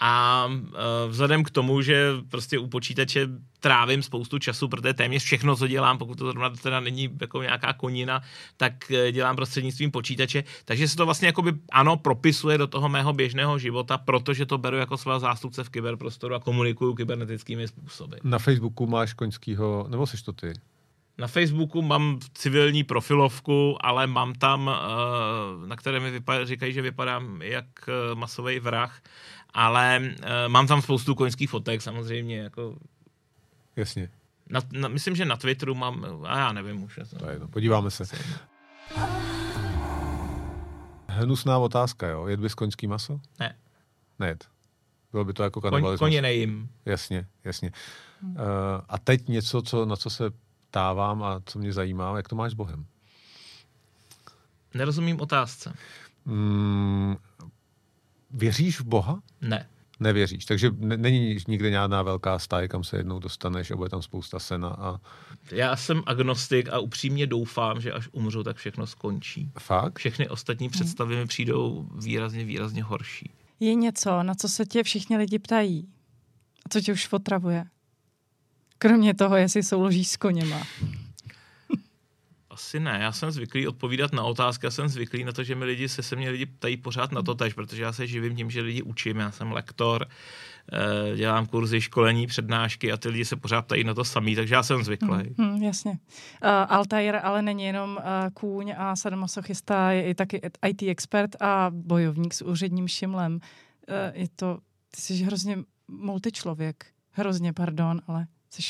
A 0.00 0.44
uh, 0.46 0.66
vzhledem 1.08 1.44
k 1.44 1.50
tomu, 1.50 1.82
že 1.82 2.12
prostě 2.30 2.58
u 2.58 2.66
počítače 2.66 3.28
trávím 3.60 4.02
spoustu 4.02 4.38
času, 4.38 4.68
protože 4.68 4.94
téměř 4.94 5.22
všechno, 5.22 5.56
co 5.56 5.68
dělám, 5.68 5.98
pokud 5.98 6.18
to 6.18 6.24
zrovna 6.24 6.50
teda 6.50 6.80
není 6.80 7.08
jako 7.20 7.42
nějaká 7.42 7.72
konina, 7.72 8.22
tak 8.56 8.90
e, 8.90 9.12
dělám 9.12 9.36
prostřednictvím 9.36 9.90
počítače. 9.90 10.44
Takže 10.64 10.88
se 10.88 10.96
to 10.96 11.04
vlastně 11.04 11.26
jakoby, 11.26 11.52
ano, 11.72 11.96
propisuje 11.96 12.58
do 12.58 12.66
toho 12.66 12.88
mého 12.88 13.12
běžného 13.12 13.58
života, 13.58 13.98
protože 13.98 14.46
to 14.46 14.58
beru 14.58 14.76
jako 14.76 14.96
svého 14.96 15.20
zástupce 15.20 15.64
v 15.64 15.68
kyberprostoru 15.68 16.34
a 16.34 16.40
komunikuju 16.40 16.94
kybernetickými 16.94 17.68
způsoby. 17.68 18.16
Na 18.24 18.38
Facebooku 18.38 18.86
máš 18.86 19.12
koňskýho, 19.12 19.86
nebo 19.88 20.06
jsi 20.06 20.24
to 20.24 20.32
ty? 20.32 20.52
Na 21.18 21.26
Facebooku 21.26 21.82
mám 21.82 22.18
civilní 22.34 22.84
profilovku, 22.84 23.76
ale 23.80 24.06
mám 24.06 24.34
tam, 24.34 24.70
e, 24.70 25.66
na 25.66 25.76
které 25.76 26.00
mi 26.00 26.10
vypadá, 26.10 26.44
říkají, 26.44 26.72
že 26.72 26.82
vypadám 26.82 27.42
jak 27.42 27.66
e, 27.88 28.14
masový 28.14 28.60
vrah 28.60 29.00
ale 29.54 30.00
uh, 30.02 30.26
mám 30.48 30.66
tam 30.66 30.82
spoustu 30.82 31.14
koňských 31.14 31.50
fotek 31.50 31.82
samozřejmě, 31.82 32.38
jako... 32.38 32.76
Jasně. 33.76 34.10
Na, 34.50 34.60
na, 34.72 34.88
myslím, 34.88 35.16
že 35.16 35.24
na 35.24 35.36
Twitteru 35.36 35.74
mám, 35.74 36.06
a 36.26 36.38
já 36.38 36.52
nevím 36.52 36.82
už. 36.82 36.98
To 37.18 37.26
je 37.26 37.32
jedno, 37.32 37.48
podíváme 37.48 37.90
se. 37.90 38.04
Hnusná 41.08 41.58
otázka, 41.58 42.08
jo? 42.08 42.26
Jet 42.26 42.40
bys 42.40 42.54
koňský 42.54 42.86
maso? 42.86 43.20
Ne. 43.40 43.56
Nejet. 44.18 44.48
Bylo 45.12 45.24
by 45.24 45.32
to 45.32 45.42
jako 45.42 45.60
kanibalismus. 45.60 45.98
Koně 45.98 46.22
nejím. 46.22 46.68
Jasně, 46.84 47.26
jasně. 47.44 47.72
Uh, 48.22 48.36
a 48.88 48.98
teď 48.98 49.28
něco, 49.28 49.62
co, 49.62 49.84
na 49.84 49.96
co 49.96 50.10
se 50.10 50.24
ptávám 50.70 51.22
a 51.22 51.40
co 51.46 51.58
mě 51.58 51.72
zajímá, 51.72 52.16
jak 52.16 52.28
to 52.28 52.36
máš 52.36 52.52
s 52.52 52.54
Bohem? 52.54 52.86
Nerozumím 54.74 55.20
otázce. 55.20 55.74
Mm, 56.24 57.16
Věříš 58.30 58.80
v 58.80 58.84
Boha? 58.84 59.22
Ne. 59.40 59.68
Nevěříš, 60.00 60.44
takže 60.44 60.70
není 60.78 61.36
nikde 61.48 61.70
žádná 61.70 62.02
velká 62.02 62.38
stáje, 62.38 62.68
kam 62.68 62.84
se 62.84 62.96
jednou 62.96 63.18
dostaneš 63.18 63.70
a 63.70 63.76
bude 63.76 63.90
tam 63.90 64.02
spousta 64.02 64.38
sena. 64.38 64.68
A... 64.68 65.00
Já 65.50 65.76
jsem 65.76 66.02
agnostik 66.06 66.68
a 66.68 66.78
upřímně 66.78 67.26
doufám, 67.26 67.80
že 67.80 67.92
až 67.92 68.08
umřu, 68.12 68.42
tak 68.42 68.56
všechno 68.56 68.86
skončí. 68.86 69.50
Fakt? 69.58 69.98
Všechny 69.98 70.28
ostatní 70.28 70.68
představy 70.68 71.16
mi 71.16 71.26
přijdou 71.26 71.88
výrazně, 71.94 72.44
výrazně 72.44 72.82
horší. 72.82 73.30
Je 73.60 73.74
něco, 73.74 74.22
na 74.22 74.34
co 74.34 74.48
se 74.48 74.66
tě 74.66 74.82
všichni 74.82 75.16
lidi 75.16 75.38
ptají 75.38 75.88
a 76.66 76.68
co 76.68 76.80
tě 76.80 76.92
už 76.92 77.12
otravuje? 77.12 77.64
Kromě 78.78 79.14
toho, 79.14 79.36
jestli 79.36 79.62
souloží 79.62 80.04
s 80.04 80.16
koněma. 80.16 80.62
Asi 82.58 82.80
ne, 82.80 82.98
já 83.00 83.12
jsem 83.12 83.30
zvyklý 83.30 83.68
odpovídat 83.68 84.12
na 84.12 84.22
otázky, 84.22 84.66
já 84.66 84.70
jsem 84.70 84.88
zvyklý 84.88 85.24
na 85.24 85.32
to, 85.32 85.44
že 85.44 85.54
mi 85.54 85.64
lidi 85.64 85.88
se 85.88 86.02
se 86.02 86.16
mě 86.16 86.30
lidi 86.30 86.46
ptají 86.46 86.76
pořád 86.76 87.12
na 87.12 87.22
to 87.22 87.34
tež, 87.34 87.54
protože 87.54 87.82
já 87.82 87.92
se 87.92 88.06
živím 88.06 88.36
tím, 88.36 88.50
že 88.50 88.60
lidi 88.60 88.82
učím, 88.82 89.16
já 89.16 89.30
jsem 89.30 89.52
lektor, 89.52 90.06
eh, 90.72 91.16
dělám 91.16 91.46
kurzy, 91.46 91.80
školení, 91.80 92.26
přednášky 92.26 92.92
a 92.92 92.96
ty 92.96 93.08
lidi 93.08 93.24
se 93.24 93.36
pořád 93.36 93.62
ptají 93.62 93.84
na 93.84 93.94
to 93.94 94.04
samý, 94.04 94.36
takže 94.36 94.54
já 94.54 94.62
jsem 94.62 94.84
zvyklý. 94.84 95.08
Hmm, 95.08 95.34
hmm, 95.38 95.62
jasně. 95.62 95.90
Uh, 95.90 95.98
Altair 96.68 97.20
ale 97.22 97.42
není 97.42 97.64
jenom 97.64 97.96
uh, 97.96 98.30
kůň 98.34 98.74
a 98.78 98.96
sadomasochista, 98.96 99.92
je 99.92 100.02
i 100.10 100.14
taky 100.14 100.40
IT 100.66 100.82
expert 100.82 101.42
a 101.42 101.70
bojovník 101.74 102.34
s 102.34 102.42
úředním 102.42 102.88
šimlem. 102.88 103.34
Uh, 103.34 103.40
je 104.12 104.28
to, 104.36 104.58
ty 104.90 105.00
jsi 105.00 105.14
hrozně 105.14 105.58
multičlověk. 105.88 106.86
Hrozně, 107.10 107.52
pardon, 107.52 108.00
ale 108.06 108.26
jsi 108.50 108.62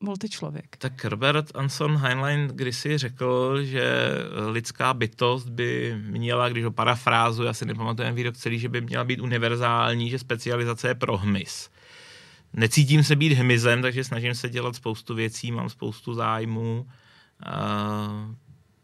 multičlověk. 0.00 0.76
Tak 0.76 1.04
Robert 1.04 1.46
Anson 1.54 1.96
Heinlein 1.96 2.48
kdysi 2.54 2.98
řekl, 2.98 3.62
že 3.62 4.08
lidská 4.50 4.94
bytost 4.94 5.48
by 5.48 5.96
měla, 5.98 6.48
když 6.48 6.64
ho 6.64 6.70
parafrázu, 6.70 7.42
já 7.42 7.52
si 7.52 7.64
nepamatuju 7.66 8.14
výrok 8.14 8.36
celý, 8.36 8.58
že 8.58 8.68
by 8.68 8.80
měla 8.80 9.04
být 9.04 9.20
univerzální, 9.20 10.10
že 10.10 10.18
specializace 10.18 10.88
je 10.88 10.94
pro 10.94 11.16
hmyz. 11.16 11.70
Necítím 12.52 13.04
se 13.04 13.16
být 13.16 13.32
hmyzem, 13.32 13.82
takže 13.82 14.04
snažím 14.04 14.34
se 14.34 14.48
dělat 14.48 14.76
spoustu 14.76 15.14
věcí, 15.14 15.52
mám 15.52 15.68
spoustu 15.68 16.14
zájmů. 16.14 16.86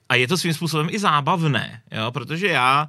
A 0.08 0.14
je 0.14 0.28
to 0.28 0.36
svým 0.36 0.54
způsobem 0.54 0.88
i 0.90 0.98
zábavné, 0.98 1.82
jo? 1.90 2.10
protože 2.10 2.46
já 2.46 2.88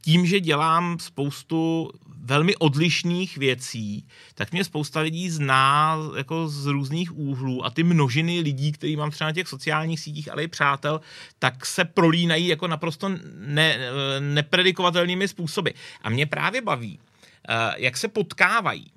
tím, 0.00 0.26
že 0.26 0.40
dělám 0.40 0.98
spoustu 0.98 1.90
velmi 2.28 2.56
odlišných 2.56 3.38
věcí, 3.38 4.06
tak 4.34 4.52
mě 4.52 4.64
spousta 4.64 5.00
lidí 5.00 5.30
zná 5.30 5.98
jako 6.16 6.48
z 6.48 6.66
různých 6.66 7.18
úhlů 7.18 7.64
a 7.64 7.70
ty 7.70 7.82
množiny 7.82 8.40
lidí, 8.40 8.72
který 8.72 8.96
mám 8.96 9.10
třeba 9.10 9.28
na 9.28 9.34
těch 9.34 9.48
sociálních 9.48 10.00
sítích, 10.00 10.32
ale 10.32 10.44
i 10.44 10.48
přátel, 10.48 11.00
tak 11.38 11.66
se 11.66 11.84
prolínají 11.84 12.46
jako 12.46 12.66
naprosto 12.66 13.08
ne, 13.36 13.78
nepredikovatelnými 14.20 15.28
způsoby. 15.28 15.70
A 16.02 16.10
mě 16.10 16.26
právě 16.26 16.62
baví, 16.62 16.98
eh, 17.48 17.74
jak 17.76 17.96
se 17.96 18.08
potkávají 18.08 18.90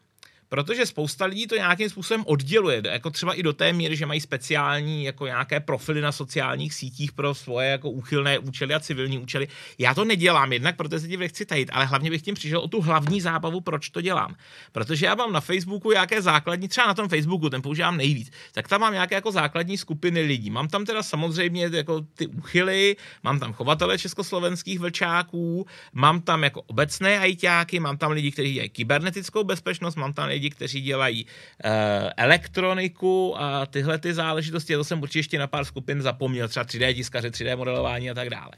protože 0.51 0.85
spousta 0.85 1.25
lidí 1.25 1.47
to 1.47 1.55
nějakým 1.55 1.89
způsobem 1.89 2.23
odděluje, 2.27 2.81
jako 2.85 3.09
třeba 3.09 3.33
i 3.33 3.43
do 3.43 3.53
té 3.53 3.73
míry, 3.73 3.95
že 3.95 4.05
mají 4.05 4.21
speciální 4.21 5.03
jako 5.03 5.25
nějaké 5.25 5.59
profily 5.59 6.01
na 6.01 6.11
sociálních 6.11 6.73
sítích 6.73 7.11
pro 7.11 7.35
svoje 7.35 7.69
jako 7.69 7.89
úchylné 7.89 8.39
účely 8.39 8.73
a 8.73 8.79
civilní 8.79 9.19
účely. 9.19 9.47
Já 9.77 9.93
to 9.93 10.05
nedělám 10.05 10.53
jednak, 10.53 10.75
protože 10.75 10.99
se 10.99 11.07
tím 11.07 11.19
nechci 11.19 11.45
tajit, 11.45 11.69
ale 11.73 11.85
hlavně 11.85 12.09
bych 12.09 12.21
tím 12.21 12.35
přišel 12.35 12.59
o 12.59 12.67
tu 12.67 12.81
hlavní 12.81 13.21
zábavu, 13.21 13.61
proč 13.61 13.89
to 13.89 14.01
dělám. 14.01 14.35
Protože 14.71 15.05
já 15.05 15.15
mám 15.15 15.31
na 15.33 15.41
Facebooku 15.41 15.91
nějaké 15.91 16.21
základní, 16.21 16.67
třeba 16.67 16.87
na 16.87 16.93
tom 16.93 17.09
Facebooku, 17.09 17.49
ten 17.49 17.61
používám 17.61 17.97
nejvíc, 17.97 18.31
tak 18.51 18.67
tam 18.67 18.81
mám 18.81 18.93
nějaké 18.93 19.15
jako 19.15 19.31
základní 19.31 19.77
skupiny 19.77 20.21
lidí. 20.21 20.49
Mám 20.49 20.67
tam 20.67 20.85
teda 20.85 21.03
samozřejmě 21.03 21.69
jako 21.73 22.01
ty 22.01 22.27
úchyly, 22.27 22.95
mám 23.23 23.39
tam 23.39 23.53
chovatele 23.53 23.97
československých 23.97 24.79
vlčáků, 24.79 25.65
mám 25.93 26.21
tam 26.21 26.43
jako 26.43 26.61
obecné 26.61 27.19
ajťáky, 27.19 27.79
mám 27.79 27.97
tam 27.97 28.11
lidi, 28.11 28.31
kteří 28.31 28.53
dělají 28.53 28.69
kybernetickou 28.69 29.43
bezpečnost, 29.43 29.95
mám 29.95 30.13
tam 30.13 30.27
lidi, 30.27 30.40
lidi, 30.41 30.49
kteří 30.49 30.81
dělají 30.81 31.25
uh, 31.25 31.71
elektroniku 32.17 33.35
a 33.37 33.65
tyhle 33.65 33.97
ty 33.97 34.13
záležitosti. 34.13 34.75
To 34.75 34.83
jsem 34.83 35.01
určitě 35.01 35.19
ještě 35.19 35.39
na 35.39 35.47
pár 35.47 35.65
skupin 35.65 36.01
zapomněl, 36.01 36.47
třeba 36.47 36.65
3D 36.65 36.95
tiskaře, 36.95 37.29
3D 37.29 37.57
modelování 37.57 38.09
a 38.09 38.13
tak 38.13 38.29
dále. 38.29 38.51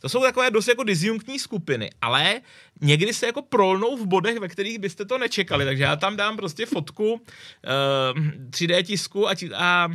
To 0.00 0.08
jsou 0.08 0.22
takové 0.22 0.50
dost 0.50 0.68
jako 0.68 0.84
disjunktní 0.84 1.38
skupiny, 1.38 1.90
ale 2.00 2.40
někdy 2.80 3.14
se 3.14 3.26
jako 3.26 3.42
prolnou 3.42 3.96
v 3.96 4.06
bodech, 4.06 4.38
ve 4.38 4.48
kterých 4.48 4.78
byste 4.78 5.04
to 5.04 5.18
nečekali. 5.18 5.64
Takže 5.64 5.82
já 5.82 5.96
tam 5.96 6.16
dám 6.16 6.36
prostě 6.36 6.66
fotku 6.66 7.12
uh, 7.12 7.20
eh, 7.20 8.48
3D 8.50 8.82
tisku 8.82 9.28
a, 9.28 9.34
a 9.54 9.88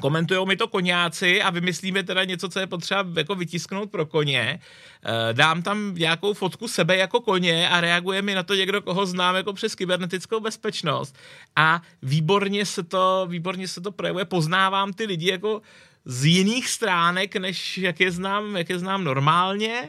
komentují 0.00 0.46
mi 0.46 0.56
to 0.56 0.68
koněci 0.68 1.42
a 1.42 1.50
vymyslíme 1.50 2.02
teda 2.02 2.24
něco, 2.24 2.48
co 2.48 2.60
je 2.60 2.66
potřeba 2.66 3.04
jako 3.16 3.34
vytisknout 3.34 3.90
pro 3.90 4.06
koně. 4.06 4.60
Eh, 5.04 5.32
dám 5.32 5.62
tam 5.62 5.94
nějakou 5.94 6.34
fotku 6.34 6.68
sebe 6.68 6.96
jako 6.96 7.20
koně 7.20 7.68
a 7.68 7.80
reaguje 7.80 8.22
mi 8.22 8.34
na 8.34 8.42
to 8.42 8.54
někdo, 8.54 8.82
koho 8.82 9.06
znám 9.06 9.36
jako 9.36 9.52
přes 9.52 9.74
kybernetickou 9.74 10.40
bezpečnost. 10.40 11.16
A 11.56 11.82
výborně 12.02 12.66
se 12.66 12.82
to, 12.82 13.26
výborně 13.30 13.68
se 13.68 13.80
to 13.80 13.92
projevuje. 13.92 14.24
Poznávám 14.24 14.92
ty 14.92 15.04
lidi 15.04 15.30
jako 15.30 15.62
z 16.04 16.24
jiných 16.24 16.68
stránek, 16.68 17.36
než 17.36 17.78
jak 17.78 18.00
je 18.00 18.10
znám, 18.10 18.56
jak 18.56 18.70
je 18.70 18.78
znám 18.78 19.04
normálně. 19.04 19.88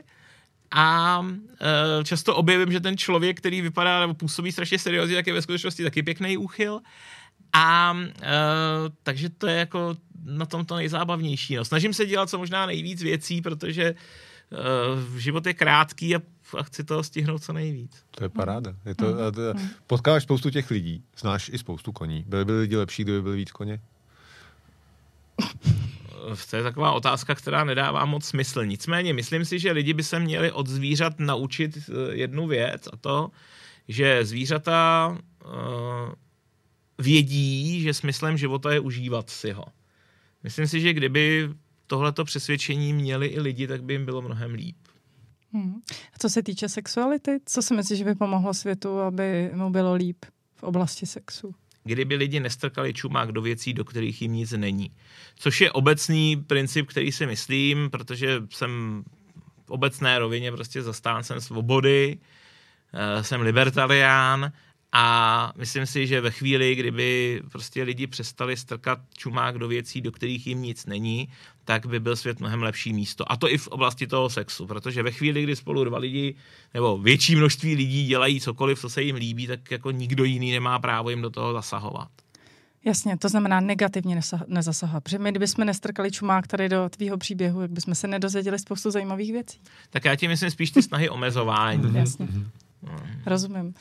A 0.72 1.26
e, 2.02 2.04
často 2.04 2.36
objevím, 2.36 2.72
že 2.72 2.80
ten 2.80 2.98
člověk, 2.98 3.38
který 3.38 3.62
vypadá 3.62 4.00
nebo 4.00 4.14
působí 4.14 4.52
strašně 4.52 4.80
seriózně, 4.80 5.16
tak 5.16 5.28
je 5.28 5.34
ve 5.34 5.42
skutečnosti 5.42 5.84
taky 5.84 6.04
pěkný 6.04 6.38
úchyl. 6.38 6.82
A 7.58 7.94
uh, 7.94 8.04
takže 9.04 9.30
to 9.30 9.48
je 9.48 9.56
jako 9.56 9.96
na 10.26 10.46
tom 10.46 10.66
to 10.66 10.76
nejzábavnější. 10.76 11.56
No. 11.56 11.66
Snažím 11.66 11.94
se 11.94 12.06
dělat 12.06 12.30
co 12.30 12.38
možná 12.38 12.66
nejvíc 12.66 13.02
věcí, 13.04 13.42
protože 13.42 13.96
uh, 14.50 15.18
život 15.18 15.46
je 15.46 15.54
krátký 15.54 16.16
a, 16.16 16.20
a 16.58 16.64
chci 16.64 16.84
toho 16.84 17.04
stihnout 17.04 17.44
co 17.44 17.54
nejvíc. 17.54 17.92
To 18.12 18.24
je 18.24 18.30
paráda. 18.30 18.74
Je 18.86 18.96
to, 18.96 19.06
hmm. 19.06 19.32
to, 19.32 19.42
potkáváš 19.88 20.24
spoustu 20.24 20.50
těch 20.50 20.72
lidí, 20.72 21.04
znáš 21.18 21.50
i 21.54 21.58
spoustu 21.58 21.92
koní. 21.92 22.24
Byly 22.28 22.46
by 22.46 22.52
lidi 22.52 22.78
lepší, 22.78 23.04
kdyby 23.04 23.22
byli 23.22 23.36
víc 23.36 23.52
koně? 23.52 23.80
to 26.50 26.56
je 26.56 26.64
taková 26.64 26.92
otázka, 26.92 27.36
která 27.36 27.64
nedává 27.64 28.06
moc 28.06 28.26
smysl. 28.26 28.66
Nicméně 28.66 29.14
myslím 29.14 29.46
si, 29.46 29.60
že 29.60 29.72
lidi 29.72 29.94
by 29.94 30.04
se 30.04 30.20
měli 30.20 30.52
od 30.52 30.68
zvířat 30.68 31.20
naučit 31.20 31.78
eh, 31.78 32.16
jednu 32.16 32.48
věc 32.48 32.88
a 32.94 32.98
to, 32.98 33.32
že 33.88 34.26
zvířata 34.26 35.08
uh, 35.46 35.52
vědí, 36.98 37.82
že 37.82 37.94
smyslem 37.94 38.38
života 38.38 38.74
je 38.74 38.80
užívat 38.80 39.30
si 39.30 39.52
ho. 39.52 39.66
Myslím 40.44 40.68
si, 40.68 40.82
že 40.82 40.94
kdyby 40.94 41.50
tohleto 41.88 42.26
přesvědčení 42.26 42.94
měli 42.94 43.28
i 43.28 43.40
lidi, 43.40 43.68
tak 43.68 43.84
by 43.84 43.94
jim 43.94 44.06
bylo 44.06 44.22
mnohem 44.22 44.54
líp. 44.54 44.78
Hmm. 45.54 45.82
A 46.14 46.20
co 46.20 46.30
se 46.30 46.44
týče 46.44 46.70
sexuality, 46.70 47.40
co 47.46 47.62
si 47.62 47.74
myslíš, 47.74 48.00
že 48.00 48.06
by 48.06 48.16
pomohlo 48.16 48.54
světu, 48.54 49.00
aby 49.00 49.52
mu 49.54 49.70
bylo 49.70 49.94
líp 49.94 50.26
v 50.56 50.64
oblasti 50.64 51.06
sexu? 51.06 51.56
Kdyby 51.84 52.16
lidi 52.16 52.40
nestrkali 52.40 52.94
čumák 52.94 53.32
do 53.32 53.42
věcí, 53.42 53.74
do 53.74 53.86
kterých 53.86 54.22
jim 54.22 54.34
nic 54.34 54.52
není. 54.52 54.92
Což 55.36 55.62
je 55.62 55.72
obecný 55.72 56.36
princip, 56.36 56.88
který 56.88 57.12
si 57.12 57.26
myslím, 57.26 57.90
protože 57.90 58.42
jsem 58.50 59.04
v 59.66 59.72
obecné 59.72 60.20
rovině 60.20 60.52
prostě 60.52 60.84
zastáncem 60.84 61.42
svobody, 61.42 62.18
eh, 62.94 63.24
jsem 63.24 63.42
libertarián 63.42 64.52
a 64.92 65.54
myslím 65.58 65.86
si, 65.86 66.08
že 66.08 66.22
ve 66.22 66.32
chvíli, 66.32 66.76
kdyby 66.76 67.42
prostě 67.52 67.84
lidi 67.84 68.08
přestali 68.08 68.58
strkat 68.58 69.00
čumák 69.18 69.58
do 69.58 69.68
věcí, 69.68 70.02
do 70.02 70.12
kterých 70.12 70.48
jim 70.48 70.62
nic 70.62 70.86
není, 70.86 71.30
tak 71.66 71.86
by 71.86 72.00
byl 72.00 72.16
svět 72.16 72.40
mnohem 72.40 72.64
lepší 72.64 72.94
místo. 72.94 73.32
A 73.32 73.38
to 73.38 73.52
i 73.52 73.58
v 73.58 73.68
oblasti 73.68 74.08
toho 74.08 74.30
sexu, 74.30 74.68
protože 74.68 75.04
ve 75.04 75.12
chvíli, 75.12 75.44
kdy 75.44 75.56
spolu 75.56 75.84
dva 75.84 75.98
lidi 75.98 76.36
nebo 76.74 76.98
větší 76.98 77.36
množství 77.36 77.76
lidí 77.76 78.06
dělají 78.06 78.42
cokoliv, 78.42 78.80
co 78.80 78.90
se 78.90 79.02
jim 79.02 79.16
líbí, 79.16 79.48
tak 79.48 79.72
jako 79.72 79.92
nikdo 79.92 80.24
jiný 80.24 80.52
nemá 80.52 80.80
právo 80.80 81.10
jim 81.10 81.22
do 81.22 81.30
toho 81.30 81.54
zasahovat. 81.54 82.10
Jasně, 82.86 83.18
to 83.18 83.30
znamená 83.30 83.60
negativně 83.60 84.20
nezasahovat. 84.48 85.04
Protože 85.04 85.20
my, 85.20 85.32
kdybychom 85.32 85.66
nestrkali 85.66 86.12
čumák 86.12 86.48
tady 86.48 86.70
do 86.70 86.90
tvýho 86.90 87.18
příběhu, 87.18 87.62
jak 87.62 87.72
bychom 87.72 87.96
se 87.96 88.08
nedozvěděli 88.08 88.60
spoustu 88.60 88.92
zajímavých 88.92 89.32
věcí. 89.32 89.60
Tak 89.90 90.06
já 90.06 90.16
ti 90.16 90.28
myslím 90.28 90.52
spíš 90.52 90.72
ty 90.72 90.84
snahy 90.84 91.10
omezování. 91.10 91.96
Jasně. 91.96 92.28
Mhm. 92.82 93.22
Rozumím. 93.26 93.74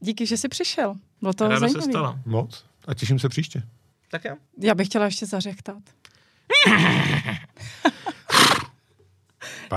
Díky, 0.00 0.26
že 0.26 0.36
jsi 0.36 0.48
přišel. 0.48 0.94
Bylo 1.20 1.32
to 1.32 1.44
Ráda 1.48 1.60
zajímavé. 1.60 1.84
se 1.84 1.90
stalo. 1.90 2.18
Moc. 2.26 2.64
A 2.86 2.94
těším 2.94 3.18
se 3.18 3.28
příště. 3.28 3.62
Tak 4.10 4.24
jo. 4.24 4.36
Já 4.58 4.74
bych 4.74 4.86
chtěla 4.88 5.04
ještě 5.04 5.26
zařechtat. 5.26 5.76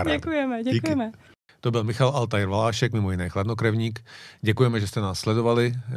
Děkujeme, 0.07 0.63
děkujeme. 0.63 1.05
Díky. 1.11 1.19
To 1.61 1.71
byl 1.71 1.83
Michal 1.83 2.09
Altair 2.09 2.47
Valášek, 2.47 2.93
mimo 2.93 3.11
jiné 3.11 3.29
chladnokrevník. 3.29 4.05
Děkujeme, 4.41 4.79
že 4.79 4.87
jste 4.87 5.01
nás 5.01 5.19
sledovali. 5.19 5.75
E, 5.75 5.91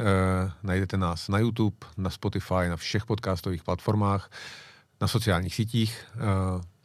najdete 0.62 0.96
nás 0.96 1.28
na 1.28 1.38
YouTube, 1.38 1.76
na 1.96 2.10
Spotify, 2.10 2.68
na 2.68 2.76
všech 2.76 3.06
podcastových 3.06 3.64
platformách, 3.64 4.30
na 5.00 5.08
sociálních 5.08 5.54
sítích. 5.54 6.06
E, 6.14 6.18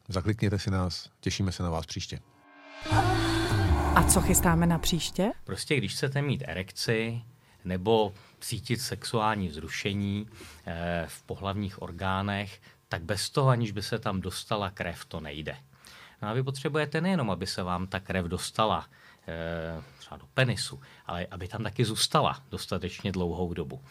zaklikněte 0.09 0.59
si 0.59 0.71
nás, 0.71 1.09
těšíme 1.19 1.51
se 1.51 1.63
na 1.63 1.69
vás 1.69 1.85
příště. 1.85 2.19
A 3.95 4.03
co 4.03 4.21
chystáme 4.21 4.65
na 4.65 4.79
příště? 4.79 5.31
Prostě 5.43 5.75
když 5.75 5.93
chcete 5.93 6.21
mít 6.21 6.43
erekci 6.47 7.21
nebo 7.65 8.13
cítit 8.39 8.81
sexuální 8.81 9.47
vzrušení 9.47 10.27
e, 10.65 11.05
v 11.07 11.23
pohlavních 11.23 11.81
orgánech, 11.81 12.61
tak 12.89 13.03
bez 13.03 13.29
toho, 13.29 13.49
aniž 13.49 13.71
by 13.71 13.81
se 13.81 13.99
tam 13.99 14.21
dostala 14.21 14.69
krev, 14.69 15.05
to 15.05 15.19
nejde. 15.19 15.57
No 16.21 16.27
a 16.27 16.33
vy 16.33 16.43
potřebujete 16.43 17.01
nejenom, 17.01 17.31
aby 17.31 17.47
se 17.47 17.63
vám 17.63 17.87
ta 17.87 17.99
krev 17.99 18.25
dostala 18.25 18.87
e, 19.27 19.81
třeba 19.97 20.17
do 20.17 20.25
penisu, 20.33 20.81
ale 21.05 21.27
aby 21.31 21.47
tam 21.47 21.63
taky 21.63 21.85
zůstala 21.85 22.43
dostatečně 22.51 23.11
dlouhou 23.11 23.53
dobu. 23.53 23.81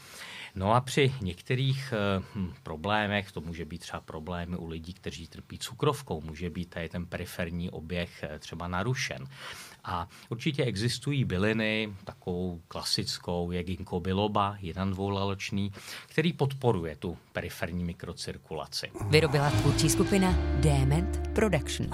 No 0.55 0.73
a 0.73 0.81
při 0.81 1.15
některých 1.21 1.93
e, 1.93 2.23
problémech, 2.63 3.33
to 3.33 3.41
může 3.41 3.65
být 3.65 3.79
třeba 3.79 4.01
problémy 4.01 4.57
u 4.57 4.67
lidí, 4.67 4.95
kteří 4.95 5.27
trpí 5.27 5.59
cukrovkou, 5.59 6.21
může 6.21 6.51
být 6.51 6.71
tady 6.71 6.89
ten 6.89 7.07
periferní 7.07 7.71
oběh 7.71 8.25
třeba 8.39 8.69
narušen. 8.69 9.27
A 9.85 10.09
určitě 10.29 10.65
existují 10.65 11.25
byliny, 11.25 11.93
takovou 12.05 12.61
klasickou 12.69 13.51
je 13.51 13.65
ginkgo 13.65 14.01
biloba, 14.01 14.57
jeden 14.61 14.91
dvoulaločný, 14.91 15.73
který 16.07 16.33
podporuje 16.33 16.97
tu 16.97 17.19
periferní 17.33 17.85
mikrocirkulaci. 17.85 18.91
Vyrobila 19.11 19.51
tvůrčí 19.51 19.91
skupina 19.91 20.35
Dement 20.61 21.29
Production. 21.35 21.91